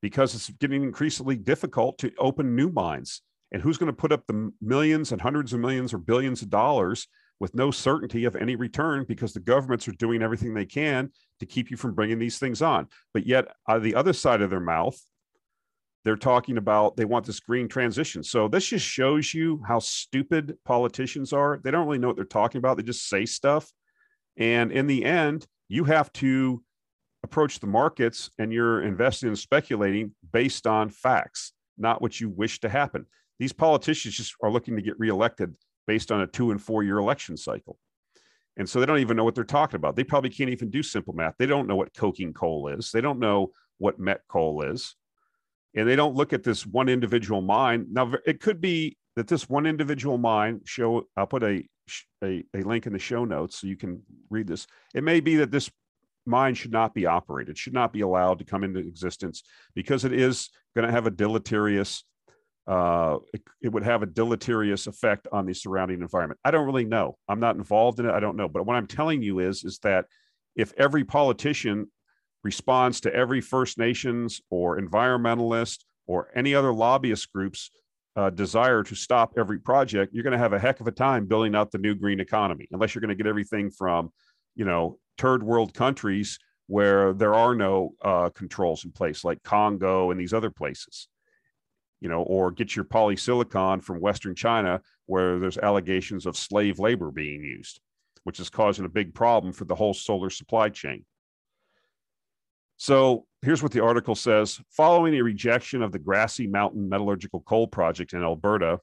Because 0.02 0.34
it's 0.34 0.50
getting 0.50 0.84
increasingly 0.84 1.36
difficult 1.36 1.98
to 2.00 2.12
open 2.18 2.56
new 2.56 2.70
mines. 2.70 3.22
And 3.52 3.62
who's 3.62 3.78
going 3.78 3.92
to 3.92 3.94
put 3.94 4.12
up 4.12 4.26
the 4.28 4.52
millions 4.62 5.12
and 5.12 5.22
hundreds 5.22 5.54
of 5.54 5.60
millions 5.60 5.94
or 5.94 5.98
billions 5.98 6.42
of 6.42 6.50
dollars 6.50 7.08
with 7.40 7.56
no 7.56 7.72
certainty 7.72 8.26
of 8.26 8.36
any 8.36 8.56
return 8.56 9.04
because 9.08 9.34
the 9.34 9.40
governments 9.40 9.88
are 9.88 9.94
doing 9.94 10.22
everything 10.22 10.54
they 10.54 10.66
can 10.66 11.12
to 11.40 11.46
keep 11.46 11.72
you 11.72 11.76
from 11.76 11.94
bringing 11.94 12.20
these 12.20 12.38
things 12.38 12.62
on. 12.62 12.88
But 13.14 13.26
yet, 13.26 13.48
out 13.68 13.78
of 13.78 13.84
the 13.84 13.96
other 13.96 14.14
side 14.14 14.42
of 14.42 14.50
their 14.52 14.60
mouth, 14.60 14.98
they're 16.04 16.16
talking 16.16 16.58
about 16.58 16.96
they 16.96 17.06
want 17.06 17.26
this 17.26 17.40
green 17.40 17.68
transition. 17.68 18.24
So 18.24 18.48
this 18.48 18.68
just 18.68 18.86
shows 18.86 19.34
you 19.34 19.62
how 19.68 19.80
stupid 19.80 20.58
politicians 20.66 21.34
are. 21.34 21.60
They 21.64 21.72
don't 21.72 21.86
really 21.86 22.00
know 22.00 22.08
what 22.08 22.16
they're 22.16 22.26
talking 22.26 22.60
about. 22.60 22.78
They 22.78 22.84
just 22.84 23.08
say 23.08 23.26
stuff. 23.26 23.72
And 24.38 24.72
in 24.72 24.88
the 24.88 25.04
end, 25.06 25.46
you 25.68 25.84
have 25.86 26.12
to 26.14 26.64
approach 27.24 27.60
the 27.60 27.68
markets 27.68 28.30
and 28.40 28.52
you're 28.52 28.82
investing 28.82 29.30
and 29.30 29.38
speculating 29.38 30.16
based 30.32 30.66
on 30.66 30.90
facts, 30.90 31.54
not 31.78 32.02
what 32.02 32.20
you 32.20 32.30
wish 32.30 32.60
to 32.62 32.70
happen. 32.70 33.06
These 33.42 33.52
politicians 33.52 34.16
just 34.16 34.36
are 34.42 34.50
looking 34.50 34.78
to 34.78 34.82
get 34.82 34.98
reelected 34.98 35.54
based 35.86 36.14
on 36.14 36.22
a 36.22 36.28
two 36.28 36.52
and 36.52 36.62
four 36.62 36.84
year 36.84 36.98
election 36.98 37.36
cycle. 37.36 37.78
And 38.56 38.70
so 38.70 38.80
they 38.80 38.86
don't 38.86 39.00
even 39.00 39.18
know 39.18 39.26
what 39.26 39.36
they're 39.36 39.44
talking 39.44 39.76
about. 39.76 39.98
They 39.98 40.06
probably 40.06 40.30
can't 40.30 40.50
even 40.50 40.70
do 40.70 40.82
simple 40.82 41.14
math. 41.14 41.36
They 41.38 41.46
don't 41.46 41.68
know 41.68 41.76
what 41.76 41.94
coking 41.94 42.32
coal 42.32 42.70
is. 42.70 42.92
They 42.92 43.02
don't 43.02 43.20
know 43.20 43.52
what 43.80 44.00
met 44.00 44.22
coal 44.30 44.62
is 44.62 44.96
and 45.76 45.88
they 45.88 45.96
don't 45.96 46.16
look 46.16 46.34
at 46.34 46.44
this 46.44 46.66
one 46.66 46.90
individual 46.90 47.42
mine. 47.42 47.88
Now, 47.92 48.14
it 48.26 48.42
could 48.42 48.60
be 48.60 48.98
that 49.16 49.28
this 49.28 49.50
one 49.50 49.66
individual 49.66 50.18
mine 50.18 50.62
show. 50.66 51.08
I'll 51.16 51.28
put 51.28 51.44
a, 51.44 51.64
a 52.24 52.44
a 52.54 52.62
link 52.64 52.88
in 52.88 52.94
the 52.94 53.00
show 53.00 53.26
notes 53.26 53.60
so 53.60 53.68
you 53.68 53.78
can 53.78 54.02
read 54.30 54.48
this. 54.48 54.68
It 54.94 55.04
may 55.04 55.20
be 55.20 55.38
that 55.38 55.52
this 55.52 55.70
mine 56.26 56.54
should 56.54 56.72
not 56.72 56.94
be 56.94 57.06
operated, 57.06 57.58
should 57.58 57.74
not 57.74 57.94
be 57.94 58.02
allowed 58.02 58.40
to 58.40 58.46
come 58.46 58.64
into 58.64 58.80
existence 58.80 59.44
because 59.76 60.06
it 60.06 60.14
is 60.14 60.50
going 60.76 60.86
to 60.86 60.92
have 60.92 61.08
a 61.08 61.12
deleterious. 61.12 62.04
Uh, 62.68 63.18
it, 63.34 63.42
it 63.62 63.70
would 63.70 63.84
have 63.84 64.04
a 64.04 64.06
deleterious 64.06 64.88
effect 64.88 65.28
on 65.32 65.46
the 65.46 65.54
surrounding 65.54 66.02
environment. 66.02 66.40
I 66.46 66.52
don't 66.52 66.66
really 66.66 66.86
know. 66.86 67.18
I'm 67.28 67.40
not 67.40 67.56
involved 67.56 68.00
in 68.00 68.06
it. 68.06 68.12
I 68.12 68.20
don't 68.20 68.38
know. 68.38 68.48
But 68.48 68.66
what 68.66 68.76
I'm 68.76 68.88
telling 68.88 69.22
you 69.22 69.40
is, 69.40 69.64
is 69.64 69.80
that 69.80 70.06
if 70.56 70.74
every 70.78 71.04
politician 71.04 71.90
responds 72.44 73.02
to 73.02 73.14
every 73.14 73.42
First 73.42 73.78
Nations 73.78 74.42
or 74.50 74.80
environmentalist 74.80 75.80
or 76.08 76.30
any 76.36 76.54
other 76.56 76.74
lobbyist 76.74 77.32
groups 77.34 77.72
uh, 78.16 78.30
desire 78.30 78.84
to 78.84 78.96
stop 78.96 79.34
every 79.38 79.60
project, 79.60 80.14
you're 80.14 80.24
going 80.24 80.32
to 80.32 80.38
have 80.38 80.54
a 80.54 80.60
heck 80.60 80.80
of 80.80 80.88
a 80.88 80.92
time 80.92 81.26
building 81.26 81.56
out 81.56 81.72
the 81.72 81.78
new 81.78 81.96
green 81.96 82.20
economy, 82.20 82.68
unless 82.72 82.94
you're 82.94 83.02
going 83.02 83.10
to 83.10 83.16
get 83.16 83.28
everything 83.28 83.72
from, 83.72 84.12
you 84.56 84.66
know, 84.66 84.98
third 85.18 85.44
world 85.44 85.74
countries 85.74 86.38
where 86.68 87.14
there 87.14 87.34
are 87.34 87.56
no 87.56 87.94
uh, 88.04 88.30
controls 88.30 88.86
in 88.86 88.92
place, 88.92 89.24
like 89.24 89.42
Congo 89.44 90.12
and 90.12 90.20
these 90.20 90.34
other 90.34 90.50
places, 90.50 91.08
you 92.02 92.10
know, 92.10 92.24
or 92.24 92.52
get 92.52 92.76
your 92.76 92.84
polysilicon 92.84 93.82
from 93.82 94.02
Western 94.02 94.36
China, 94.36 94.82
where 95.06 95.40
there's 95.40 95.58
allegations 95.60 96.26
of 96.26 96.36
slave 96.36 96.80
labor 96.80 97.12
being 97.12 97.44
used, 97.44 97.80
which 98.24 98.40
is 98.40 98.50
causing 98.50 98.86
a 98.86 98.90
big 98.90 99.14
problem 99.14 99.54
for 99.54 99.66
the 99.66 99.76
whole 99.76 99.94
solar 99.94 100.30
supply 100.30 100.68
chain. 100.68 101.06
So 102.78 103.28
here's 103.44 103.62
what 103.62 103.72
the 103.72 103.84
article 103.84 104.16
says 104.16 104.60
Following 104.72 105.14
a 105.14 105.22
rejection 105.22 105.84
of 105.84 105.92
the 105.92 106.00
Grassy 106.00 106.48
Mountain 106.48 106.90
Metallurgical 106.90 107.42
Coal 107.42 107.68
Project 107.68 108.14
in 108.14 108.24
Alberta 108.24 108.80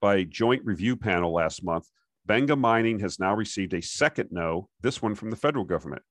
by 0.00 0.16
a 0.16 0.24
joint 0.24 0.64
review 0.64 0.96
panel 0.96 1.32
last 1.32 1.64
month, 1.64 1.86
Benga 2.26 2.56
Mining 2.56 2.98
has 2.98 3.20
now 3.20 3.34
received 3.34 3.72
a 3.72 3.80
second 3.80 4.30
no, 4.32 4.68
this 4.80 5.00
one 5.00 5.14
from 5.14 5.30
the 5.30 5.36
federal 5.36 5.64
government. 5.64 6.02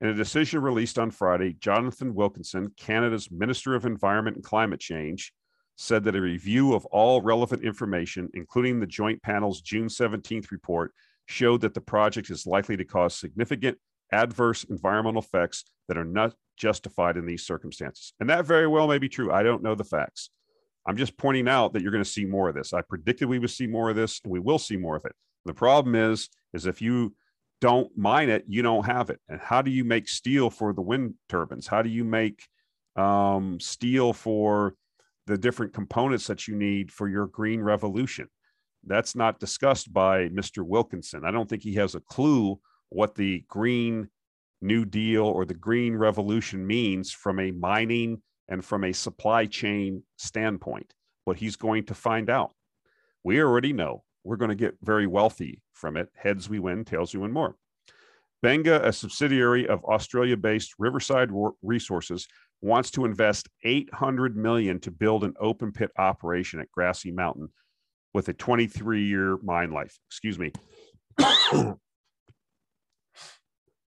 In 0.00 0.08
a 0.08 0.14
decision 0.14 0.60
released 0.60 0.98
on 0.98 1.10
Friday, 1.10 1.54
Jonathan 1.58 2.14
Wilkinson, 2.14 2.72
Canada's 2.76 3.30
Minister 3.30 3.74
of 3.74 3.86
Environment 3.86 4.36
and 4.36 4.44
Climate 4.44 4.80
Change, 4.80 5.32
said 5.76 6.04
that 6.04 6.16
a 6.16 6.20
review 6.20 6.74
of 6.74 6.84
all 6.86 7.22
relevant 7.22 7.62
information, 7.62 8.28
including 8.34 8.78
the 8.78 8.86
joint 8.86 9.22
panel's 9.22 9.62
June 9.62 9.88
17th 9.88 10.50
report, 10.50 10.92
showed 11.26 11.62
that 11.62 11.74
the 11.74 11.80
project 11.80 12.30
is 12.30 12.46
likely 12.46 12.76
to 12.76 12.84
cause 12.84 13.14
significant 13.14 13.78
adverse 14.12 14.64
environmental 14.64 15.22
effects 15.22 15.64
that 15.88 15.98
are 15.98 16.04
not 16.04 16.34
justified 16.56 17.16
in 17.16 17.26
these 17.26 17.44
circumstances. 17.44 18.12
And 18.20 18.28
that 18.30 18.46
very 18.46 18.66
well 18.66 18.88
may 18.88 18.98
be 18.98 19.08
true. 19.08 19.32
I 19.32 19.42
don't 19.42 19.62
know 19.62 19.74
the 19.74 19.84
facts. 19.84 20.30
I'm 20.86 20.96
just 20.96 21.16
pointing 21.16 21.48
out 21.48 21.72
that 21.72 21.82
you're 21.82 21.92
going 21.92 22.04
to 22.04 22.10
see 22.10 22.24
more 22.24 22.48
of 22.48 22.54
this. 22.54 22.72
I 22.72 22.82
predicted 22.82 23.28
we 23.28 23.38
would 23.38 23.50
see 23.50 23.66
more 23.66 23.90
of 23.90 23.96
this 23.96 24.20
and 24.22 24.32
we 24.32 24.40
will 24.40 24.58
see 24.58 24.76
more 24.76 24.96
of 24.96 25.04
it. 25.04 25.12
The 25.44 25.54
problem 25.54 25.94
is 25.94 26.28
is 26.54 26.66
if 26.66 26.80
you 26.80 27.14
don't 27.60 27.96
mine 27.96 28.28
it, 28.28 28.44
you 28.46 28.62
don't 28.62 28.84
have 28.84 29.10
it. 29.10 29.20
And 29.28 29.40
how 29.40 29.62
do 29.62 29.70
you 29.70 29.84
make 29.84 30.08
steel 30.08 30.50
for 30.50 30.72
the 30.72 30.82
wind 30.82 31.14
turbines? 31.28 31.66
How 31.66 31.82
do 31.82 31.88
you 31.88 32.04
make 32.04 32.46
um, 32.96 33.58
steel 33.60 34.12
for 34.12 34.74
the 35.26 35.38
different 35.38 35.72
components 35.72 36.26
that 36.26 36.46
you 36.46 36.54
need 36.54 36.92
for 36.92 37.08
your 37.08 37.26
green 37.26 37.60
revolution? 37.60 38.28
That's 38.84 39.16
not 39.16 39.40
discussed 39.40 39.92
by 39.92 40.28
Mr. 40.28 40.64
Wilkinson. 40.64 41.24
I 41.24 41.30
don't 41.30 41.48
think 41.48 41.62
he 41.62 41.74
has 41.74 41.94
a 41.94 42.00
clue 42.00 42.60
what 42.90 43.14
the 43.14 43.44
Green 43.48 44.08
New 44.62 44.84
Deal 44.84 45.24
or 45.24 45.44
the 45.44 45.54
Green 45.54 45.96
Revolution 45.96 46.66
means 46.66 47.12
from 47.12 47.40
a 47.40 47.50
mining 47.50 48.22
and 48.48 48.64
from 48.64 48.84
a 48.84 48.92
supply 48.92 49.46
chain 49.46 50.02
standpoint. 50.16 50.94
But 51.24 51.36
he's 51.36 51.56
going 51.56 51.84
to 51.86 51.94
find 51.94 52.30
out. 52.30 52.52
We 53.24 53.40
already 53.40 53.72
know 53.72 54.04
we're 54.26 54.36
going 54.36 54.50
to 54.50 54.56
get 54.56 54.76
very 54.82 55.06
wealthy 55.06 55.62
from 55.72 55.96
it. 55.96 56.08
Heads 56.14 56.48
we 56.48 56.58
win, 56.58 56.84
tails 56.84 57.14
we 57.14 57.20
win 57.20 57.32
more. 57.32 57.56
Benga, 58.42 58.86
a 58.86 58.92
subsidiary 58.92 59.66
of 59.68 59.84
Australia-based 59.84 60.74
Riversdale 60.78 61.56
Resources, 61.62 62.26
wants 62.60 62.90
to 62.92 63.04
invest 63.04 63.48
800 63.64 64.36
million 64.36 64.80
to 64.80 64.90
build 64.90 65.24
an 65.24 65.34
open 65.38 65.72
pit 65.72 65.90
operation 65.96 66.60
at 66.60 66.70
Grassy 66.72 67.12
Mountain 67.12 67.48
with 68.14 68.28
a 68.28 68.34
23-year 68.34 69.38
mine 69.42 69.70
life. 69.70 69.96
Excuse 70.08 70.38
me. 70.38 70.52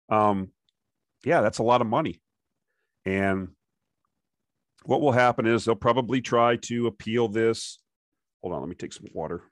um, 0.08 0.50
yeah, 1.24 1.40
that's 1.40 1.58
a 1.58 1.64
lot 1.64 1.80
of 1.80 1.86
money. 1.86 2.20
And 3.04 3.48
what 4.84 5.00
will 5.00 5.12
happen 5.12 5.46
is 5.46 5.64
they'll 5.64 5.74
probably 5.74 6.20
try 6.20 6.56
to 6.56 6.86
appeal 6.88 7.28
this. 7.28 7.78
Hold 8.42 8.54
on, 8.54 8.60
let 8.60 8.68
me 8.68 8.74
take 8.74 8.92
some 8.92 9.06
water. 9.12 9.42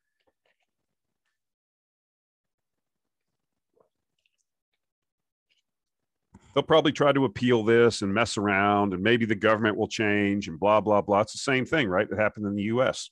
They'll 6.55 6.62
probably 6.62 6.92
try 6.92 7.12
to 7.12 7.24
appeal 7.24 7.64
this 7.64 8.02
and 8.02 8.14
mess 8.14 8.36
around, 8.36 8.94
and 8.94 9.02
maybe 9.02 9.26
the 9.26 9.34
government 9.34 9.76
will 9.76 9.88
change 9.88 10.46
and 10.46 10.59
blah, 10.59 10.80
blah, 10.80 11.00
blah. 11.00 11.20
It's 11.20 11.32
the 11.32 11.38
same 11.38 11.66
thing, 11.66 11.88
right? 11.88 12.09
That 12.09 12.18
happened 12.18 12.46
in 12.46 12.55
the 12.55 12.62
US. 12.64 13.11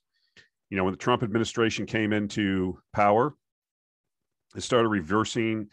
You 0.70 0.76
know, 0.76 0.84
when 0.84 0.92
the 0.92 0.98
Trump 0.98 1.22
administration 1.22 1.84
came 1.84 2.12
into 2.12 2.78
power, 2.94 3.34
it 4.56 4.62
started 4.62 4.88
reversing 4.88 5.68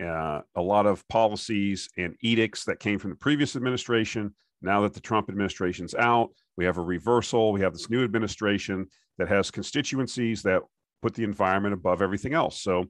uh, 0.00 0.40
a 0.54 0.60
lot 0.60 0.86
of 0.86 1.06
policies 1.08 1.88
and 1.96 2.14
edicts 2.20 2.64
that 2.64 2.80
came 2.80 2.98
from 2.98 3.10
the 3.10 3.16
previous 3.16 3.56
administration. 3.56 4.34
Now 4.60 4.82
that 4.82 4.94
the 4.94 5.00
Trump 5.00 5.28
administration's 5.28 5.94
out, 5.94 6.30
we 6.56 6.64
have 6.64 6.78
a 6.78 6.82
reversal. 6.82 7.52
We 7.52 7.60
have 7.62 7.72
this 7.72 7.90
new 7.90 8.04
administration 8.04 8.88
that 9.18 9.28
has 9.28 9.50
constituencies 9.50 10.42
that 10.42 10.62
put 11.02 11.14
the 11.14 11.24
environment 11.24 11.74
above 11.74 12.02
everything 12.02 12.34
else. 12.34 12.60
So, 12.60 12.86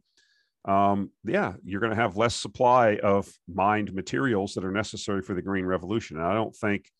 um, 0.67 1.11
yeah, 1.25 1.55
you're 1.65 1.81
going 1.81 1.95
to 1.95 2.01
have 2.03 2.17
less 2.17 2.35
supply 2.35 2.97
of 2.97 3.33
mined 3.49 3.95
materials 3.95 4.55
that 4.55 4.65
are 4.65 4.73
necessary 4.73 5.23
for 5.23 5.35
the 5.35 5.43
green 5.43 5.65
revolution. 5.65 6.17
And 6.17 6.27
I 6.27 6.35
don't 6.35 6.55
think 6.55 6.91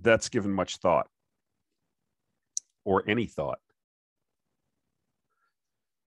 that's 0.00 0.28
given 0.28 0.52
much 0.52 0.76
thought 0.76 1.08
or 2.84 3.04
any 3.08 3.26
thought. 3.26 3.58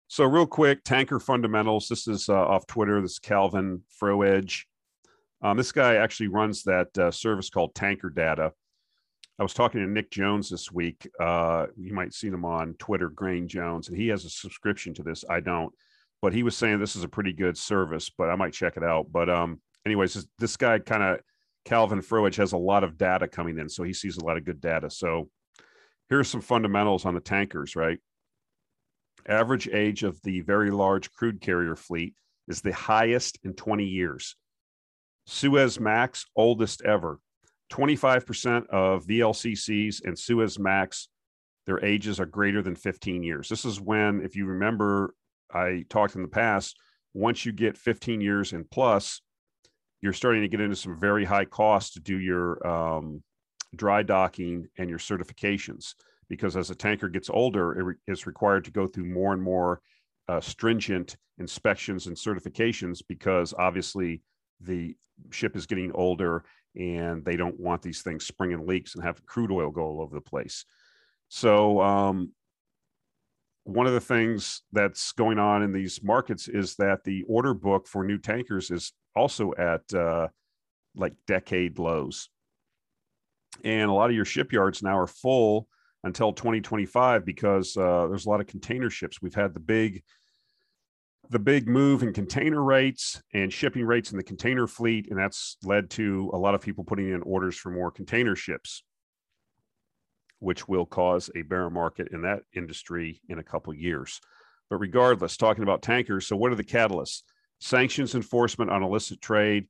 So, 0.08 0.26
real 0.26 0.48
quick, 0.48 0.84
tanker 0.84 1.20
fundamentals. 1.20 1.88
This 1.88 2.08
is 2.08 2.30
uh, 2.30 2.34
off 2.34 2.66
Twitter. 2.66 3.00
This 3.02 3.12
is 3.12 3.20
Calvin 3.20 3.84
Froedge. 4.02 4.64
Um, 5.42 5.56
this 5.56 5.72
guy 5.72 5.96
actually 5.96 6.28
runs 6.28 6.64
that 6.64 6.98
uh, 6.98 7.12
service 7.12 7.50
called 7.50 7.76
Tanker 7.76 8.10
Data. 8.10 8.52
I 9.40 9.44
was 9.44 9.54
talking 9.54 9.80
to 9.82 9.88
Nick 9.88 10.12
Jones 10.12 10.50
this 10.50 10.70
week. 10.72 11.08
Uh, 11.20 11.68
you 11.78 11.94
might 11.94 12.14
see 12.14 12.28
him 12.28 12.44
on 12.44 12.74
Twitter, 12.74 13.10
Grain 13.10 13.48
Jones, 13.48 13.88
and 13.88 13.98
he 13.98 14.10
has 14.10 14.26
a 14.26 14.30
subscription 14.30 14.94
to 14.96 15.04
this. 15.04 15.24
I 15.30 15.40
don't, 15.40 15.74
but 16.22 16.34
he 16.34 16.44
was 16.44 16.56
saying 16.56 16.80
this 16.80 16.96
is 16.96 17.04
a 17.04 17.10
pretty 17.10 17.34
good 17.34 17.58
service, 17.58 18.10
but 18.16 18.30
I 18.30 18.36
might 18.36 18.54
check 18.54 18.78
it 18.78 18.84
out. 18.84 19.08
But 19.12 19.30
um, 19.30 19.62
anyways, 19.86 20.14
this, 20.14 20.28
this 20.38 20.58
guy 20.58 20.80
kind 20.80 21.04
of 21.04 21.20
Calvin 21.66 22.02
Froedge 22.02 22.38
has 22.38 22.54
a 22.54 22.58
lot 22.58 22.84
of 22.84 22.98
data 22.98 23.28
coming 23.28 23.58
in, 23.58 23.70
so 23.70 23.84
he 23.84 23.94
sees 23.94 24.18
a 24.18 24.26
lot 24.26 24.38
of 24.38 24.46
good 24.46 24.62
data. 24.62 24.90
So 24.90 25.30
here's 26.10 26.28
some 26.28 26.42
fundamentals 26.42 27.06
on 27.06 27.14
the 27.14 27.22
tankers, 27.22 27.76
right? 27.76 28.00
average 29.28 29.68
age 29.72 30.04
of 30.04 30.22
the 30.24 30.42
very 30.42 30.72
large 30.72 31.12
crude 31.12 31.42
carrier 31.42 31.76
fleet 31.76 32.14
is 32.48 32.62
the 32.62 32.74
highest 32.74 33.40
in 33.44 33.54
20 33.54 33.86
years. 33.86 34.36
Suezmax, 35.28 36.26
oldest 36.36 36.82
ever. 36.82 37.20
25% 37.72 38.68
of 38.70 39.06
VLCCs 39.06 40.04
and 40.04 40.16
Suezmax, 40.16 41.08
their 41.68 41.84
ages 41.86 42.20
are 42.20 42.26
greater 42.26 42.64
than 42.64 42.76
15 42.76 43.22
years. 43.22 43.48
This 43.48 43.64
is 43.64 43.80
when, 43.80 44.22
if 44.22 44.36
you 44.36 44.48
remember, 44.48 45.14
I 45.52 45.86
talked 45.90 46.16
in 46.16 46.22
the 46.22 46.28
past, 46.28 46.78
once 47.14 47.46
you 47.46 47.52
get 47.52 47.78
15 47.78 48.22
years 48.22 48.54
and 48.54 48.70
plus, 48.70 49.22
you're 50.02 50.14
starting 50.14 50.42
to 50.42 50.48
get 50.48 50.62
into 50.62 50.76
some 50.76 51.00
very 51.00 51.26
high 51.26 51.46
costs 51.46 51.94
to 51.94 52.00
do 52.00 52.18
your 52.18 52.66
um, 52.66 53.24
dry 53.76 54.04
docking 54.04 54.68
and 54.78 54.90
your 54.90 55.00
certifications 55.00 55.94
because 56.30 56.56
as 56.56 56.70
a 56.70 56.76
tanker 56.76 57.10
gets 57.10 57.30
older, 57.30 57.78
it 57.78 57.84
re- 57.84 57.96
is 58.08 58.28
required 58.28 58.64
to 58.66 58.72
go 58.72 58.88
through 58.88 59.06
more 59.06 59.34
and 59.34 59.42
more 59.42 59.82
uh, 60.28 60.40
stringent 60.40 61.18
inspections 61.40 62.08
and 62.08 62.16
certifications 62.16 63.02
because 63.08 63.54
obviously 63.58 64.22
the 64.62 64.96
ship 65.32 65.56
is 65.56 65.66
getting 65.66 65.92
older 65.94 66.44
and 66.76 67.26
they 67.26 67.36
don't 67.36 67.60
want 67.60 67.82
these 67.82 68.04
things 68.04 68.26
springing 68.26 68.66
leaks 68.66 68.96
and 68.96 69.04
having 69.04 69.24
crude 69.26 69.52
oil 69.52 69.72
go 69.72 69.82
all 69.82 70.02
over 70.02 70.16
the 70.16 70.22
place. 70.22 70.66
So, 71.30 71.82
um, 71.82 72.32
one 73.70 73.86
of 73.86 73.94
the 73.94 74.02
things 74.02 74.64
that's 74.72 75.12
going 75.12 75.38
on 75.38 75.62
in 75.62 75.72
these 75.72 76.02
markets 76.04 76.48
is 76.48 76.76
that 76.76 77.04
the 77.04 77.24
order 77.28 77.54
book 77.54 77.88
for 77.88 78.04
new 78.04 78.18
tankers 78.18 78.72
is 78.72 78.94
also 79.16 79.54
at 79.58 79.94
uh, 79.94 80.28
like 80.96 81.14
decade 81.28 81.78
lows. 81.78 82.30
And 83.64 83.90
a 83.90 83.94
lot 83.94 84.10
of 84.10 84.16
your 84.16 84.26
shipyards 84.26 84.82
now 84.82 84.98
are 84.98 85.08
full 85.08 85.68
until 86.04 86.34
2025 86.34 87.26
because 87.26 87.78
uh, 87.78 88.08
there's 88.08 88.26
a 88.26 88.30
lot 88.30 88.42
of 88.42 88.48
container 88.48 88.90
ships. 88.90 89.22
We've 89.22 89.36
had 89.36 89.54
the 89.54 89.60
big 89.60 90.04
the 91.32 91.40
big 91.40 91.68
move 91.68 92.02
in 92.02 92.12
container 92.12 92.64
rates 92.64 93.22
and 93.36 93.54
shipping 93.54 93.86
rates 93.86 94.12
in 94.12 94.18
the 94.18 94.24
container 94.24 94.66
fleet, 94.66 95.10
and 95.12 95.20
that's 95.20 95.58
led 95.64 95.88
to 95.92 96.32
a 96.34 96.38
lot 96.38 96.56
of 96.56 96.62
people 96.62 96.84
putting 96.84 97.10
in 97.10 97.22
orders 97.22 97.56
for 97.56 97.70
more 97.70 97.92
container 97.92 98.36
ships, 98.36 98.84
which 100.40 100.68
will 100.68 100.86
cause 100.86 101.30
a 101.36 101.42
bear 101.44 101.70
market 101.70 102.10
in 102.12 102.22
that 102.24 102.42
industry 102.56 103.22
in 103.30 103.40
a 103.40 103.44
couple 103.44 103.74
years. 103.74 104.20
But 104.70 104.78
regardless, 104.78 105.38
talking 105.38 105.64
about 105.64 105.82
tankers, 105.82 106.28
so 106.28 106.36
what 106.36 106.52
are 106.52 106.56
the 106.56 106.64
catalysts? 106.64 107.24
Sanctions 107.60 108.16
enforcement 108.16 108.72
on 108.72 108.84
illicit 108.84 109.22
trade 109.22 109.68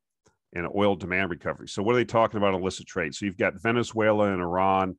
and 0.54 0.68
oil 0.76 0.96
demand 0.96 1.30
recovery. 1.32 1.68
So, 1.68 1.82
what 1.82 1.94
are 1.94 1.98
they 1.98 2.06
talking 2.06 2.38
about 2.38 2.54
illicit 2.54 2.88
trade? 2.88 3.16
So, 3.16 3.26
you've 3.26 3.38
got 3.38 3.62
Venezuela 3.62 4.32
and 4.32 4.42
Iran 4.42 4.98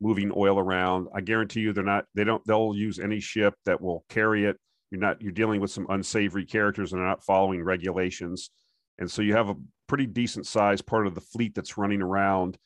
moving 0.00 0.32
oil 0.34 0.58
around. 0.58 1.08
I 1.14 1.20
guarantee 1.20 1.60
you, 1.60 1.72
they're 1.72 1.84
not. 1.84 2.06
They 2.14 2.24
don't. 2.24 2.44
They'll 2.46 2.74
use 2.74 2.98
any 2.98 3.20
ship 3.20 3.54
that 3.66 3.80
will 3.80 4.04
carry 4.08 4.46
it 4.46 4.56
you're 4.92 5.00
not 5.00 5.20
you're 5.20 5.32
dealing 5.32 5.60
with 5.60 5.70
some 5.70 5.86
unsavory 5.88 6.44
characters 6.44 6.92
and 6.92 7.00
they're 7.00 7.08
not 7.08 7.24
following 7.24 7.64
regulations 7.64 8.50
and 8.98 9.10
so 9.10 9.22
you 9.22 9.34
have 9.34 9.48
a 9.48 9.56
pretty 9.88 10.06
decent 10.06 10.46
sized 10.46 10.86
part 10.86 11.06
of 11.06 11.14
the 11.14 11.20
fleet 11.20 11.54
that's 11.54 11.78
running 11.78 12.02
around 12.02 12.56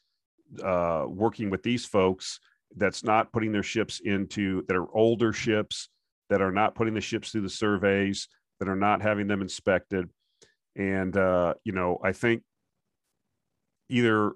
uh, 0.63 1.05
working 1.09 1.51
with 1.51 1.63
these 1.63 1.85
folks 1.85 2.41
that's 2.77 3.05
not 3.05 3.33
putting 3.33 3.53
their 3.53 3.63
ships 3.63 4.01
into 4.05 4.65
that 4.69 4.77
are 4.77 4.95
older 4.97 5.33
ships 5.33 5.89
that 6.29 6.43
are 6.43 6.53
not 6.53 6.75
putting 6.75 6.95
the 6.95 7.01
ships 7.01 7.31
through 7.31 7.43
the 7.43 7.49
surveys 7.49 8.29
that 8.59 8.69
are 8.69 8.77
not 8.77 9.01
having 9.03 9.27
them 9.27 9.43
inspected. 9.43 10.09
And 10.77 11.17
uh, 11.17 11.55
you 11.65 11.73
know 11.73 11.99
i 12.05 12.13
think 12.13 12.43
either 13.89 14.33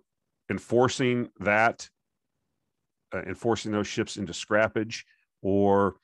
enforcing 0.51 1.29
that 1.41 1.89
uh, 3.15 3.23
enforcing 3.23 3.73
those 3.73 3.87
ships 3.87 4.17
into 4.17 4.33
scrappage 4.33 5.03
or 5.43 5.97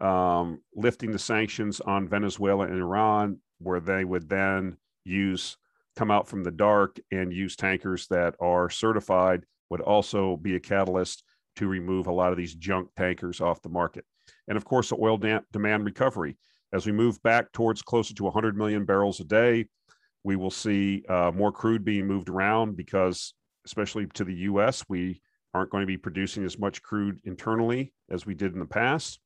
um, 0.00 0.60
lifting 0.74 1.10
the 1.10 1.18
sanctions 1.18 1.80
on 1.80 2.08
Venezuela 2.08 2.64
and 2.64 2.78
Iran, 2.78 3.38
where 3.58 3.80
they 3.80 4.04
would 4.04 4.28
then 4.28 4.76
use 5.04 5.56
come 5.96 6.10
out 6.10 6.28
from 6.28 6.44
the 6.44 6.50
dark 6.50 6.98
and 7.10 7.32
use 7.32 7.56
tankers 7.56 8.06
that 8.08 8.34
are 8.40 8.70
certified 8.70 9.44
would 9.70 9.80
also 9.80 10.36
be 10.36 10.54
a 10.54 10.60
catalyst 10.60 11.24
to 11.56 11.66
remove 11.66 12.06
a 12.06 12.12
lot 12.12 12.32
of 12.32 12.38
these 12.38 12.54
junk 12.54 12.88
tankers 12.96 13.40
off 13.40 13.62
the 13.62 13.68
market. 13.68 14.04
And 14.48 14.56
of 14.56 14.64
course, 14.64 14.90
the 14.90 14.96
oil 15.00 15.18
demand 15.52 15.84
recovery. 15.84 16.36
As 16.72 16.84
we 16.84 16.92
move 16.92 17.22
back 17.22 17.52
towards 17.52 17.82
closer 17.82 18.14
to 18.14 18.24
100 18.24 18.56
million 18.56 18.84
barrels 18.84 19.20
a 19.20 19.24
day, 19.24 19.66
we 20.24 20.36
will 20.36 20.50
see 20.50 21.04
uh, 21.08 21.30
more 21.34 21.52
crude 21.52 21.84
being 21.84 22.06
moved 22.06 22.28
around 22.28 22.76
because, 22.76 23.32
especially 23.64 24.06
to 24.14 24.24
the 24.24 24.34
US, 24.34 24.84
we 24.88 25.22
aren't 25.54 25.70
going 25.70 25.82
to 25.82 25.86
be 25.86 25.96
producing 25.96 26.44
as 26.44 26.58
much 26.58 26.82
crude 26.82 27.18
internally 27.24 27.92
as 28.10 28.26
we 28.26 28.34
did 28.34 28.52
in 28.52 28.58
the 28.58 28.66
past. 28.66 29.20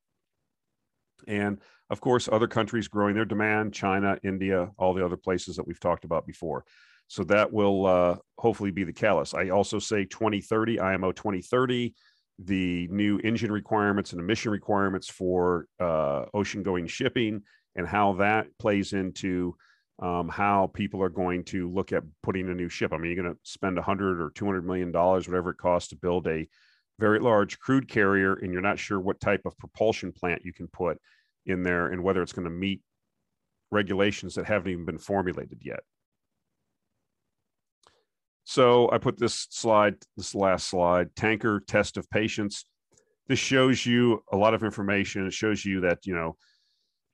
And 1.27 1.59
of 1.91 2.01
course, 2.01 2.29
other 2.31 2.47
countries 2.47 2.89
growing 2.89 3.15
their 3.15 3.25
demand, 3.25 3.75
China, 3.75 4.19
India, 4.23 4.71
all 4.79 4.95
the 4.95 5.05
other 5.05 5.17
places 5.17 5.57
that 5.57 5.67
we've 5.67 5.81
talked 5.81 6.05
about 6.05 6.27
before. 6.27 6.65
So 7.09 7.25
that 7.25 7.53
will 7.53 7.87
uh, 7.87 8.17
hopefully 8.39 8.71
be 8.71 8.85
the 8.85 8.93
catalyst. 8.93 9.35
I 9.35 9.51
also 9.51 9.81
say 9.81 10.05
2030, 10.05 10.79
IMO 10.79 11.11
2030, 11.11 11.95
the 12.39 12.87
new 12.89 13.19
engine 13.19 13.51
requirements 13.51 14.13
and 14.13 14.21
emission 14.21 14.53
requirements 14.53 15.09
for 15.09 15.67
uh, 15.81 16.27
ocean 16.33 16.63
going 16.63 16.87
shipping 16.87 17.43
and 17.75 17.87
how 17.87 18.15
that 18.15 18.47
plays 18.59 18.93
into 18.93 19.57
um, 20.01 20.29
how 20.29 20.71
people 20.73 21.03
are 21.03 21.11
going 21.11 21.45
to 21.45 21.71
look 21.71 21.93
at 21.93 22.05
putting 22.23 22.49
a 22.49 22.55
new 22.55 22.69
ship. 22.69 22.93
I 22.93 22.97
mean, 22.97 23.13
you're 23.13 23.23
going 23.23 23.35
to 23.35 23.41
spend 23.43 23.77
100 23.77 24.21
or 24.21 24.31
200 24.31 24.65
million 24.65 24.93
dollars, 24.93 25.29
whatever 25.29 25.51
it 25.51 25.59
costs 25.59 25.91
to 25.91 25.97
build 25.97 26.27
a 26.27 26.49
very 27.01 27.19
large 27.19 27.59
crude 27.59 27.89
carrier 27.89 28.35
and 28.35 28.53
you're 28.53 28.63
not 28.63 28.79
sure 28.79 29.01
what 29.01 29.21
type 29.21 29.43
of 29.47 29.59
propulsion 29.59 30.13
plant 30.13 30.45
you 30.45 30.53
can 30.53 30.69
put 30.69 30.99
in 31.47 31.63
there 31.63 31.89
and 31.89 32.03
whether 32.03 32.23
it's 32.23 32.33
going 32.33 32.45
to 32.45 32.51
meet 32.51 32.83
regulations 33.73 34.35
that 34.35 34.47
haven't 34.47 34.71
even 34.71 34.85
been 34.85 34.99
formulated 34.99 35.59
yet. 35.63 35.81
So 38.45 38.91
I 38.91 38.99
put 38.99 39.19
this 39.19 39.47
slide, 39.51 39.97
this 40.17 40.35
last 40.35 40.69
slide, 40.69 41.15
tanker 41.17 41.63
test 41.67 41.97
of 41.97 42.11
patience. 42.11 42.65
This 43.29 43.39
shows 43.39 43.87
you 43.87 44.23
a 44.33 44.37
lot 44.37 44.55
of 44.55 44.65
information. 44.65 45.27
It 45.27 45.33
shows 45.33 45.65
you 45.65 45.81
that, 45.83 46.05
you 46.05 46.15
know, 46.15 46.37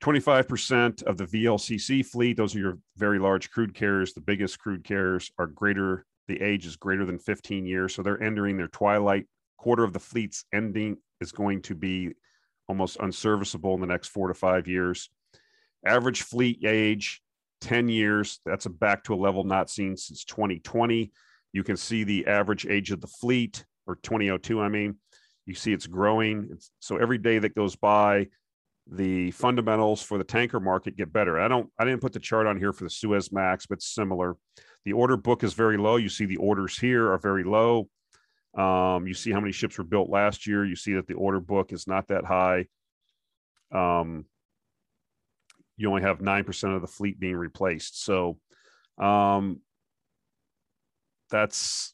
25% 0.03 1.03
of 1.03 1.17
the 1.17 1.25
VLCC 1.25 2.05
fleet, 2.05 2.37
those 2.37 2.55
are 2.55 2.59
your 2.59 2.77
very 2.97 3.19
large 3.19 3.49
crude 3.49 3.73
carriers, 3.73 4.13
the 4.13 4.21
biggest 4.21 4.59
crude 4.59 4.83
carriers 4.83 5.31
are 5.39 5.47
greater, 5.47 6.05
the 6.27 6.41
age 6.41 6.65
is 6.65 6.75
greater 6.75 7.05
than 7.05 7.17
15 7.17 7.65
years. 7.65 7.95
So 7.95 8.01
they're 8.01 8.21
entering 8.21 8.57
their 8.57 8.67
twilight 8.67 9.25
quarter 9.57 9.83
of 9.83 9.93
the 9.93 9.99
fleet's 9.99 10.45
ending 10.53 10.97
is 11.21 11.31
going 11.31 11.61
to 11.63 11.75
be 11.75 12.13
almost 12.67 12.97
unserviceable 12.97 13.75
in 13.75 13.81
the 13.81 13.87
next 13.87 14.09
four 14.09 14.27
to 14.27 14.33
five 14.33 14.67
years. 14.67 15.09
Average 15.85 16.23
fleet 16.23 16.63
age, 16.65 17.21
10 17.61 17.89
years. 17.89 18.39
That's 18.45 18.65
a 18.65 18.69
back 18.69 19.03
to 19.05 19.13
a 19.13 19.15
level 19.15 19.43
not 19.43 19.69
seen 19.69 19.97
since 19.97 20.23
2020. 20.25 21.11
You 21.53 21.63
can 21.63 21.77
see 21.77 22.03
the 22.03 22.27
average 22.27 22.65
age 22.65 22.91
of 22.91 23.01
the 23.01 23.07
fleet, 23.07 23.65
or 23.85 23.95
2002, 24.03 24.59
I 24.61 24.69
mean. 24.69 24.97
You 25.45 25.53
see 25.53 25.71
it's 25.71 25.87
growing. 25.87 26.49
It's, 26.51 26.71
so 26.79 26.97
every 26.97 27.17
day 27.17 27.39
that 27.39 27.55
goes 27.55 27.75
by, 27.75 28.27
the 28.89 29.31
fundamentals 29.31 30.01
for 30.01 30.17
the 30.17 30.23
tanker 30.23 30.59
market 30.59 30.95
get 30.95 31.11
better. 31.11 31.39
I 31.39 31.47
don't 31.47 31.69
I 31.77 31.85
didn't 31.85 32.01
put 32.01 32.13
the 32.13 32.19
chart 32.19 32.47
on 32.47 32.57
here 32.57 32.73
for 32.73 32.83
the 32.83 32.89
Suezmax, 32.89 33.65
but 33.69 33.81
similar. 33.81 34.35
The 34.85 34.93
order 34.93 35.17
book 35.17 35.43
is 35.43 35.53
very 35.53 35.77
low. 35.77 35.97
You 35.97 36.09
see 36.09 36.25
the 36.25 36.37
orders 36.37 36.77
here 36.77 37.11
are 37.11 37.17
very 37.17 37.43
low. 37.43 37.89
Um, 38.57 39.07
you 39.07 39.13
see 39.13 39.31
how 39.31 39.39
many 39.39 39.51
ships 39.51 39.77
were 39.77 39.83
built 39.83 40.09
last 40.09 40.47
year. 40.47 40.65
You 40.65 40.75
see 40.75 40.93
that 40.93 41.07
the 41.07 41.13
order 41.13 41.39
book 41.39 41.71
is 41.71 41.87
not 41.87 42.07
that 42.07 42.25
high. 42.25 42.65
Um, 43.71 44.25
you 45.77 45.89
only 45.89 46.01
have 46.01 46.19
9% 46.19 46.75
of 46.75 46.81
the 46.81 46.87
fleet 46.87 47.19
being 47.19 47.35
replaced. 47.35 48.03
So 48.03 48.39
um, 48.97 49.61
that's 51.29 51.93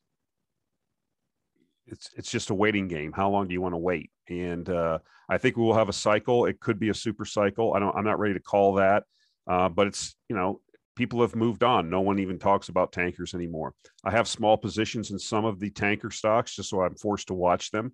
it's 1.88 2.10
it's 2.16 2.32
just 2.32 2.50
a 2.50 2.56
waiting 2.56 2.88
game. 2.88 3.12
How 3.12 3.30
long 3.30 3.48
do 3.48 3.54
you 3.54 3.62
want 3.62 3.74
to 3.74 3.78
wait? 3.78 4.10
And 4.30 4.68
uh, 4.70 5.00
I 5.30 5.38
think 5.38 5.58
we 5.58 5.64
will 5.64 5.74
have 5.74 5.90
a 5.90 5.94
cycle. 5.94 6.46
It 6.46 6.62
could 6.62 6.80
be 6.80 6.90
a 6.90 6.94
super 6.94 7.26
cycle. 7.26 7.74
I 7.74 7.80
don't. 7.80 7.96
I'm 7.96 8.06
not 8.06 8.20
ready 8.20 8.34
to 8.36 8.40
call 8.40 8.76
that, 8.76 9.04
uh, 9.48 9.68
but 9.70 9.88
it's 9.88 10.16
you 10.30 10.36
know 10.36 10.62
people 10.96 11.22
have 11.22 11.36
moved 11.36 11.64
on. 11.64 11.90
No 11.90 12.02
one 12.02 12.20
even 12.20 12.38
talks 12.38 12.70
about 12.70 12.92
tankers 12.92 13.34
anymore. 13.34 13.74
I 14.04 14.12
have 14.12 14.28
small 14.28 14.58
positions 14.58 15.12
in 15.12 15.20
some 15.20 15.46
of 15.46 15.60
the 15.60 15.70
tanker 15.70 16.12
stocks 16.12 16.56
just 16.56 16.70
so 16.70 16.82
I'm 16.82 16.96
forced 16.96 17.28
to 17.28 17.34
watch 17.34 17.72
them. 17.72 17.94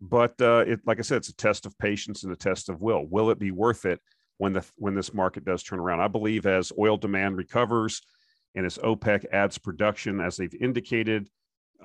But 0.00 0.40
uh, 0.40 0.64
it, 0.66 0.80
like 0.86 0.98
I 0.98 1.02
said, 1.02 1.18
it's 1.18 1.28
a 1.28 1.36
test 1.36 1.66
of 1.66 1.76
patience 1.78 2.22
and 2.22 2.32
a 2.32 2.36
test 2.36 2.68
of 2.68 2.80
will. 2.80 3.06
Will 3.06 3.30
it 3.30 3.38
be 3.38 3.50
worth 3.50 3.84
it 3.84 4.00
when 4.36 4.52
the 4.52 4.64
when 4.76 4.94
this 4.94 5.12
market 5.12 5.44
does 5.44 5.62
turn 5.62 5.80
around? 5.80 6.00
I 6.00 6.08
believe 6.08 6.46
as 6.46 6.72
oil 6.78 6.96
demand 6.96 7.36
recovers 7.36 8.00
and 8.54 8.64
as 8.64 8.78
OPEC 8.78 9.26
adds 9.32 9.58
production, 9.58 10.20
as 10.20 10.36
they've 10.36 10.54
indicated 10.54 11.28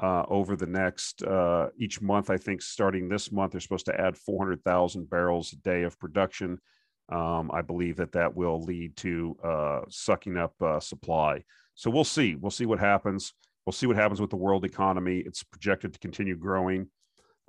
uh, 0.02 0.24
over 0.28 0.56
the 0.56 0.68
next 0.68 1.24
uh, 1.24 1.70
each 1.78 2.02
month, 2.02 2.30
I 2.30 2.38
think 2.38 2.62
starting 2.62 3.10
this 3.10 3.32
month, 3.32 3.52
they're 3.52 3.62
supposed 3.62 3.86
to 3.88 4.00
add 4.00 4.18
400,000 4.18 5.10
barrels 5.10 5.54
a 5.54 5.58
day 5.58 5.84
of 5.84 6.00
production 6.00 6.60
um, 7.10 7.52
I 7.54 7.62
believe 7.62 7.98
that 7.98 8.14
that 8.14 8.36
will 8.36 8.62
lead 8.62 8.96
to 8.98 9.38
uh, 9.44 9.82
sucking 9.90 10.38
up 10.38 10.54
uh, 10.62 10.80
supply. 10.80 11.44
So 11.76 11.90
we'll 11.90 12.04
see. 12.04 12.36
We'll 12.36 12.52
see 12.52 12.66
what 12.66 12.80
happens. 12.80 13.34
We'll 13.66 13.74
see 13.74 13.88
what 13.88 13.96
happens 13.96 14.22
with 14.22 14.30
the 14.30 14.36
world 14.36 14.66
economy. 14.66 15.20
It's 15.26 15.44
projected 15.44 15.94
to 15.94 16.00
continue 16.00 16.36
growing, 16.36 16.88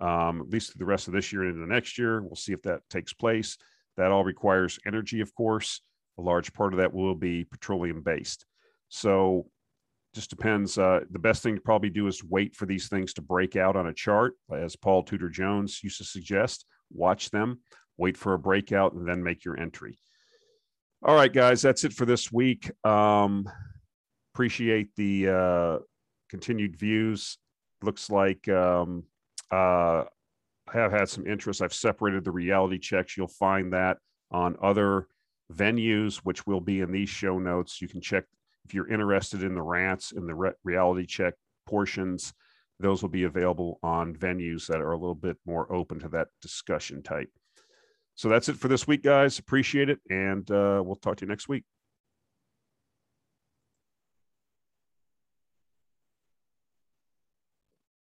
um, 0.01 0.41
at 0.41 0.49
least 0.49 0.73
through 0.73 0.81
the 0.81 0.91
rest 0.91 1.09
of 1.09 1.15
this 1.15 1.33
year 1.33 1.43
and 1.43 1.51
into 1.51 1.61
the 1.61 1.73
next 1.73 1.99
year. 1.99 2.23
We'll 2.23 2.37
see 2.37 2.53
if 2.53 2.63
that 2.63 2.81
takes 2.91 3.13
place. 3.13 3.57
That 3.97 4.11
all 4.11 4.25
requires 4.25 4.79
energy, 4.87 5.21
of 5.21 5.35
course. 5.35 5.81
A 6.19 6.23
large 6.23 6.53
part 6.53 6.73
of 6.73 6.79
that 6.79 6.93
will 6.93 7.15
be 7.15 7.45
petroleum 7.45 8.03
based. 8.03 8.47
So 8.89 9.47
just 10.15 10.31
depends. 10.31 10.79
Uh, 10.79 11.01
the 11.11 11.19
best 11.19 11.43
thing 11.43 11.57
to 11.57 11.61
probably 11.61 11.91
do 11.91 12.07
is 12.07 12.23
wait 12.23 12.55
for 12.55 12.67
these 12.67 12.89
things 12.89 13.13
to 13.15 13.23
break 13.23 13.57
out 13.57 13.77
on 13.77 13.89
a 13.89 13.95
chart, 13.95 14.35
as 14.53 14.77
Paul 14.77 15.03
Tudor 15.03 15.29
Jones 15.29 15.81
used 15.83 15.99
to 15.99 16.05
suggest. 16.05 16.67
Watch 16.93 17.31
them 17.31 17.61
wait 17.97 18.17
for 18.17 18.35
a 18.35 18.39
breakout, 18.39 18.95
and 18.95 19.07
then 19.07 19.23
make 19.23 19.45
your 19.45 19.59
entry. 19.59 19.99
All 21.03 21.15
right, 21.15 21.33
guys, 21.33 21.63
that's 21.63 21.85
it 21.85 21.93
for 21.93 22.07
this 22.07 22.33
week. 22.33 22.71
Um, 22.87 23.49
appreciate 24.35 24.95
the 24.97 25.29
uh, 25.29 25.79
continued 26.31 26.77
views. 26.77 27.39
Looks 27.83 28.09
like 28.09 28.49
um, 28.49 29.05
uh, 29.51 30.05
I 30.67 30.73
have 30.73 30.93
had 30.93 31.09
some 31.09 31.27
interest. 31.27 31.61
I've 31.61 31.75
separated 31.75 32.25
the 32.25 32.31
reality 32.31 32.79
checks. 32.79 33.17
You'll 33.17 33.29
find 33.29 33.73
that 33.75 33.99
on 34.31 34.57
other 34.63 35.09
venues, 35.53 36.17
which 36.19 36.47
will 36.47 36.61
be 36.61 36.81
in 36.81 36.91
these 36.91 37.11
show 37.11 37.39
notes. 37.39 37.83
You 37.83 37.89
can 37.89 38.01
check 38.01 38.25
if 38.65 38.73
you're 38.73 38.91
interested 38.91 39.43
in 39.43 39.55
the 39.55 39.63
rants 39.63 40.13
and 40.13 40.29
the 40.29 40.35
re- 40.35 40.53
reality 40.65 41.07
check 41.07 41.35
portions, 41.67 42.33
those 42.81 43.03
will 43.03 43.11
be 43.11 43.25
available 43.25 43.79
on 43.83 44.15
venues 44.15 44.67
that 44.67 44.81
are 44.81 44.93
a 44.93 44.99
little 44.99 45.15
bit 45.15 45.37
more 45.47 45.73
open 45.73 46.01
to 46.01 46.09
that 46.09 46.29
discussion 46.41 47.03
type. 47.03 47.31
So 48.15 48.29
that's 48.29 48.49
it 48.49 48.57
for 48.57 48.69
this 48.69 48.87
week, 48.87 49.03
guys. 49.03 49.39
Appreciate 49.39 49.89
it. 49.89 49.99
And 50.09 50.49
uh, 50.51 50.83
we'll 50.85 50.97
talk 50.97 51.17
to 51.17 51.25
you 51.25 51.29
next 51.29 51.49
week. 51.49 51.65